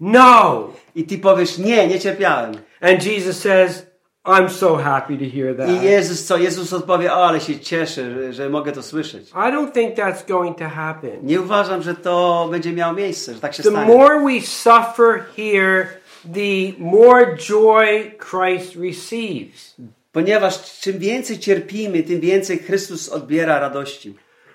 No. 0.00 0.68
I 0.94 1.04
ty 1.04 1.18
powiesz, 1.18 1.58
nie, 1.58 1.86
nie 1.86 2.00
cierpiałem. 2.00 2.54
And 2.80 3.06
Jesus 3.06 3.38
says, 3.38 3.86
I'm 4.24 4.48
so 4.48 4.76
happy 4.76 5.18
to 5.18 5.24
hear 5.36 5.50
I 5.52 5.56
that. 5.56 5.82
Jezus 5.82 6.24
co? 6.24 6.36
Jezus 6.36 6.72
odpowie, 6.72 7.12
o 7.12 7.26
ale 7.26 7.40
się 7.40 7.60
cieszę, 7.60 8.14
że, 8.14 8.32
że 8.32 8.48
mogę 8.50 8.72
to 8.72 8.82
słyszeć. 8.82 9.30
I 9.30 9.34
don't 9.52 9.72
think 9.72 9.94
that's 9.96 10.28
going 10.28 10.58
to 10.58 10.68
happen. 10.68 11.10
Nie 11.22 11.40
uważam, 11.40 11.82
że 11.82 11.94
to 11.94 12.48
będzie 12.50 12.72
miało 12.72 12.92
miejsce, 12.92 13.34
że 13.34 13.40
tak 13.40 13.54
się 13.54 13.62
The 13.62 13.70
stanie. 13.70 13.86
more 13.96 14.20
we 14.24 14.40
suffer 14.40 15.24
here, 15.36 15.86
the 16.34 16.72
more 16.78 17.36
joy 17.36 18.10
Christ 18.30 18.76
receives. 18.76 19.76
Ponieważ 20.12 20.80
czym 20.80 20.98
więcej 20.98 21.38
cierpimy, 21.38 22.02
tym 22.02 22.20
więcej 22.20 22.58
Chrystus 22.58 23.08
odbiera 23.08 23.58
radości. 23.58 24.14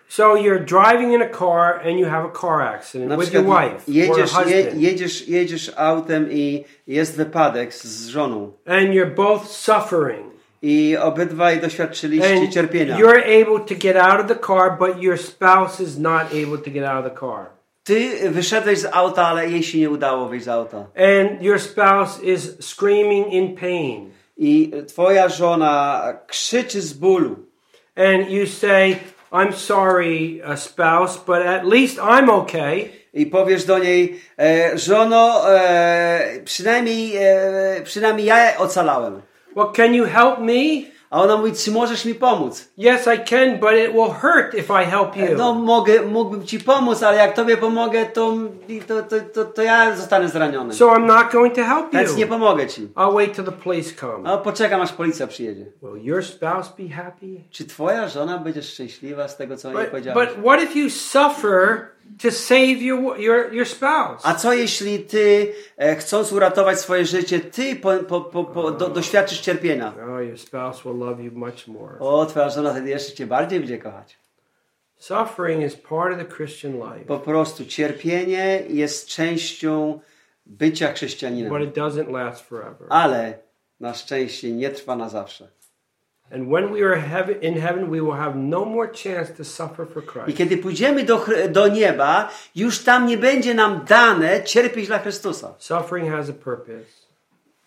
So 0.10 0.36
you're 0.36 0.60
driving 0.66 1.14
in 1.14 1.22
a 1.22 1.30
car 1.30 1.82
and 1.84 2.00
you 2.00 2.06
have 2.06 2.26
a 2.26 2.32
car 2.32 2.62
accident 2.62 3.10
Na 3.10 3.18
with 3.18 3.34
your 3.34 3.44
wife 3.44 3.88
or 3.88 3.94
jedziesz, 3.94 4.18
je, 4.34 4.38
husband, 4.64 4.82
jedziesz, 4.82 5.28
jedziesz 5.28 5.72
autem 5.76 6.32
i 6.32 6.66
jest 6.88 7.16
wypadek 7.18 7.74
z 7.74 8.08
żoną. 8.08 8.52
and 8.66 8.90
you're 8.90 9.16
both 9.16 9.48
suffering. 9.48 10.28
I 10.62 10.98
obydwaj 11.02 11.60
doświadczyliście 11.62 12.38
And 12.42 12.54
cierpienia. 12.54 12.98
you're 12.98 13.24
able 13.42 13.60
to 13.66 13.76
get 13.76 13.96
out 13.98 14.20
of 14.22 14.28
the 14.28 14.36
car, 14.48 14.78
but 14.80 15.04
your 15.04 15.18
spouse 15.20 15.84
is 15.84 15.98
not 16.00 16.22
able 16.34 16.58
to 16.58 16.72
get 16.72 16.84
out 16.84 17.06
of 17.06 17.12
the 17.14 17.20
car. 17.20 17.46
Ty 17.84 18.30
wyszedłeś 18.32 18.80
z 18.80 18.86
auta, 18.92 19.28
ale 19.28 19.50
jej 19.50 19.64
się 19.64 19.78
nie 19.80 19.90
udało 19.90 20.26
wyjść 20.28 20.46
z 20.46 20.48
auta. 20.50 20.78
And 20.78 21.42
your 21.42 21.60
spouse 21.60 22.24
is 22.24 22.58
screaming 22.60 23.34
in 23.34 23.56
pain. 23.56 24.12
I 24.38 24.72
twoja 24.88 25.30
żona 25.30 26.04
krzyczy 26.28 26.82
z 26.82 26.94
bólu. 26.94 27.36
And 27.96 28.30
you 28.32 28.46
say, 28.48 28.96
I'm 29.32 29.54
sorry, 29.54 30.42
uh, 30.42 30.56
spouse, 30.56 31.18
but 31.18 31.42
at 31.46 31.66
least 31.66 32.00
I'm 32.00 32.30
okay. 32.30 32.92
I 33.14 33.26
powiesz 33.26 33.66
do 33.66 33.80
niej, 33.80 34.20
e, 34.40 34.78
żono, 34.78 35.52
e, 35.52 36.40
przynajmniej, 36.46 37.18
e, 37.18 37.82
przynajmniej 37.84 38.26
ja 38.28 38.58
ocalałem. 38.58 39.22
Well, 39.56 39.72
can 39.74 39.94
you 39.94 40.06
help 40.06 40.40
me? 40.40 40.97
A 41.10 41.22
ona 41.22 41.38
mówi, 41.38 41.52
czy 41.54 41.72
możesz 41.72 42.06
mi 42.06 42.16
pomóc? 42.16 42.70
Yes, 42.78 43.08
I 43.16 43.20
can, 43.30 43.60
but 43.60 43.72
it 43.86 43.92
will 43.94 44.12
hurt 44.22 44.54
if 44.54 44.84
I 44.84 44.86
help 44.86 45.16
you. 45.16 45.38
No 45.38 45.54
mogę, 45.54 46.02
mógłbym 46.02 46.46
ci 46.46 46.60
pomóc, 46.60 47.04
ale 47.04 47.18
jak 47.18 47.34
tobie 47.36 47.58
pomogę, 47.58 48.06
to, 48.06 48.34
to, 48.88 49.04
to, 49.04 49.16
to, 49.34 49.46
to 49.46 49.62
ja 49.62 49.96
zostanę 49.96 50.30
zraniony. 50.30 50.74
So 50.74 50.86
I'm 50.94 51.06
not 51.06 51.32
going 51.32 51.56
to 51.56 51.64
help 51.64 51.92
Więc 51.94 52.16
nie 52.16 52.24
you. 52.24 52.30
pomogę 52.30 52.68
ci. 52.68 52.88
I'll 52.96 53.14
wait 53.14 53.36
till 53.36 53.44
the 53.46 53.52
police 53.52 53.96
come. 53.96 54.20
No 54.24 54.38
poczekam, 54.38 54.82
aż 54.82 54.94
policja 54.94 55.28
przyjedzie. 55.28 55.66
Will 55.84 56.06
your 56.06 56.26
spouse 56.26 56.70
be 56.80 56.90
happy? 56.96 57.42
Czy 57.52 57.66
twoja 57.66 58.08
żona 58.08 58.38
będzie 58.38 58.64
szczęśliwa 58.64 59.28
z 59.28 59.38
tego, 59.38 59.58
co 59.58 59.68
jej 59.72 59.78
But, 59.78 59.88
powiedziałeś? 59.90 60.30
but 60.30 60.46
what 60.46 60.64
if 60.64 60.80
you 60.80 60.90
suffer 60.90 61.88
to 62.24 62.32
save 62.32 62.82
your 62.82 63.20
your 63.20 63.54
your 63.54 63.68
spouse? 63.68 64.22
A 64.24 64.34
co 64.36 64.54
jeśli 64.54 65.00
ty, 65.00 65.54
e, 65.78 65.96
chcąc 65.96 66.32
uratować 66.32 66.80
swoje 66.80 67.06
życie, 67.06 67.40
ty 67.40 67.76
po, 67.76 67.94
po, 67.94 68.22
po, 68.22 68.44
po, 68.44 68.72
do, 68.72 68.90
doświadczysz 68.90 69.40
cierpienia? 69.40 69.94
Oh, 70.10 70.22
your 70.22 70.40
spouse 70.40 70.84
will 70.84 70.98
love 70.98 71.24
you 71.24 71.32
much 71.32 71.68
more. 71.68 72.00
O, 72.00 72.26
twoja 72.26 72.50
żona 72.50 72.72
wtedy 72.72 72.90
jeszcze 72.90 73.14
cię 73.14 73.28
bardziej 73.28 73.60
będzie 73.60 73.78
kochać. 73.78 74.18
Suffering 74.96 75.64
is 75.64 75.76
part 75.76 76.14
of 76.14 76.18
the 76.20 76.36
Christian 76.36 76.74
life, 76.74 77.06
Po 77.08 77.20
prostu 77.20 77.66
cierpienie 77.66 78.64
jest 78.70 79.08
częścią 79.08 80.00
bycia 80.46 80.88
but 80.88 80.96
chrześcijaninem. 80.96 81.64
it 81.64 81.76
doesn't 81.76 82.12
last 82.12 82.42
forever. 82.42 82.88
Ale 82.90 83.38
na 83.80 83.94
szczęście 83.94 84.52
nie 84.52 84.70
trwa 84.70 84.96
na 84.96 85.10
zawsze. 85.10 85.48
I 86.32 86.40
Christ. 90.02 90.38
kiedy 90.38 90.58
pójdziemy 90.58 91.04
do, 91.04 91.26
do 91.50 91.68
nieba, 91.68 92.30
już 92.56 92.84
tam 92.84 93.08
nie 93.08 93.18
będzie 93.18 93.54
nam 93.54 93.82
dane 93.88 94.44
cierpieć 94.44 94.88
dla 94.88 95.00
Chrystusa. 95.00 95.54
Suffering 95.60 96.12
has 96.12 96.30
a 96.30 96.34
purpose. 96.34 97.08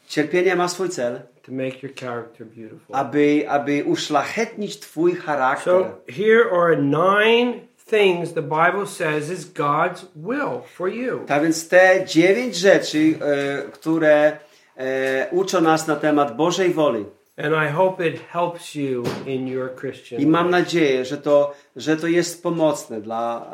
Cierpienie 0.08 0.56
ma 0.56 0.68
swój 0.68 0.88
cel, 0.88 1.20
to 1.42 1.52
make 1.52 1.82
your 1.82 1.94
character 1.94 2.46
beautiful. 2.46 2.96
aby, 2.96 3.44
aby 3.48 3.84
uszlachetnić 3.84 4.80
twój 4.80 5.14
charakter. 5.14 5.64
So 5.64 6.00
here 6.08 6.50
are 6.52 6.76
nine 6.76 7.70
things 7.90 8.32
the 8.32 8.42
Bible 8.42 8.86
says 8.86 9.30
is 9.30 9.52
God's 9.52 10.06
will 10.16 10.62
for 10.74 10.88
you. 10.88 11.24
Tak 11.26 11.42
więc 11.42 11.68
te 11.68 12.04
dziewięć 12.06 12.56
rzeczy, 12.56 13.14
e, 13.20 13.62
które 13.62 14.36
e, 14.76 15.26
uczą 15.30 15.60
nas 15.60 15.86
na 15.86 15.96
temat 15.96 16.36
Bożej 16.36 16.72
woli. 16.72 17.04
And 17.42 17.54
I 17.54 17.68
hope 17.68 18.00
it 18.00 18.20
helps 18.32 18.74
you 18.74 19.04
in 19.26 19.48
your 19.48 19.74
Christian 19.76 20.20
I 20.20 20.26
mam 20.26 20.50
nadzieję, 20.50 21.04
że 21.04 21.18
to, 21.18 21.54
że 21.76 21.96
to 21.96 22.06
jest 22.06 22.42
pomocne 22.42 23.00
dla, 23.00 23.50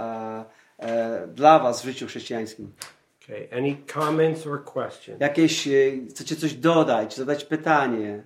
e, 0.79 0.87
e, 0.87 1.27
dla 1.27 1.59
was 1.59 1.83
w 1.83 1.85
życiu 1.85 2.07
chrześcijańskim. 2.07 2.73
Okay, 3.25 3.49
any 3.53 3.77
comments 3.95 4.47
or 4.47 4.65
questions? 4.65 5.21
Jakieś, 5.21 5.69
e, 5.69 5.71
chcecie 6.11 6.37
coś 6.37 6.55
dodać, 6.55 7.17
zadać 7.17 7.45
pytanie. 7.45 8.23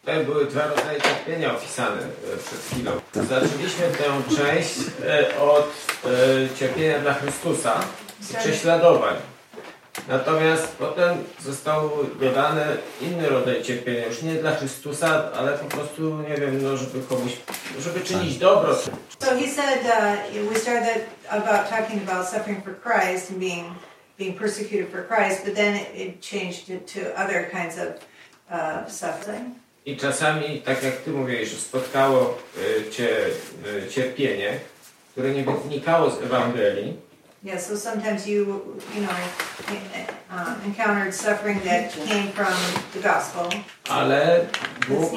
Tutaj 0.00 0.24
były 0.24 0.46
dwa 0.46 0.66
rodzaje 0.66 1.00
cierpienia 1.00 1.56
opisane 1.56 2.02
przed 2.46 2.58
chwilą. 2.58 2.90
Zaczęliśmy 3.14 3.86
tę 3.98 4.36
część 4.36 4.78
od 5.40 5.72
cierpienia 6.58 6.98
dla 6.98 7.14
Chrystusa 7.14 7.80
i 8.30 8.34
prześladowań. 8.34 9.16
Natomiast 10.08 10.76
potem 10.78 11.24
został 11.40 11.90
dodany 12.20 12.62
inny 13.00 13.28
rodzaj 13.28 13.62
cierpienia, 13.62 14.06
już 14.06 14.22
nie 14.22 14.34
dla 14.34 14.56
Chrystusa, 14.56 15.32
ale 15.32 15.52
po 15.52 15.64
prostu, 15.64 16.18
nie 16.28 16.36
wiem, 16.36 16.62
no, 16.62 16.76
żeby 16.76 17.00
komuś, 17.08 17.32
żeby 17.78 18.00
czynić 18.00 18.38
dobro. 18.38 18.74
So 19.18 19.30
he 19.40 19.48
said 19.48 19.80
uh, 19.84 20.52
we 20.52 20.58
started 20.58 21.06
about 21.28 21.70
talking 21.70 22.08
about 22.08 22.28
suffering 22.28 22.64
for 22.64 22.74
Christ 22.74 23.30
and 23.30 23.38
being 23.38 23.64
being 24.20 24.38
persecuted 24.38 24.88
for 24.90 25.02
Christ, 25.02 25.44
but 25.44 25.54
then 25.54 25.76
it, 25.94 26.20
changed 26.20 26.68
it 26.68 26.92
to 26.94 27.00
other 27.16 27.50
kinds 27.50 27.78
of 27.78 27.88
uh, 28.50 28.88
suffering. 28.88 29.54
I 29.86 29.96
czasami, 29.96 30.60
tak 30.60 30.82
jak 30.82 30.96
Ty 30.96 31.10
mówiłeś, 31.10 31.48
że 31.48 31.56
spotkało 31.56 32.38
e, 32.56 32.90
Cię 32.90 33.08
e, 33.86 33.88
cierpienie, 33.88 34.58
które 35.12 35.30
nie 35.30 35.44
wynikało 35.44 36.10
z 36.10 36.22
Ewangelii, 36.22 36.96
Yeah, 37.42 37.58
so 37.60 37.76
sometimes 37.76 38.26
you 38.26 38.44
you 38.94 39.00
know 39.00 39.16
uh, 40.30 40.54
encountered 40.66 41.14
suffering 41.14 41.60
that 41.64 41.90
came 42.06 42.28
from 42.32 42.52
the 42.92 43.00
gospel. 43.08 43.48
ale 43.88 44.46
Bóg 44.88 45.10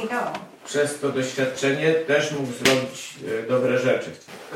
przez 0.65 0.99
to 0.99 1.09
doświadczenie 1.11 1.93
też 1.93 2.32
mógł 2.32 2.51
zrobić 2.53 3.13
e, 3.43 3.47
dobre 3.47 3.80
rzeczy. 3.80 4.09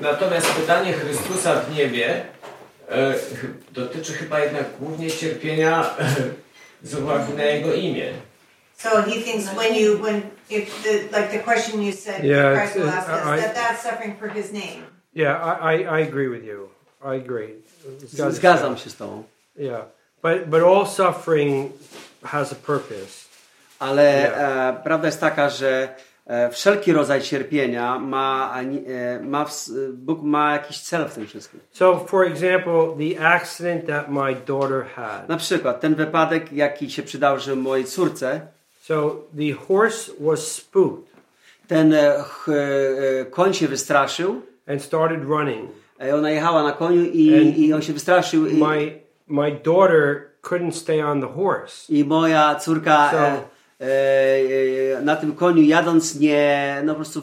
na- 0.00 0.10
Natomiast 0.12 0.46
pytanie 0.52 0.92
Chrystusa 0.92 1.60
w 1.60 1.74
niebie 1.76 2.24
e, 2.90 3.14
dotyczy 3.72 4.12
chyba 4.12 4.40
jednak 4.40 4.64
głównie 4.80 5.10
cierpienia 5.10 5.96
e, 5.98 6.14
z 6.82 6.94
uwagi 6.94 7.32
na 7.32 7.42
Jego 7.44 7.74
imię. 7.74 8.12
So 8.76 9.02
he 9.02 9.10
thinks 9.20 9.48
when 9.54 9.74
you 9.74 9.98
when 9.98 10.22
if 10.50 10.70
the 10.82 10.92
like 11.20 11.28
the 11.32 11.38
question 11.38 11.82
you 11.82 11.92
said 11.92 12.24
Yeah, 12.24 12.56
Christ 12.58 12.74
will 12.76 12.88
ask 12.88 13.08
us 13.08 13.26
I- 13.26 13.40
that 13.42 13.54
that's 13.54 13.82
suffering 13.82 14.18
for 14.18 14.28
his 14.30 14.52
name. 14.52 14.97
Yeah, 15.18 15.34
I, 15.42 15.74
I, 15.74 15.98
I 15.98 16.08
agree 16.08 16.28
with 16.28 16.44
you. 16.44 16.68
I 17.02 17.14
agree. 17.14 17.54
Zgadzam 18.28 18.76
się 18.76 18.90
z 18.90 18.96
tobą. 18.96 19.24
Yeah, 19.56 19.84
but 20.22 20.50
but 20.50 20.62
all 20.62 20.86
suffering 20.86 21.72
has 22.22 22.52
a 22.52 22.54
purpose. 22.54 23.28
Ale 23.78 24.36
e, 24.72 24.82
prawda 24.84 25.08
jest 25.08 25.20
taka, 25.20 25.50
że 25.50 25.88
e, 26.26 26.50
wszelki 26.50 26.92
rodzaj 26.92 27.22
cierpienia 27.22 27.98
ma, 27.98 28.54
e, 28.86 29.20
ma 29.20 29.44
w, 29.44 29.68
Bóg 29.92 30.22
ma 30.22 30.52
jakiś 30.52 30.80
cel 30.80 31.08
w 31.08 31.14
tym 31.14 31.26
wszystkim. 31.26 31.60
So, 31.72 32.04
for 32.08 32.26
example, 32.26 32.96
the 32.98 33.28
accident 33.28 33.86
that 33.86 34.10
my 34.10 34.34
daughter 34.46 34.84
had. 34.96 35.28
Na 35.28 35.36
przykład 35.36 35.80
ten 35.80 35.94
wypadek, 35.94 36.52
jaki 36.52 36.90
się 36.90 37.02
przydarzył 37.02 37.56
mojej 37.56 37.84
córce, 37.84 38.40
So 38.82 39.16
the 39.36 39.52
horse 39.52 40.12
was 40.20 40.52
spooked 40.52 41.08
ten 41.68 41.92
e, 41.92 42.16
e, 42.16 42.24
koń 43.30 43.54
się 43.54 43.68
wystraszył, 43.68 44.42
and 44.68 44.82
started 44.82 45.24
running. 45.24 45.68
e, 46.00 46.14
ona 46.14 46.30
jechała 46.30 46.62
na 46.62 46.72
koniu 46.72 47.04
i, 47.04 47.34
And 47.34 47.58
i 47.58 47.72
on 47.72 47.82
się 47.82 47.92
wystraszył 47.92 48.46
i, 48.46 48.54
My 48.54 48.92
my 49.28 49.52
daughter 49.64 50.22
couldn't 50.42 50.72
stay 50.72 51.04
on 51.04 51.20
the 51.20 51.26
horse. 51.26 51.92
i 51.92 52.04
moja 52.04 52.54
córka 52.54 53.10
So- 53.12 53.18
e, 53.18 53.86
e, 53.86 54.98
e, 54.98 55.02
na 55.02 55.16
tym 55.16 55.32
koniu 55.34 55.62
jadąc 55.62 56.20
nie, 56.20 56.76
no 56.84 56.92
po 56.92 56.96
prostu 56.96 57.20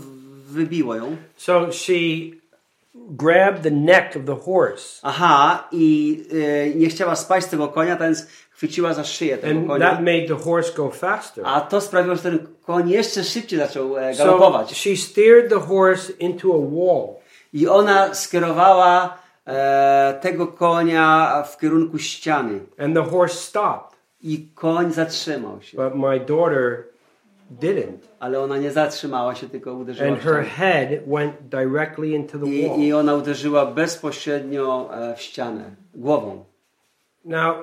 wybiło 0.47 0.95
ją. 0.95 1.15
So 1.37 1.71
she 1.71 1.93
grabbed 2.95 3.63
the 3.63 3.71
neck 3.71 4.15
of 4.15 4.25
the 4.25 4.35
horse, 4.35 4.99
Aha, 5.03 5.67
i 5.71 6.23
e, 6.73 6.75
nie 6.75 6.87
chciała 6.87 7.15
spaść 7.15 7.47
z 7.47 7.49
tego 7.49 7.67
konia, 7.67 7.95
więc 7.97 8.25
chwyciła 8.51 8.93
za 8.93 9.03
szyję 9.03 9.37
tego 9.37 9.59
and 9.59 9.67
konia. 9.67 9.89
that 9.89 9.99
made 9.99 10.27
the 10.27 10.35
horse 10.43 10.73
go 10.77 10.89
faster. 10.91 11.43
A 11.47 11.61
to 11.61 11.81
sprawiło, 11.81 12.15
że 12.15 12.21
ten 12.21 12.39
koń 12.65 12.89
jeszcze 12.89 13.23
szybciej 13.23 13.59
zaczął 13.59 13.97
e, 13.97 14.13
So 14.15 14.25
galopować. 14.25 14.73
she 14.77 14.95
steered 14.97 15.49
the 15.49 15.59
horse 15.59 16.13
into 16.19 16.47
a 16.53 16.57
wall. 16.59 17.15
I 17.55 17.67
ona 17.67 18.13
skierowała 18.13 19.17
e, 19.47 20.19
tego 20.21 20.47
konia 20.47 21.43
w 21.47 21.57
kierunku 21.57 21.97
ściany. 21.99 22.59
And 22.77 22.95
the 22.95 23.03
horse 23.03 23.35
stopped, 23.35 23.99
I 24.21 24.47
koń 24.55 24.91
zatrzymał 24.91 25.61
się. 25.61 25.77
but 25.77 25.95
my 25.95 26.19
daughter 26.19 26.83
didn't. 27.59 27.97
Ale 28.19 28.39
ona 28.39 28.57
nie 28.57 28.71
zatrzymała 28.71 29.35
się, 29.35 29.49
tylko 29.49 29.73
uderzyła 29.73 30.09
And 30.09 30.19
her 30.19 30.45
head 30.45 30.89
went 31.07 31.33
directly 31.41 32.09
into 32.09 32.39
the 32.39 32.45
I, 32.45 32.69
wall. 32.69 32.79
I 32.79 32.93
ona 32.93 33.15
uderzyła 33.15 33.65
bezpośrednio 33.65 34.89
e, 34.93 35.15
w 35.15 35.21
ścianę, 35.21 35.63
głową. 35.93 36.45
Now, 37.25 37.55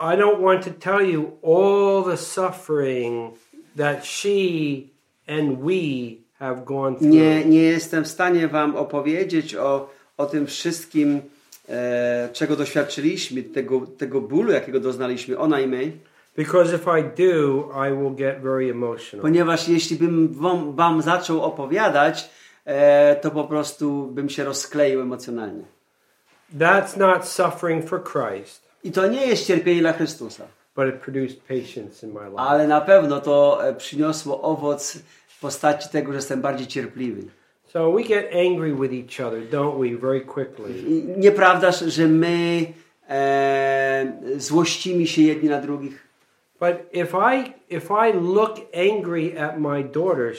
I 0.00 0.16
don't 0.16 0.42
want 0.42 0.64
to 0.64 0.70
tell 0.70 1.10
you 1.10 1.30
all 1.42 2.04
the 2.04 2.16
suffering 2.16 3.34
that 3.76 4.04
she 4.06 4.90
and 5.28 5.58
we 5.58 6.19
have 6.40 6.64
gone 6.64 6.96
through. 6.96 7.10
Nie, 7.10 7.44
nie 7.44 7.62
jestem 7.62 8.04
w 8.04 8.08
stanie 8.08 8.48
wam 8.48 8.76
opowiedzieć 8.76 9.54
o, 9.54 9.90
o 10.16 10.26
tym 10.26 10.46
wszystkim, 10.46 11.22
e, 11.68 12.28
czego 12.32 12.56
doświadczyliśmy, 12.56 13.42
tego, 13.42 13.80
tego 13.98 14.20
bólu, 14.20 14.52
jakiego 14.52 14.80
doznaliśmy, 14.80 15.38
ona 15.38 15.60
i 15.60 15.66
my. 15.66 15.92
Because 16.36 16.76
if 16.76 17.00
I 17.00 17.02
do, 17.02 17.70
I 17.88 17.92
will 17.92 18.14
get 18.14 18.42
very 18.42 18.70
emotional. 18.70 19.22
Ponieważ 19.22 19.68
jeśli 19.68 19.96
bym 19.96 20.28
wam, 20.28 20.74
wam 20.74 21.02
zaczął 21.02 21.42
opowiadać, 21.42 22.30
e, 22.64 23.16
to 23.16 23.30
po 23.30 23.44
prostu 23.44 24.06
bym 24.06 24.28
się 24.28 24.44
rozkleił 24.44 25.00
emocjonalnie. 25.00 25.64
That's 26.58 26.98
not 26.98 27.28
suffering 27.28 27.88
for 27.88 28.02
Christ, 28.04 28.70
I 28.84 28.92
to 28.92 29.06
nie 29.06 29.26
jest 29.26 29.46
cierpienie 29.46 29.80
dla 29.80 29.92
Chrystusa, 29.92 30.44
but 30.76 30.88
it 30.88 30.94
produced 30.94 31.40
patience 31.42 32.06
in 32.06 32.12
my 32.12 32.24
life. 32.24 32.38
ale 32.40 32.66
na 32.68 32.80
pewno 32.80 33.20
to 33.20 33.68
e, 33.68 33.74
przyniosło 33.74 34.42
owoc 34.42 34.98
w 35.40 35.42
postaci 35.42 35.88
tego, 35.88 36.12
że 36.12 36.16
jestem 36.18 36.40
bardziej 36.40 36.66
cierpliwy. 36.66 37.22
So 37.72 37.92
we 37.92 38.02
get 38.02 38.26
angry 38.34 38.74
with 38.74 38.92
each 38.92 39.26
other, 39.26 39.40
don't 39.50 39.78
we, 39.80 39.98
very 39.98 40.20
quickly. 40.20 40.74
Nieprawdaż, 41.16 41.80
że 41.80 42.08
my 42.08 42.66
e, 43.08 44.12
złościmy 44.36 45.06
się 45.06 45.22
jedni 45.22 45.48
na 45.48 45.60
drugich. 45.60 46.06
But 46.60 46.74
if 46.92 47.16
I 47.36 47.52
if 47.76 47.88
I 48.08 48.12
look 48.12 48.56
angry 48.74 49.38
at 49.38 49.58
my 49.58 49.84
daughter 49.84 50.32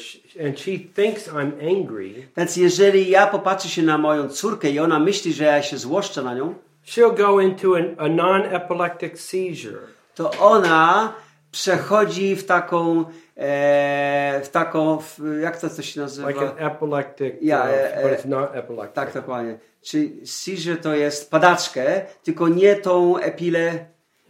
and 0.48 0.60
she 0.60 0.72
thinks 0.96 1.28
I'm 1.30 1.52
angry, 1.78 2.14
Więc 2.38 2.58
jeżeli 2.58 3.10
ja 3.10 3.28
popatrzę 3.28 3.70
się 3.70 3.82
na 3.82 3.98
moją 3.98 4.30
córkę 4.30 4.70
i 4.70 4.80
ona 4.80 5.00
myśli, 5.00 5.34
że 5.34 5.44
ja 5.44 5.64
się 5.64 5.78
złoszczę 5.78 6.22
na 6.22 6.36
nią, 6.36 6.54
she'll 6.86 7.18
go 7.18 7.42
into 7.42 7.76
an, 7.76 7.96
a 7.98 8.08
non-epileptic 8.08 9.20
seizure. 9.22 9.80
to 10.16 10.32
ona 10.40 11.14
przechodzi 11.52 12.36
w 12.36 12.46
taką, 12.46 13.06
e, 13.38 14.42
w 14.44 14.50
taką, 14.50 14.98
w, 14.98 15.20
jak 15.42 15.58
to, 15.58 15.70
to 15.70 15.82
się 15.82 16.02
nazywa? 16.02 16.30
like 16.30 16.42
an 16.42 16.72
epileptic, 16.72 17.34
Yeah, 17.42 17.70
uh, 17.70 17.98
uh, 17.98 18.10
but 18.10 18.20
it's 18.20 18.28
not 18.28 18.56
epileptic. 18.56 18.96
Tak, 18.96 19.14
dokładnie. 19.14 19.58
Czy 19.82 20.10
seizure 20.26 20.78
to 20.78 20.96
jest 20.96 21.32
padaczkę, 21.32 22.02
tylko 22.24 22.48
nie 22.48 22.76
tą 22.76 23.18
epile... 23.18 23.86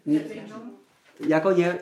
Nie, 0.06 0.20
jako 1.28 1.52
nie? 1.52 1.76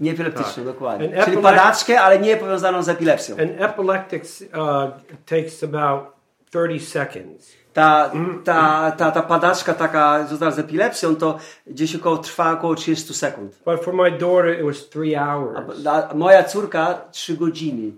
Nie 0.00 0.12
epileptyczną, 0.12 0.64
dokładnie. 0.64 1.18
An 1.18 1.24
Czyli 1.24 1.36
padaczkę, 1.36 2.00
ale 2.00 2.18
nie 2.18 2.36
powiązaną 2.36 2.82
z 2.82 2.88
epilepsją. 2.88 3.36
An 3.36 3.64
epileptic 3.64 4.42
uh, 4.42 4.48
takes 5.26 5.64
about 5.64 6.04
30 6.50 6.90
seconds. 6.90 7.59
Ta, 7.72 8.10
ta, 8.44 8.90
ta, 8.98 9.10
ta 9.10 9.22
padaczka 9.22 9.74
taka 9.74 10.26
z 10.50 10.58
epilepsją 10.58 11.16
to 11.16 11.38
gdzieś 11.66 11.96
około 11.96 12.18
trwa 12.18 12.52
około 12.52 12.74
30 12.74 13.14
sekund. 13.14 13.58
But 13.64 13.84
for 13.84 13.94
my 13.94 14.10
daughter, 14.10 14.54
it 14.60 14.66
was 14.66 14.88
three 14.88 15.16
A, 15.16 15.26
hours. 15.36 15.86
a 15.86 16.14
moja 16.14 16.44
córka 16.44 17.00
3 17.12 17.36
godziny 17.36 17.92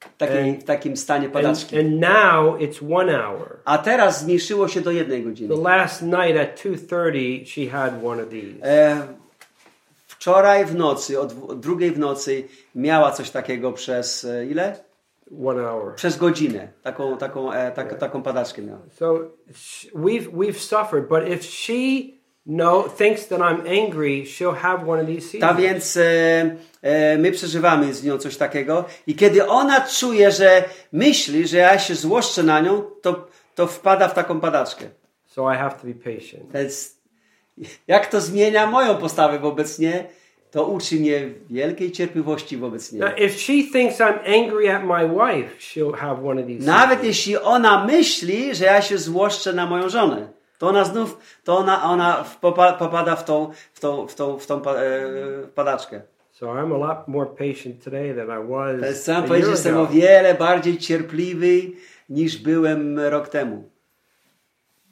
w, 0.00 0.16
takiej, 0.16 0.50
And- 0.50 0.60
w 0.60 0.64
takim 0.64 0.96
stanie 0.96 1.24
And, 1.24 1.34
padaczki. 1.34 1.78
and 1.78 2.00
now 2.00 2.58
it's 2.60 2.96
one 2.96 3.22
hour. 3.24 3.56
A 3.64 3.78
teraz 3.78 4.20
zmniejszyło 4.20 4.68
się 4.68 4.80
do 4.80 4.90
jednej 4.90 5.22
godziny. 5.24 5.54
The 5.56 5.62
last 5.62 6.02
night 6.02 6.36
at 6.40 6.60
2.30, 6.64 7.46
she 7.46 7.70
had 7.70 8.04
one 8.04 8.22
of 8.22 8.28
these. 8.28 8.64
E, 8.64 9.00
wczoraj 10.06 10.64
w 10.66 10.74
nocy, 10.74 11.20
o 11.20 11.26
dwu- 11.26 11.50
o 11.50 11.54
drugiej 11.54 11.90
w 11.90 11.98
nocy 11.98 12.44
miała 12.74 13.10
coś 13.12 13.30
takiego 13.30 13.72
przez 13.72 14.24
e, 14.24 14.46
ile? 14.46 14.76
One 15.46 15.60
hour. 15.60 15.94
Przez 15.94 16.16
godzinę. 16.16 16.68
Taką, 16.82 17.16
taką, 17.16 17.52
e, 17.52 17.72
tak, 17.72 17.98
taką 17.98 18.22
padaczkę 18.22 18.62
miała. 18.62 18.80
So 18.90 19.18
we've, 19.94 20.28
we've 20.32 20.58
suffered, 20.58 21.08
but 21.08 21.28
if 21.28 21.42
she 21.44 22.02
no 22.46 22.82
thinks 22.82 23.26
that 23.28 23.40
I'm 23.40 23.60
angry, 23.86 24.24
she'll 24.26 24.54
have 24.54 24.88
one 24.88 25.00
of 25.00 25.06
these 25.06 25.38
Ta 25.38 25.48
seasons. 25.48 25.60
więc 25.60 25.96
e, 25.96 26.56
e, 26.82 27.18
my 27.18 27.32
przeżywamy 27.32 27.94
z 27.94 28.04
nią 28.04 28.18
coś 28.18 28.36
takiego 28.36 28.84
i 29.06 29.14
kiedy 29.14 29.46
ona 29.46 29.80
czuje, 29.80 30.30
że 30.30 30.64
myśli, 30.92 31.48
że 31.48 31.56
ja 31.58 31.78
się 31.78 31.94
złoszczę 31.94 32.42
na 32.42 32.60
nią, 32.60 32.82
to, 33.02 33.26
to 33.54 33.66
wpada 33.66 34.08
w 34.08 34.14
taką 34.14 34.40
padaczkę. 34.40 34.84
So 35.26 35.52
I 35.54 35.56
have 35.56 35.74
to 35.80 35.86
be 35.86 35.94
patient. 35.94 36.52
Więc 36.54 37.00
jak 37.86 38.06
to 38.06 38.20
zmienia 38.20 38.66
moją 38.66 38.96
postawę 38.96 39.38
wobec 39.38 39.78
niej, 39.78 40.04
to 40.50 40.66
uczy 40.66 40.96
mnie 40.96 41.28
wielkiej 41.50 41.92
cierpliwości 41.92 42.56
wobec 42.56 42.92
niej. 42.92 43.00
Now, 43.00 43.10
if 43.18 43.38
she 43.38 43.52
thinks 43.72 44.00
I'm 44.00 44.18
angry 44.26 44.70
at 44.70 44.84
my 44.84 45.08
wife, 45.08 45.58
she'll 45.58 45.96
have 45.96 46.28
one 46.28 46.40
of 46.40 46.46
these. 46.46 46.66
Nawet 46.66 47.04
jeśli 47.04 47.36
ona 47.36 47.84
myśli, 47.84 48.54
że 48.54 48.64
ja 48.64 48.82
się 48.82 48.98
złoszczę 48.98 49.52
na 49.52 49.66
moją 49.66 49.88
żonę, 49.88 50.28
to 50.58 50.68
ona 50.68 50.84
znów, 50.84 51.18
to 51.44 51.58
ona, 51.58 51.82
ona 51.84 52.24
popada 52.78 53.16
w 53.16 53.24
tą, 53.24 53.50
w 53.72 53.80
tą, 53.80 54.06
w 54.06 54.14
tą, 54.14 54.38
w 54.38 54.46
tą 54.46 54.62
e, 54.64 54.82
padaczkę. 55.54 56.02
So 56.32 56.46
I'm 56.46 56.72
a 56.72 56.78
lot 56.78 57.08
more 57.08 57.26
patient 57.26 57.84
today 57.84 58.14
than 58.14 58.30
I 58.30 58.48
was 58.48 59.08
year 59.08 59.24
powiedzieć, 59.24 59.50
jestem 59.50 59.76
o 59.76 59.86
wiele 59.86 60.34
bardziej 60.34 60.78
cierpliwy 60.78 61.72
niż 62.08 62.38
byłem 62.38 62.98
rok 62.98 63.28
temu. 63.28 63.70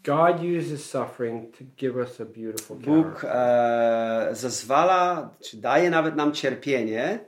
God 0.05 0.43
uses 0.43 0.85
suffering 0.85 1.53
to 1.59 1.65
give 1.77 1.97
us 1.97 2.21
a 2.21 2.25
beautiful 2.25 2.77
Bóg 2.77 3.25
e, 3.25 4.29
zezwala, 4.33 5.31
czy 5.41 5.57
daje 5.57 5.91
nawet 5.91 6.17
nam 6.17 6.33
cierpienie, 6.33 7.19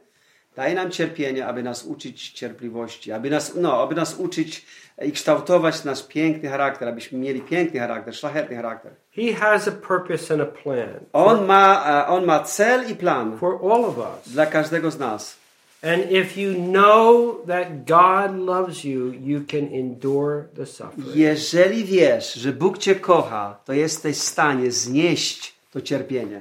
daje 0.57 0.75
nam 0.75 0.91
cierpienie, 0.91 1.47
aby 1.47 1.63
nas 1.63 1.85
uczyć 1.85 2.31
cierpliwości, 2.31 3.13
aby 3.13 3.31
nas, 3.31 3.55
no, 3.55 3.83
aby 3.83 3.95
nas 3.95 4.15
uczyć 4.19 4.67
i 5.03 5.13
kształtować 5.13 5.85
nasz 5.85 6.07
piękny 6.07 6.49
charakter, 6.49 6.89
abyśmy 6.89 7.19
mieli 7.19 7.41
piękny 7.41 7.81
charakter, 7.81 8.15
szlachetny 8.15 8.57
charakter. 8.57 8.93
He 9.17 9.35
has 9.35 9.69
a 9.69 9.73
purpose 9.73 10.35
and 10.35 10.43
a 10.43 10.47
plan 10.47 11.01
On 11.13 11.47
ma, 11.47 11.85
e, 11.87 12.07
on 12.07 12.25
ma 12.25 12.41
cel 12.41 12.91
i 12.91 12.95
plan 12.95 13.39
for 13.39 13.59
all 13.73 13.85
of 13.85 13.99
us. 13.99 14.33
dla 14.33 14.47
każdego 14.47 14.91
z 14.91 14.99
nas. 14.99 15.40
And 15.83 16.13
if 16.13 16.37
you 16.37 16.53
know 16.55 17.41
that 17.47 17.87
God 17.87 18.39
loves 18.39 18.85
you, 18.85 19.13
you 19.13 19.41
can 19.41 19.75
endure 19.75 20.49
the 20.55 20.67
suffering. 20.67 21.17
Jeżeli 21.17 21.85
wiesz, 21.85 22.35
że 22.35 22.53
Bóg 22.53 22.79
Cię 22.79 22.95
kocha, 22.95 23.59
to 23.65 23.73
jesteś 23.73 24.17
w 24.17 24.23
stanie 24.23 24.71
znieść 24.71 25.55
to 25.73 25.81
cierpienie. 25.81 26.41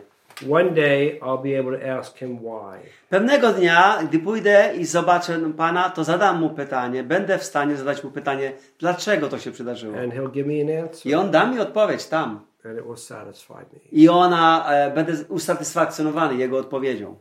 One 0.52 0.72
day 0.72 1.20
I'll 1.22 1.42
be 1.42 1.60
able 1.60 1.80
to 1.80 2.00
ask 2.00 2.18
him 2.18 2.38
why. 2.38 2.80
Pewnego 3.10 3.54
dnia, 3.54 4.00
gdy 4.04 4.20
pójdę 4.20 4.74
i 4.78 4.86
zobaczę 4.86 5.40
Pana, 5.58 5.90
to 5.90 6.04
zadam 6.04 6.40
Mu 6.40 6.50
pytanie, 6.50 7.04
będę 7.04 7.38
w 7.38 7.44
stanie 7.44 7.76
zadać 7.76 8.04
Mu 8.04 8.12
pytanie, 8.12 8.52
dlaczego 8.80 9.30
to 9.30 9.40
się 9.40 9.52
przydarzyło. 9.52 9.98
And 9.98 10.14
he'll 10.14 10.32
give 10.32 10.48
me 10.48 10.62
an 10.62 10.84
answer. 10.84 11.12
I 11.12 11.16
On 11.16 11.32
da 11.32 11.46
mi 11.46 11.60
odpowiedź 11.60 12.06
tam. 12.06 12.40
And 12.66 12.80
it 12.80 12.86
will 12.86 12.98
satisfy 12.98 13.54
me. 13.54 13.80
I 13.92 14.10
ona, 14.10 14.72
e, 14.72 14.92
będę 14.92 15.14
usatysfakcjonowany 15.30 16.36
Jego 16.36 16.58
odpowiedzią. 16.58 17.16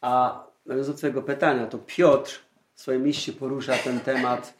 A 0.00 0.44
nawiązując 0.66 0.94
do 0.96 0.98
Twojego 0.98 1.22
pytania, 1.22 1.66
to 1.66 1.78
Piotr 1.78 2.38
w 2.74 2.80
swoim 2.80 3.04
liście 3.06 3.32
porusza 3.32 3.72
ten 3.76 4.00
temat 4.00 4.54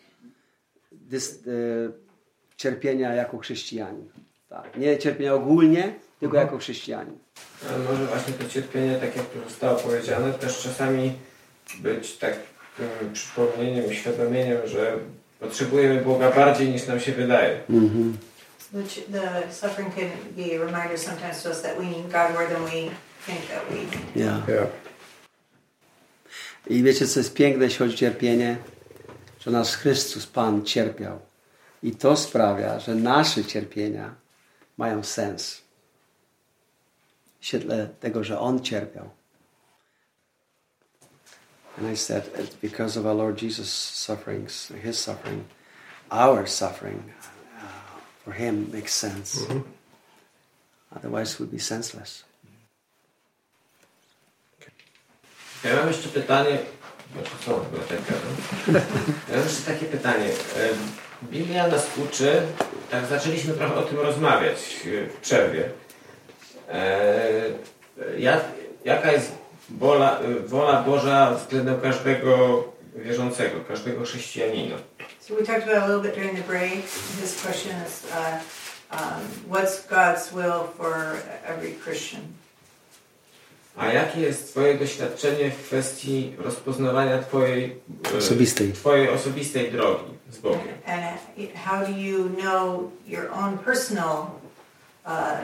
dys, 0.92 1.34
e, 1.46 1.90
cierpienia 2.56 3.14
jako 3.14 3.38
chrześcijanin. 3.38 4.08
Tak. 4.48 4.76
Nie 4.76 4.98
cierpienia 4.98 5.34
ogólnie, 5.34 5.94
tylko 6.20 6.36
jako 6.36 6.58
chrześcijanin. 6.58 7.18
Ale 7.68 7.78
może 7.78 8.06
właśnie 8.06 8.32
to 8.34 8.48
cierpienie, 8.48 8.94
tak 8.94 9.16
jak 9.16 9.26
tu 9.26 9.38
zostało 9.48 9.78
powiedziane, 9.78 10.32
też 10.32 10.58
czasami 10.62 11.12
być 11.78 12.16
takim 12.16 12.40
przypomnieniem, 13.12 13.84
uświadomieniem, 13.84 14.58
że 14.66 14.98
potrzebujemy 15.40 16.00
Boga 16.00 16.30
bardziej 16.32 16.68
niż 16.68 16.86
nam 16.86 17.00
się 17.00 17.12
wydaje. 17.12 17.60
The, 18.72 18.82
ch- 18.82 19.12
the 19.12 19.52
suffering 19.52 19.94
can 19.94 20.04
be 20.36 20.42
a 20.56 20.64
reminder 20.64 20.98
sometimes 20.98 21.42
to 21.42 21.48
us 21.48 21.62
that 21.62 21.76
we 21.78 21.84
need 21.84 22.02
God 22.02 22.32
more 22.34 22.46
than 22.46 22.62
we 22.64 22.70
think 23.26 23.46
that 23.50 23.62
we 23.70 23.74
need. 23.76 24.16
Yeah. 24.16 24.48
Yeah. 24.48 24.66
I 26.68 26.82
wiecie, 26.82 27.06
co 27.06 27.20
jest 27.20 27.34
piękne, 27.34 27.64
jeśli 27.64 27.78
chodzi 27.78 27.94
o 27.94 27.98
cierpienie? 27.98 28.56
Że 29.40 29.50
nasz 29.50 29.76
Chrystus 29.76 30.26
Pan 30.26 30.64
cierpiał. 30.64 31.18
I 31.82 31.92
to 31.92 32.16
sprawia, 32.16 32.80
że 32.80 32.94
nasze 32.94 33.44
cierpienia 33.44 34.14
mają 34.76 35.04
sens. 35.04 35.62
W 37.40 37.46
świetle 37.46 37.88
tego, 38.00 38.24
że 38.24 38.40
On 38.40 38.60
cierpiał. 38.60 39.10
And 41.78 41.92
I 41.92 41.96
said, 41.96 42.56
because 42.60 43.00
of 43.00 43.06
our 43.06 43.14
Lord 43.14 43.42
Jesus' 43.42 43.70
sufferings, 43.70 44.72
His 44.82 44.98
suffering, 44.98 45.44
our 46.10 46.48
suffering 46.48 47.02
uh, 47.56 48.00
for 48.24 48.32
Him 48.32 48.70
makes 48.72 48.94
sense. 48.94 49.46
Otherwise, 50.96 51.34
it 51.34 51.40
would 51.40 51.52
be 51.52 51.60
senseless. 51.60 52.24
Ja 55.64 55.76
mam 55.76 55.88
jeszcze 55.88 56.08
pytanie, 56.08 56.58
gadam. 57.14 58.82
Ja 59.28 59.36
mam 59.36 59.44
jeszcze 59.44 59.72
takie 59.72 59.86
pytanie. 59.86 60.28
Biblia 61.22 61.66
nas 61.68 61.86
uczy, 62.04 62.42
tak 62.90 63.06
zaczęliśmy 63.06 63.54
trochę 63.54 63.74
o 63.74 63.82
tym 63.82 63.98
rozmawiać 64.00 64.56
e, 64.86 65.06
w 65.06 65.16
przerwie. 65.16 65.68
E, 66.68 67.28
Jak, 68.18 68.40
jaka 68.84 69.12
jest 69.12 69.32
wola, 69.70 70.18
e, 70.20 70.40
wola 70.48 70.82
Boża 70.82 71.34
względem 71.34 71.80
każdego 71.80 72.64
wierzącego, 72.96 73.60
każdego 73.68 74.04
chrześcijanina? 74.04 74.76
So 75.20 75.34
we 75.34 75.42
talked 75.46 75.62
about 75.68 75.82
a 75.82 75.86
little 75.86 76.02
bit 76.02 76.14
during 76.14 76.36
the 76.36 76.44
break. 76.52 76.84
His 77.20 77.42
question 77.42 77.72
is, 77.86 78.04
uh, 78.12 78.38
um, 78.92 79.20
what's 79.48 79.86
God's 79.88 80.32
will 80.32 80.64
for 80.76 81.16
every 81.46 81.74
Christian? 81.84 82.20
A 83.78 83.92
jakie 83.92 84.20
jest 84.20 84.50
Twoje 84.50 84.74
doświadczenie 84.78 85.50
w 85.50 85.62
kwestii 85.66 86.34
rozpoznawania 86.38 87.18
Twojej 87.22 87.76
e, 88.14 88.18
Osobistej. 88.18 88.72
Twojej 88.72 89.08
osobistej 89.08 89.70
drogi 89.72 90.04
z 90.30 90.38
Bogiem? 90.38 90.74
And 90.86 91.02
uh, 91.38 91.54
how 91.54 91.86
do 91.86 91.92
you 91.92 92.28
know 92.28 92.90
your 93.06 93.30
own 93.32 93.58
personal 93.58 94.26
uh, 95.06 95.38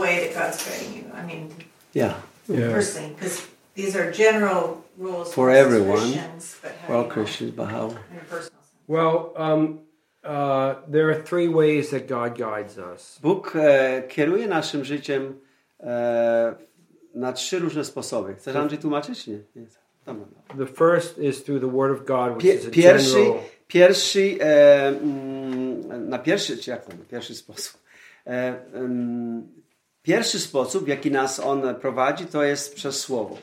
way 0.00 0.28
that 0.28 0.34
God's 0.34 0.64
guiding 0.64 0.96
you? 0.96 1.10
I 1.22 1.26
mean, 1.26 1.48
Yeah. 1.94 2.14
Yeah. 2.48 2.72
personally, 2.72 3.14
because 3.14 3.42
these 3.74 3.96
are 3.98 4.12
general 4.12 4.76
rules 4.98 5.32
For 5.34 5.50
everyone. 5.50 5.98
Christians, 5.98 6.56
but 6.62 6.72
how 6.88 7.02
know 7.02 7.08
Christians, 7.08 7.52
but 7.56 7.68
how? 7.68 7.86
in 7.88 8.18
a 8.18 8.24
personal 8.30 8.60
sense? 8.62 8.88
Well, 8.88 9.32
um, 9.36 9.78
uh, 10.24 10.74
there 10.88 11.08
are 11.10 11.22
three 11.22 11.48
ways 11.48 11.90
that 11.90 12.08
God 12.08 12.36
guides 12.38 12.78
us. 12.78 13.18
Bóg 13.22 13.56
e, 13.56 14.02
kieruje 14.08 14.48
naszym 14.48 14.84
życiem 14.84 15.34
e, 15.80 16.54
na 17.14 17.32
trzy 17.32 17.58
różne 17.58 17.84
sposoby. 17.84 18.34
Chcesz 18.34 18.56
Andrzej 18.56 18.78
tłumaczyć? 18.78 19.26
Nie. 19.26 19.38
nie. 19.56 19.66
Dobra. 20.06 20.26
The 20.58 20.66
first 20.66 21.18
is 21.18 21.44
through 21.44 21.60
the 21.60 21.70
Word 21.70 22.00
of 22.00 22.06
God, 22.06 22.36
which 22.36 22.54
is 22.54 22.66
a 22.66 22.70
pierwszy, 22.70 23.14
general. 23.14 23.38
pierwszy 23.68 24.38
e, 24.40 24.88
mm, 24.88 26.08
na 26.08 26.18
pierwszy, 26.18 26.58
czy 26.58 26.70
jak 26.70 26.84
to, 26.84 26.92
pierwszy 27.10 27.34
sposób. 27.34 27.80
E, 28.26 28.54
mm, 28.74 29.48
pierwszy 30.02 30.38
sposób, 30.38 30.84
w 30.84 30.88
jaki 30.88 31.10
nas 31.10 31.40
on 31.40 31.74
prowadzi, 31.74 32.26
to 32.26 32.42
jest 32.42 32.74
przez 32.74 33.00
Słowo. 33.00 33.38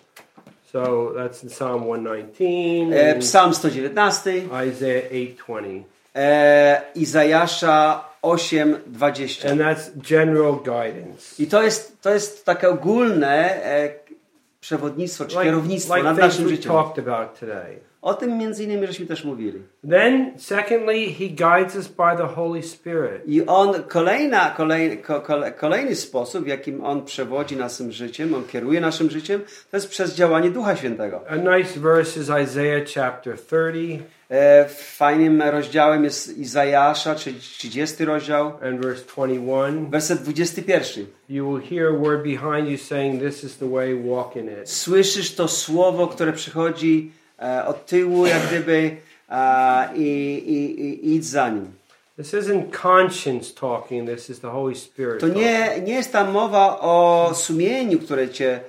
So 0.72 1.11
that's 1.16 1.43
in 1.43 1.49
Psalm 1.49 1.84
119, 1.84 2.93
E, 2.93 3.20
Psalm 3.20 3.53
119, 3.53 4.32
Isaiah 4.68 5.11
8:20, 5.11 5.84
e, 6.16 6.82
Izajasza 6.95 8.03
8, 8.26 8.76
20. 8.88 9.49
and 9.49 9.61
that's 9.61 9.91
general 9.95 10.55
guidance. 10.55 11.43
I 11.43 11.47
to 11.47 11.63
jest, 11.63 12.01
to 12.01 12.13
jest 12.13 12.45
takie 12.45 12.69
ogólne 12.69 13.63
e, 13.65 13.89
przewodnictwo, 14.59 15.26
czy 15.26 15.36
kierownictwo 15.36 15.95
like 15.95 16.07
nad 16.09 16.17
naszym 16.17 16.49
życiem. 16.49 16.71
talked 16.71 17.07
about 17.07 17.39
today. 17.39 17.80
O 18.01 18.13
tym 18.13 18.38
między 18.38 18.63
innymi 18.63 18.88
żeśmy 18.88 19.05
też 19.05 19.23
mówili. 19.23 19.61
Then, 19.89 20.34
secondly, 20.38 21.13
He 21.19 21.28
guides 21.28 21.76
us 21.76 21.88
by 21.88 22.17
the 22.17 22.28
Holy 22.28 22.63
Spirit. 22.63 23.21
I 23.28 23.45
on, 23.45 23.84
kolejna, 23.84 24.51
kolej, 24.57 24.97
ko, 24.97 25.21
kole, 25.21 25.51
kolejny 25.51 25.95
sposób, 25.95 26.43
w 26.43 26.47
jakim 26.47 26.84
on 26.84 27.05
przewodzi 27.05 27.57
naszym 27.57 27.91
życiem, 27.91 28.34
on 28.34 28.43
kieruje 28.43 28.82
naszym 28.82 29.09
życiem, 29.09 29.41
to 29.71 29.78
jest 29.78 29.89
przez 29.89 30.15
działanie 30.15 30.49
Ducha 30.51 30.76
Świętego. 30.76 31.21
A 31.30 31.36
nice 31.36 31.80
verse 31.80 32.19
is 32.19 32.30
Isaiah 32.43 32.89
chapter 32.95 33.38
30 33.38 33.99
E, 34.01 34.14
fajnym 34.67 35.41
rozdziałem 35.41 36.03
jest 36.03 36.38
Izajasza, 36.38 37.15
czyli 37.15 37.39
30 37.39 38.05
rozdział, 38.05 38.47
and 38.47 38.86
verse 38.86 39.03
21. 39.05 39.89
werset 39.89 40.23
21. 40.23 41.05
You 41.30 41.51
will 41.51 41.69
hear 41.69 41.88
a 41.88 41.97
word 41.97 42.23
behind 42.23 42.69
you 42.69 42.78
saying, 42.78 43.21
This 43.21 43.43
is 43.43 43.57
the 43.57 43.69
way, 43.69 43.95
walk 43.95 44.36
in 44.36 44.49
it. 44.61 44.69
Słyszysz 44.69 45.36
to 45.36 45.47
słowo, 45.47 46.07
które 46.07 46.34
przychodzi 46.34 47.11
e, 47.39 47.65
od 47.65 47.86
tyłu, 47.86 48.26
jak 48.26 48.47
gdyby, 48.47 48.97
e, 49.30 49.95
i, 49.95 50.34
i, 50.47 50.82
i 50.82 51.15
idź 51.15 51.26
za 51.26 51.49
nim. 51.49 51.71
This 52.17 52.34
isn't 52.34 52.71
conscience 52.71 53.53
talking, 53.53 54.07
this 54.07 54.30
is 54.30 54.39
the 54.39 54.49
Holy 54.49 54.76
Spirit. 54.76 55.19
To 55.19 55.28
nie, 55.28 55.82
nie 55.82 55.93
jest 55.93 56.11
tam 56.11 56.32
mowa 56.32 56.80
o 56.80 57.32
sumieniu, 57.34 57.99
które, 57.99 58.30
cię, 58.30 58.59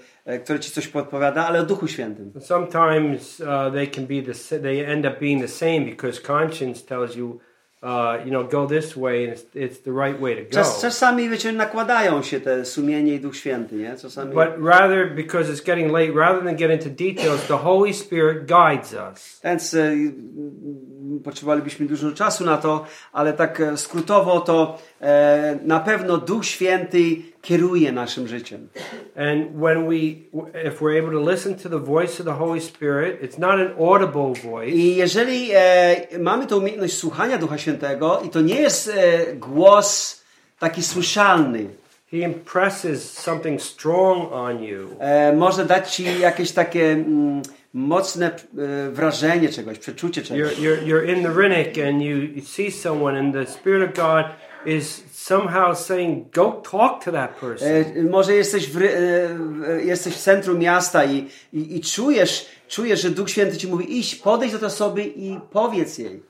ci 0.60 0.70
coś 0.70 0.88
podpowiada, 0.88 1.46
ale 1.46 1.60
o 1.60 1.64
Duchu 1.64 1.88
Świętym. 1.88 2.32
Sometimes 2.40 3.40
uh, 3.40 3.72
they 3.72 3.86
can 3.86 4.06
be 4.06 4.22
the 4.22 4.58
they 4.58 4.86
end 4.86 5.06
up 5.06 5.20
being 5.20 5.42
the 5.42 5.48
same 5.48 5.80
because 5.80 6.20
conscience 6.22 6.86
tells 6.86 7.16
you 7.16 7.40
uh, 7.82 8.18
you 8.24 8.30
know, 8.30 8.42
go 8.42 8.66
this 8.66 8.96
way 8.96 9.24
and 9.24 9.32
it's, 9.32 9.44
it's 9.54 9.78
the 9.78 9.92
right 9.92 10.20
way 10.20 10.34
to 10.34 10.42
go. 10.42 10.50
Czas, 10.50 10.80
czasami, 10.80 11.28
wiecie, 11.28 11.52
nakładają 11.52 12.22
się 12.22 12.40
te 12.40 12.64
sumienie 12.64 13.14
i 13.14 13.20
Duch 13.20 13.36
Święty, 13.36 13.76
nie? 13.76 13.96
Czasami... 13.96 14.34
But 14.34 14.48
rather, 14.58 15.14
because 15.14 15.52
it's 15.52 15.64
getting 15.64 15.92
late, 15.92 16.12
rather 16.14 16.44
than 16.44 16.56
get 16.56 16.70
into 16.70 16.90
details, 16.90 17.46
the 17.46 17.56
Holy 17.56 17.94
Spirit 17.94 18.46
guides 18.46 18.94
us. 19.12 19.40
Więc 19.44 19.76
potrzebowalibyśmy 21.24 21.86
dużo 21.86 22.12
czasu 22.12 22.44
na 22.44 22.56
to, 22.56 22.84
ale 23.12 23.32
tak 23.32 23.60
e, 23.60 23.76
skrótowo 23.76 24.40
to 24.40 24.78
e, 25.00 25.58
na 25.64 25.80
pewno 25.80 26.18
Duch 26.18 26.46
Święty 26.46 27.16
kieruje 27.42 27.92
naszym 27.92 28.28
życiem. 28.28 28.68
And 29.16 29.48
when 29.56 29.88
we, 29.88 29.96
if 30.68 30.80
we're 30.80 30.98
able 30.98 31.12
to 31.12 31.30
listen 31.30 31.54
to 31.54 31.68
the 31.68 31.78
voice 31.78 32.20
of 32.20 32.26
the 32.26 32.32
Holy 32.44 32.60
Spirit, 32.60 33.22
it's 33.22 33.38
not 33.38 33.50
an 33.50 33.70
audible 33.78 34.50
voice. 34.50 34.70
I 34.70 34.96
jeżeli 34.96 35.50
e, 35.54 35.96
mamy 36.18 36.46
tę 36.46 36.56
umiejętność 36.56 36.96
słuchania 36.96 37.38
Ducha 37.38 37.58
Świętego 37.58 38.20
i 38.26 38.28
to 38.28 38.40
nie 38.40 38.54
jest 38.60 38.88
e, 38.96 39.32
głos 39.34 40.20
taki 40.58 40.82
słyszalny, 40.82 41.66
He 42.10 42.18
impresses 42.18 43.12
something 43.12 43.62
strong 43.62 44.32
on 44.32 44.62
you. 44.62 44.88
e, 45.00 45.32
może 45.32 45.64
dać 45.64 45.94
ci 45.94 46.20
jakieś 46.20 46.52
takie 46.52 46.90
mm, 46.92 47.42
mocne 47.76 48.30
e, 48.30 48.90
wrażenie 48.90 49.48
czegoś, 49.48 49.78
przeczucie 49.78 50.22
You're, 50.22 50.26
czegoś. 50.26 50.58
you're, 50.58 50.86
you're 50.86 51.16
in 51.16 51.22
the 51.22 51.32
Rinnick 51.40 51.88
and 51.88 52.02
you, 52.02 52.42
see 52.44 52.72
someone, 52.72 53.18
and 53.18 53.34
the 53.34 53.46
Spirit 53.46 53.90
of 53.90 53.96
God 53.96 54.24
is 54.66 55.04
somehow 55.12 55.78
saying, 55.78 56.30
Go 56.34 56.62
talk 56.70 57.04
to 57.04 57.12
that 57.12 57.40
person. 57.40 57.68
E, 57.68 58.02
może 58.02 58.34
jesteś 58.34 58.70
w, 58.70 58.82
e, 58.82 59.82
jesteś 59.84 60.14
w 60.14 60.18
centrum 60.18 60.58
miasta 60.58 61.04
i, 61.04 61.28
i, 61.52 61.76
i 61.76 61.80
czujesz, 61.80 62.46
czujesz, 62.68 63.02
że 63.02 63.10
Duch 63.10 63.30
Święty 63.30 63.56
ci 63.56 63.68
mówi 63.68 63.98
iść, 63.98 64.14
podejdź 64.14 64.52
do 64.52 64.58
tej 64.58 64.68
osoby 64.68 65.04
i 65.04 65.38
powiedz 65.50 65.98
jej. 65.98 66.22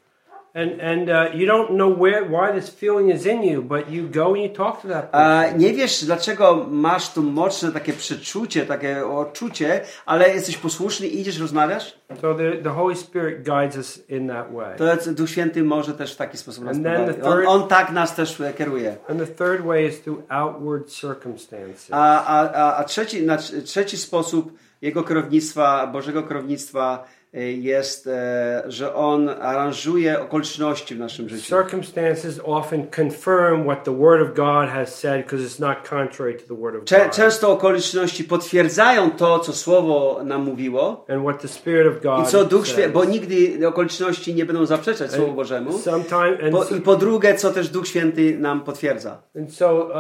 Nie 5.59 5.73
wiesz, 5.73 6.05
dlaczego 6.05 6.67
masz 6.71 7.13
tu 7.13 7.23
mocne 7.23 7.73
takie 7.73 7.93
przeczucie, 7.93 8.67
takie 8.67 9.07
odczucie, 9.07 9.81
ale 10.07 10.29
jesteś 10.29 10.57
posłuszny 10.57 11.07
i 11.07 11.21
idziesz, 11.21 11.41
rozmawiasz? 11.41 11.99
So 12.21 12.35
the, 12.35 12.53
the 12.53 12.71
Holy 12.71 12.97
Spirit 12.97 13.45
guides 13.45 13.77
us 13.77 14.11
in 14.11 14.29
that 14.29 14.53
way. 14.53 14.77
To 14.79 15.13
Duch 15.13 15.31
Święty 15.31 15.63
może 15.63 15.95
też 15.95 16.15
w 16.15 16.17
taki 16.17 16.39
sposób 16.39 16.65
nas 16.65 16.77
And 16.77 16.85
then 16.85 17.07
the 17.07 17.15
prowadzić. 17.15 17.25
On, 17.25 17.59
third- 17.59 17.63
on 17.63 17.69
tak 17.69 17.93
nas 17.93 18.15
też 18.15 18.41
e, 18.41 18.53
kieruje. 18.53 18.97
And 19.09 19.19
the 19.21 19.27
third 19.27 19.67
way 19.67 19.87
is 19.87 20.03
through 20.03 20.23
outward 20.29 20.89
circumstances. 20.89 21.89
A, 21.91 22.25
a, 22.27 22.53
a, 22.53 22.77
a 22.77 22.85
trzeci, 22.85 23.23
na, 23.23 23.37
trzeci 23.65 23.97
sposób 23.97 24.53
jego 24.83 25.03
kierownictwa, 25.03 25.87
Bożego 25.87 26.23
kierownictwa 26.23 27.05
jest, 27.41 28.07
e, 28.07 28.63
że 28.67 28.95
on 28.95 29.29
aranżuje 29.29 30.21
okoliczności 30.21 30.95
w 30.95 30.99
naszym 30.99 31.29
życiu. 31.29 31.57
Circumstances 31.57 32.41
often 32.45 32.87
confirm 32.97 33.65
what 33.65 33.85
the 33.85 33.99
Word 33.99 34.23
of 34.23 34.35
God 34.35 34.69
has 34.69 34.95
said 34.95 35.25
because 35.25 35.45
it's 35.45 35.61
not 35.61 35.89
contrary 35.89 36.35
to 36.35 36.55
the 36.55 36.61
Word 36.61 36.75
of 36.75 36.81
God. 36.81 37.17
często 37.17 37.53
okoliczności 37.53 38.25
potwierdzają 38.25 39.11
to, 39.11 39.39
co 39.39 39.53
Słowo 39.53 40.21
nam 40.25 40.43
mówiło. 40.43 41.05
And 41.09 41.23
what 41.23 41.43
the 41.43 41.49
Spirit 41.49 41.87
of 41.87 41.97
I 41.97 42.01
God 42.01 42.31
co 42.31 42.45
Duch 42.45 42.67
Święty, 42.67 42.93
bo 42.93 43.05
nigdy 43.05 43.69
okoliczności 43.69 44.35
nie 44.35 44.47
będą 44.47 44.67
zaprzeczać 44.67 45.13
Słowu 45.13 45.33
Bożemu. 45.33 45.79
Sometime, 45.79 46.39
and, 46.43 46.53
Po, 46.53 46.65
I 46.77 46.81
po 46.81 46.97
drugie, 46.97 47.35
co 47.35 47.51
też 47.51 47.69
Duch 47.69 47.87
Święty 47.87 48.39
nam 48.39 48.61
potwierdza. 48.61 49.23
and 49.37 49.55
so 49.55 49.91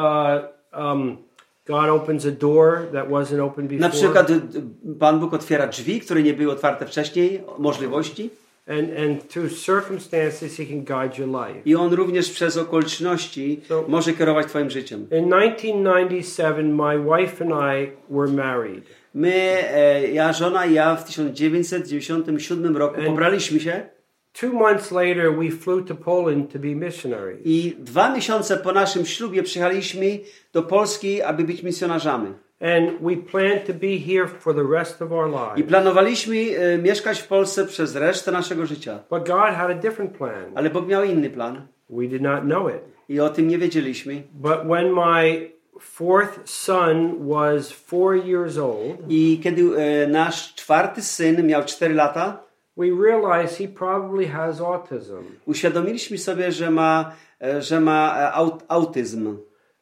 uh, 0.74 0.80
um, 0.80 1.26
God 1.67 1.89
opens 1.89 2.27
a 2.27 2.31
door 2.31 2.79
that 2.93 3.09
wasn't 3.09 3.41
open 3.45 3.69
before. 3.69 3.81
Na 3.81 3.89
przykład 3.89 4.33
d- 4.33 4.41
Pan 4.99 5.21
Bóg 5.21 5.35
otwiera 5.35 5.67
drzwi, 5.67 6.01
które 6.01 6.23
nie 6.23 6.35
były 6.35 6.53
otwarte 6.53 6.87
wcześniej, 6.87 7.41
możliwości. 7.59 8.31
And, 8.69 8.89
and 8.99 9.29
through 9.29 9.53
circumstances, 9.53 10.57
He 10.57 10.64
can 10.67 10.79
guide 10.85 11.19
your 11.23 11.29
life. 11.29 11.61
I 11.64 11.75
On 11.75 11.93
również 11.93 12.31
przez 12.31 12.57
okoliczności 12.57 13.61
So- 13.69 13.85
może 13.89 14.12
kierować 14.12 14.47
Twoim 14.47 14.71
życiem. 14.71 15.01
In 15.01 15.31
1997, 15.31 16.75
my 16.75 16.99
wife 17.19 17.45
and 17.45 17.51
I 17.55 17.91
were 18.14 18.33
married. 18.33 18.85
My, 19.14 19.33
e, 19.75 20.09
ja, 20.12 20.33
żona 20.33 20.67
i 20.67 20.75
ja 20.75 20.97
w 20.97 21.05
1997 21.05 22.77
roku 22.77 22.97
And- 22.97 23.07
pobraliśmy 23.07 23.61
się 23.61 23.89
Two 24.41 24.53
months 24.53 24.93
later, 24.93 25.32
we 25.32 25.51
flew 25.51 25.84
to 25.84 25.95
Poland 25.95 26.53
to 26.53 26.59
be 26.59 26.74
missionaries. 26.74 27.41
i 27.45 27.76
dwa 27.78 28.14
miesiące 28.14 28.57
po 28.57 28.72
naszym 28.72 29.07
ślubie 29.07 29.43
przyjechaliśmy 29.43 30.18
do 30.53 30.62
Polski, 30.62 31.22
aby 31.22 31.45
być 31.45 31.62
misjonarzami. 31.62 32.32
And 32.61 32.91
we 33.03 33.16
planned 33.16 33.66
to 33.66 33.74
be 33.74 33.99
here 34.07 34.28
for 34.28 34.55
the 34.55 34.76
rest 34.78 35.03
of 35.03 35.12
our 35.12 35.28
I 35.28 35.32
lives. 35.32 35.68
planowaliśmy 35.68 36.37
e, 36.37 36.78
mieszkać 36.78 37.20
w 37.20 37.26
Polsce 37.26 37.66
przez 37.66 37.97
resztę 37.97 38.32
naszego 38.32 38.66
życia. 38.66 38.99
But 39.11 39.26
God 39.26 39.55
had 39.55 39.70
a 39.70 39.74
different 39.74 40.16
plan. 40.16 40.53
Ale 40.55 40.70
Bóg 40.70 40.87
miał 40.87 41.05
inny 41.05 41.30
plan 41.30 41.66
We 41.91 42.07
did 42.07 42.22
not 42.22 42.41
know 42.41 42.68
it. 42.70 42.80
i 43.09 43.20
o 43.20 43.28
tym 43.28 43.49
nie 43.49 43.59
wiedzieliśmy. 43.59 44.22
But 44.34 44.59
when 44.64 44.93
my 44.93 45.51
fourth 45.80 46.41
son 46.45 47.28
was 47.28 47.72
four 47.72 48.26
years 48.26 48.59
old, 48.59 48.97
I 49.09 49.41
kiedy 49.43 49.62
e, 49.76 50.07
nasz 50.07 50.55
czwarty 50.55 51.03
syn 51.03 51.47
miał 51.47 51.64
4 51.64 51.95
lata, 51.95 52.45
we 52.77 52.87
realized 52.91 53.59
he 53.59 53.68
probably 53.68 54.27
has 54.27 54.61
autism. 54.61 55.22
uświadomiliśmy 55.47 56.18
sobie, 56.18 56.53
że 56.53 56.70
ma, 56.70 57.12
e, 57.43 57.62
że 57.62 57.81
ma 57.81 58.16
e, 58.18 58.33
aut, 58.33 58.64
autyzm. 58.68 59.37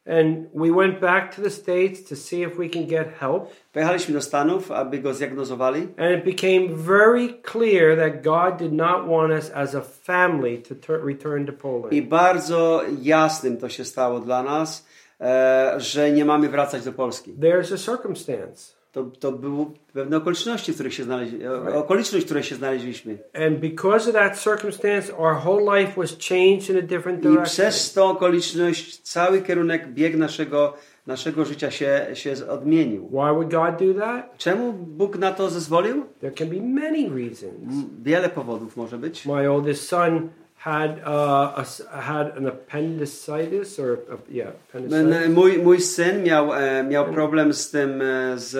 And 0.07 0.37
we 0.53 0.71
went 0.71 0.99
back 0.99 1.35
to 1.35 1.41
the 1.41 1.49
States 1.49 2.03
to 2.09 2.15
see 2.15 2.41
if 2.43 2.55
we 2.55 2.69
can 2.69 2.85
get 2.87 3.07
help. 3.19 3.43
Pojechaliśmy 3.73 4.13
do 4.13 4.21
Stanów, 4.21 4.71
aby 4.71 4.99
go 4.99 5.13
zdiagnozowali. 5.13 5.81
And 5.97 6.19
it 6.19 6.25
became 6.25 6.67
very 6.75 7.33
clear 7.51 7.97
that 7.97 8.21
God 8.23 8.57
did 8.59 8.73
not 8.73 9.07
want 9.07 9.33
us 9.33 9.51
as 9.53 9.75
a 9.75 9.81
family 9.81 10.57
to 10.57 10.75
tur- 10.75 11.05
return 11.05 11.45
to 11.45 11.51
I 11.51 11.55
Poland. 11.55 12.09
bardzo 12.09 12.81
jasnym 13.01 13.57
to 13.57 13.69
się 13.69 13.85
stało 13.85 14.19
dla 14.19 14.43
nas, 14.43 14.87
e, 15.21 15.73
że 15.77 16.11
nie 16.11 16.25
mamy 16.25 16.49
wracać 16.49 16.83
do 16.85 16.91
Polski. 16.91 17.33
There's 17.33 17.73
a 17.73 17.77
circumstance. 17.77 18.75
To, 18.95 19.03
to 19.03 19.31
były 19.31 19.65
pewne 19.93 20.17
okoliczności, 20.17 20.71
w 20.71 20.75
których 20.75 20.93
się 20.93 21.03
znaleźli, 21.03 21.43
e, 21.43 21.75
okoliczność, 21.75 22.23
w 22.23 22.27
której 22.27 22.43
się 22.43 22.55
znaleźliśmy. 22.55 23.17
And 23.33 23.59
because 23.59 24.09
of 24.09 24.15
that 24.15 24.39
circumstance, 24.39 25.17
our 25.17 25.35
whole 25.45 25.79
life 25.79 26.01
was 26.01 26.17
changed 26.29 26.69
in 26.69 26.77
a 26.77 26.81
different 26.81 27.19
I 27.19 27.21
direction. 27.21 27.45
przez 27.45 27.93
tą 27.93 28.03
okoliczność 28.03 28.97
cały 29.01 29.41
kierunek, 29.41 29.93
bieg 29.93 30.15
naszego, 30.17 30.73
naszego 31.07 31.45
życia 31.45 31.71
się, 31.71 32.07
się 32.13 32.33
odmienił. 32.49 33.07
Why 33.07 33.33
would 33.33 33.51
God 33.51 33.87
do 33.87 33.99
that? 33.99 34.37
Czemu 34.37 34.73
Bóg 34.73 35.17
na 35.17 35.31
to 35.31 35.49
zezwolił? 35.49 36.05
There 36.21 36.33
can 36.33 36.49
be 36.49 36.61
many 36.61 37.09
reasons. 37.09 37.85
Wiele 38.03 38.29
powodów 38.29 38.77
może 38.77 38.97
być. 38.97 39.25
My 39.25 39.51
oldest 39.51 39.87
son 39.87 40.29
had 40.65 40.99
uh, 41.05 41.63
a 41.93 42.01
had 42.01 42.37
an 42.37 42.47
appendicitis, 42.47 43.79
or 43.79 43.99
uh, 44.11 44.17
yeah, 44.29 44.49
appendicitis. 44.69 45.29
Mój, 45.29 45.57
mój 45.57 45.81
syn 45.81 46.23
miał, 46.23 46.53
e, 46.53 46.83
miał 46.83 47.05
problem 47.05 47.53
z 47.53 47.71
tym, 47.71 48.01
e, 48.01 48.37
z... 48.37 48.53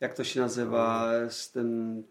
Jak 0.00 0.14
to 0.14 0.24
się 0.24 0.40
nazywa? 0.40 1.10
Z 1.28 1.50
tym... 1.50 2.02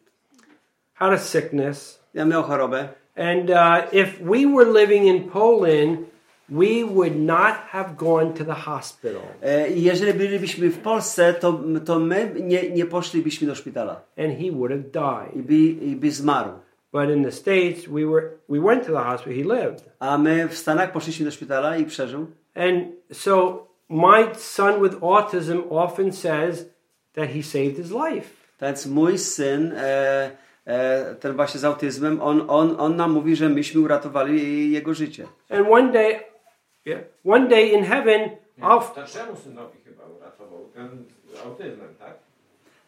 Had 0.93 1.13
a 1.13 1.17
sickness, 1.17 1.99
Ja 2.13 2.25
miał 2.25 2.43
chorobę. 2.43 2.89
and 3.15 3.49
uh, 3.49 3.93
if 3.93 4.19
we 4.21 4.45
were 4.45 4.65
living 4.81 5.05
in 5.05 5.29
Poland, 5.29 5.99
we 6.49 6.83
would 6.83 7.15
not 7.15 7.55
have 7.55 7.95
gone 7.97 8.33
to 8.33 8.43
the 8.45 8.53
hospital, 8.53 9.21
E, 9.41 9.69
I 9.69 9.83
jeżeli 9.83 10.13
bylibyśmy 10.13 10.69
w 10.69 10.79
Polsce, 10.79 11.33
to, 11.33 11.59
to 11.85 11.99
my 11.99 12.31
nie, 12.39 12.69
nie 12.69 12.85
poszlibyśmy 12.85 13.47
do 13.47 13.55
szpitala 13.55 14.01
and 14.17 14.39
he 14.39 14.51
would 14.51 14.71
have 14.71 14.81
i 14.81 14.91
died. 14.91 15.45
by, 15.47 15.85
i 15.85 15.95
by 15.95 16.11
zmarł. 16.11 16.49
But 16.97 17.09
in 17.09 17.23
the 17.23 17.31
states, 17.31 17.87
we 17.87 18.05
were 18.05 18.23
we 18.49 18.59
went 18.59 18.85
to 18.85 18.91
the 18.91 19.03
hospital. 19.09 19.33
He 19.33 19.43
lived, 19.43 19.83
A 19.99 20.17
my 20.17 20.47
w 20.47 20.57
Stanach 20.57 20.91
poszliśmy 20.91 21.25
do 21.25 21.31
szpitala 21.31 21.77
i 21.77 21.85
przeżył. 21.85 22.27
and 22.55 22.83
so 23.11 23.67
my 23.89 24.35
son 24.35 24.81
with 24.83 24.95
autism 25.03 25.57
often 25.69 26.13
says 26.13 26.65
that 27.13 27.29
he 27.29 27.43
saved 27.43 27.77
his 27.77 27.91
life. 27.91 28.29
Więc 28.61 28.85
mój 28.87 29.17
syn, 29.17 29.73
e, 29.75 30.31
e, 30.65 31.15
ten 31.15 31.33
właśnie 31.35 31.59
z 31.59 31.65
autyzmem, 31.65 32.21
on, 32.21 32.45
on, 32.47 32.75
on 32.79 32.95
nam 32.95 33.11
mówi, 33.11 33.35
że 33.35 33.49
myśmy 33.49 33.81
uratowali 33.81 34.71
jego 34.71 34.93
życie. 34.93 35.27
And 35.49 35.67
one 35.71 35.91
day, 35.91 36.19
yeah, 36.85 37.01
one 37.25 37.47
day 37.47 37.67
in 37.67 37.83
heaven, 37.83 38.29
I'll 38.61 38.81
Starszemu 38.91 39.35
synowi 39.35 39.77
chyba 39.85 40.03
uratował 40.05 40.69
ten 40.73 40.89
z 41.33 41.45
autyzmem, 41.45 41.95
tak? 41.99 42.26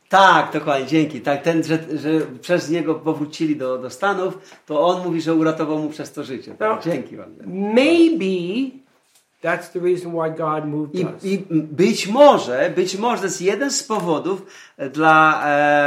Tak, 0.10 0.54
dokładnie, 0.54 0.88
dzięki. 0.88 1.22
Tak, 1.22 1.42
ten, 1.42 1.64
że, 1.64 1.80
że 1.98 2.10
przez 2.42 2.70
niego 2.70 2.96
powrócili 2.96 3.56
do, 3.56 3.78
do 3.78 3.90
Stanów, 3.90 4.38
to 4.66 4.82
on 4.88 5.04
mówi, 5.06 5.22
że 5.22 5.34
uratował 5.36 5.80
mu 5.80 5.90
przez 5.90 6.12
to 6.14 6.24
życie. 6.24 6.52
Tak, 6.60 6.86
No. 6.86 6.92
dzięki 6.92 7.18
wam. 7.18 7.30
maybe 7.46 8.26
that's 9.44 9.70
the 9.74 9.80
reason 9.80 10.12
why 10.12 10.30
God 10.38 10.66
moved 10.66 10.96
I, 10.96 11.06
us. 11.06 11.24
I 11.26 11.44
być 11.52 12.08
może, 12.08 12.74
być 12.76 12.98
może 12.98 13.24
jest 13.24 13.42
jeden 13.42 13.72
z 13.72 13.84
powodów, 13.84 14.46
e, 14.78 14.90
dla, 14.90 15.44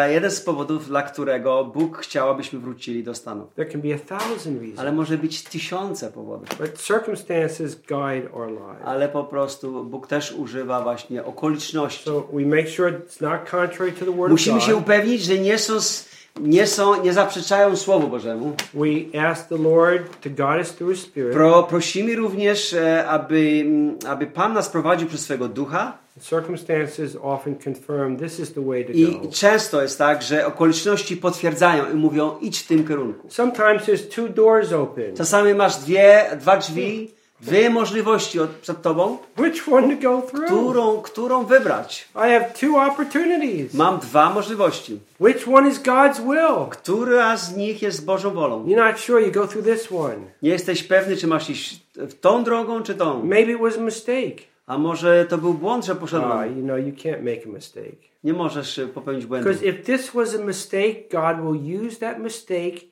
e, 0.07 0.13
jeden 0.13 0.31
z 0.31 0.41
powodów, 0.41 0.87
dla 0.89 1.03
którego 1.03 1.65
Bóg 1.65 1.99
chciał, 1.99 2.31
abyśmy 2.31 2.59
wrócili 2.59 3.05
do 3.05 3.15
Stanów. 3.15 3.55
There 3.55 3.71
can 3.71 3.81
be 3.81 3.95
a 3.95 3.99
thousand 4.19 4.61
reasons, 4.61 4.79
Ale 4.81 4.93
może 4.93 5.19
być 5.19 5.43
tysiące 5.43 6.13
powodów. 6.13 6.49
but 6.59 6.79
circumstances 6.83 7.75
guide 7.75 8.33
our 8.33 8.49
lives. 8.51 8.83
Ale 8.85 9.09
po 9.09 9.25
prostu 9.25 9.85
Bóg 9.85 10.07
też 10.07 10.33
używa 10.33 10.83
właśnie 10.83 11.25
okoliczności. 11.25 12.05
So 12.05 12.29
we 12.33 12.47
make 12.47 12.69
sure 12.69 12.93
it's 12.93 13.23
not 13.23 13.51
contrary 13.51 13.93
to 13.93 14.05
the 14.05 14.13
Word 14.17 14.31
Musimy 14.31 14.57
of 14.57 14.63
się 14.63 14.73
God. 14.73 14.81
upewnić, 14.83 15.23
że 15.23 15.39
nie 15.39 15.59
są, 15.59 15.75
s- 15.77 16.12
nie 16.41 16.67
są, 16.67 17.03
nie 17.03 17.13
zaprzeczają 17.13 17.77
Słowu 17.77 18.09
Bożemu. 18.09 18.53
We 18.75 19.21
ask 19.21 19.49
the 19.49 19.59
Lord 19.59 20.21
to 20.23 20.31
guide 20.31 20.59
us 20.59 20.73
through 20.75 20.93
His 20.95 21.03
Spirit. 21.03 21.33
Pro, 21.33 21.63
prosimy 21.63 22.17
również, 22.17 22.75
e, 22.75 23.09
aby, 23.09 23.63
mm, 23.65 23.99
aby 24.09 24.27
Pan 24.27 24.53
nas 24.53 24.69
prowadził 24.69 25.09
przez 25.09 25.21
swego 25.21 25.49
ducha. 25.49 25.99
Circumstances 26.21 27.17
often 27.23 27.57
confirm 27.65 28.17
this 28.17 28.41
is 28.41 28.53
the 28.53 28.67
way 28.67 28.85
to 28.85 28.93
I 28.93 29.07
go. 29.07 29.29
często 29.33 29.83
jest 29.83 29.99
tak, 29.99 30.23
że 30.23 30.47
okoliczności 30.47 31.17
potwierdzają 31.17 31.93
i 31.93 31.95
mówią 31.95 32.39
idź 32.41 32.59
w 32.59 32.67
tym 32.67 32.89
kierunku. 32.89 33.29
Sometimes 33.31 33.83
there's 33.83 34.15
two 34.15 34.29
doors 34.29 34.73
open. 34.73 35.17
Czasami 35.17 35.55
masz 35.55 35.77
dwie, 35.77 36.25
dwa 36.41 36.57
drzwi, 36.57 37.11
dwie 37.43 37.71
możliwości 37.71 38.39
przed 38.63 38.83
tobą, 38.83 39.19
Which 39.39 39.69
one 39.73 39.97
to 39.97 40.03
go 40.03 40.23
through? 40.23 40.45
którą, 40.47 41.03
którą 41.03 41.45
wybrać. 41.45 42.09
I 42.15 42.19
have 42.19 42.45
two 42.61 42.77
opportunities. 42.83 43.75
Mam 43.75 43.99
dwa 43.99 44.31
możliwości. 44.31 45.01
Which 45.21 45.49
one 45.49 45.69
is 45.69 45.83
God's 45.83 46.21
will? 46.21 46.71
Która 46.71 47.37
z 47.37 47.57
nich 47.57 47.83
jest 47.83 48.05
Bożą 48.05 48.31
wolą? 48.31 48.65
You're 48.67 48.89
not 48.91 49.01
sure, 49.01 49.23
you 49.23 49.33
go 49.33 49.47
through 49.47 49.65
this 49.67 49.93
one. 49.93 50.17
Nie 50.43 50.51
jesteś 50.51 50.83
pewny, 50.83 51.17
czy 51.17 51.27
masz 51.27 51.51
iść 51.51 51.81
tą 52.21 52.45
drogą, 52.45 52.83
czy 52.83 52.95
tą. 52.95 53.25
Maybe 53.25 53.53
it 53.53 53.61
was 53.61 53.79
a 53.79 53.81
mistake. 53.81 54.37
A 54.67 54.79
może 54.79 55.27
to 55.29 55.39
był 55.39 55.55
błąd, 55.55 55.85
że 55.85 55.93
Uh, 55.93 55.99
poszedłem. 55.99 56.59
you 56.59 56.65
know, 56.65 56.79
you 56.79 56.93
can't 56.93 57.23
make 57.23 57.47
a 57.47 57.49
mistake. 57.49 57.97
Nie 58.25 58.33
możesz 58.33 58.79
e, 58.79 58.87
popełnić 58.87 59.27
błędu. 59.27 59.49
Because 59.49 59.67
if 59.67 59.79
this 59.83 60.11
was 60.11 60.35
a 60.35 60.39
mistake, 60.45 60.95
God 61.13 61.37
will 61.43 61.87
use 61.87 61.97
that 61.97 62.19
mistake 62.19 62.92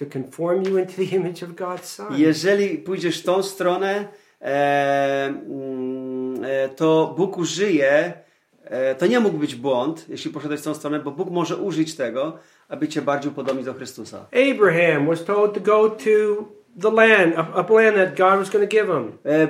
to 0.00 0.06
conform 0.06 0.62
you 0.66 0.78
into 0.78 0.92
the 0.92 1.04
image 1.16 1.42
of 1.42 1.50
God's 1.50 1.84
Son. 1.84 2.18
Jeżeli 2.18 2.78
pójdziesz 2.78 3.20
w 3.20 3.24
tą 3.24 3.42
stronę, 3.42 4.08
e, 4.42 5.26
mm, 5.26 6.44
e, 6.44 6.68
to 6.68 7.14
Bóg 7.16 7.38
użyje, 7.38 8.12
e, 8.64 8.94
to 8.94 9.06
nie 9.06 9.20
mógł 9.20 9.38
być 9.38 9.54
błąd, 9.54 10.06
jeśli 10.08 10.30
poszedłeś 10.30 10.60
w 10.60 10.64
tą 10.64 10.74
stronę, 10.74 11.00
bo 11.00 11.10
Bóg 11.10 11.30
może 11.30 11.56
użyć 11.56 11.96
tego, 11.96 12.38
aby 12.68 12.88
cię 12.88 13.02
bardziej 13.02 13.32
upodobnić 13.32 13.66
do 13.66 13.74
Chrystusa. 13.74 14.26
Abraham 14.50 15.06
was 15.06 15.24
told 15.24 15.54
to 15.54 15.60
go 15.60 15.90
to 15.90 16.59
the 16.76 16.90
land, 16.90 17.34
a, 17.34 17.62
land 17.72 17.96
that 17.96 18.16
God 18.16 18.38
was 18.38 18.50
going 18.50 18.68
to 18.68 18.76
give 18.76 18.88
him. 18.88 19.18
E, 19.24 19.48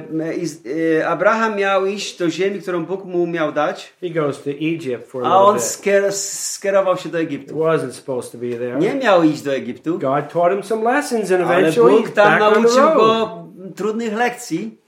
e, 1.00 1.08
Abraham 1.08 1.56
miał 1.56 1.86
iść 1.86 2.18
do 2.18 2.30
ziemi, 2.30 2.60
którą 2.60 2.86
Bóg 2.86 3.04
mu 3.04 3.26
miał 3.26 3.52
dać, 3.52 3.92
He 4.00 4.10
goes 4.10 4.42
to 4.42 4.50
Egypt 4.50 5.06
for 5.06 5.24
a 5.24 5.28
a 5.28 5.36
on 5.36 5.56
skier- 5.56 6.12
skierował 6.12 6.96
się 6.96 7.08
do 7.08 7.18
Egiptu. 7.18 7.54
wasn't 7.54 7.92
supposed 7.92 8.32
to 8.32 8.38
be 8.38 8.58
there. 8.58 8.78
Nie 8.78 8.94
miał 8.94 9.22
iść 9.22 9.42
do 9.42 9.54
Egiptu, 9.54 9.98
God 9.98 10.32
taught 10.32 10.52
him 10.52 10.62
some 10.62 10.84
lessons, 10.84 11.32
and 11.32 11.42
ale 11.42 11.58
eventually 11.58 11.96
Bóg 11.96 12.06
he's 12.06 12.12
tam 12.12 12.38
nauczył 12.38 12.94
go 12.96 13.46
trudnych 13.76 14.12
lekcji. 14.12 14.80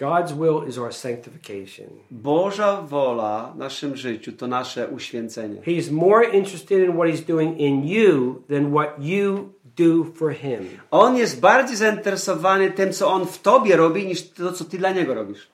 God's 0.00 0.32
will 0.32 0.68
is 0.68 0.78
our 0.78 0.92
sanctification. 0.92 1.86
Boża 2.10 2.82
wola 2.82 3.52
w 3.54 3.58
naszym 3.58 3.96
życiu 3.96 4.32
to 4.32 4.46
nasze 4.46 4.88
uświęcenie. 4.88 5.60
He's 5.60 5.92
more 5.92 6.24
interested 6.24 6.78
in 6.78 6.92
what 6.92 7.08
he's 7.08 7.26
doing 7.26 7.58
in 7.58 7.88
you 7.88 8.42
than 8.48 8.72
what 8.72 8.94
you 8.98 9.52
do 9.76 10.04
for 10.14 10.32
him. 10.32 10.68
On 10.90 11.16
jest 11.16 11.40
bardziej 11.40 11.76
zainteresowany 11.76 12.70
tym, 12.70 12.92
co 12.92 13.12
on 13.12 13.26
w 13.26 13.42
tobie 13.42 13.76
robi, 13.76 14.06
niż 14.06 14.30
to, 14.30 14.52
co 14.52 14.64
ty 14.64 14.78
dla 14.78 14.90
niego 14.90 15.14
robisz. 15.14 15.53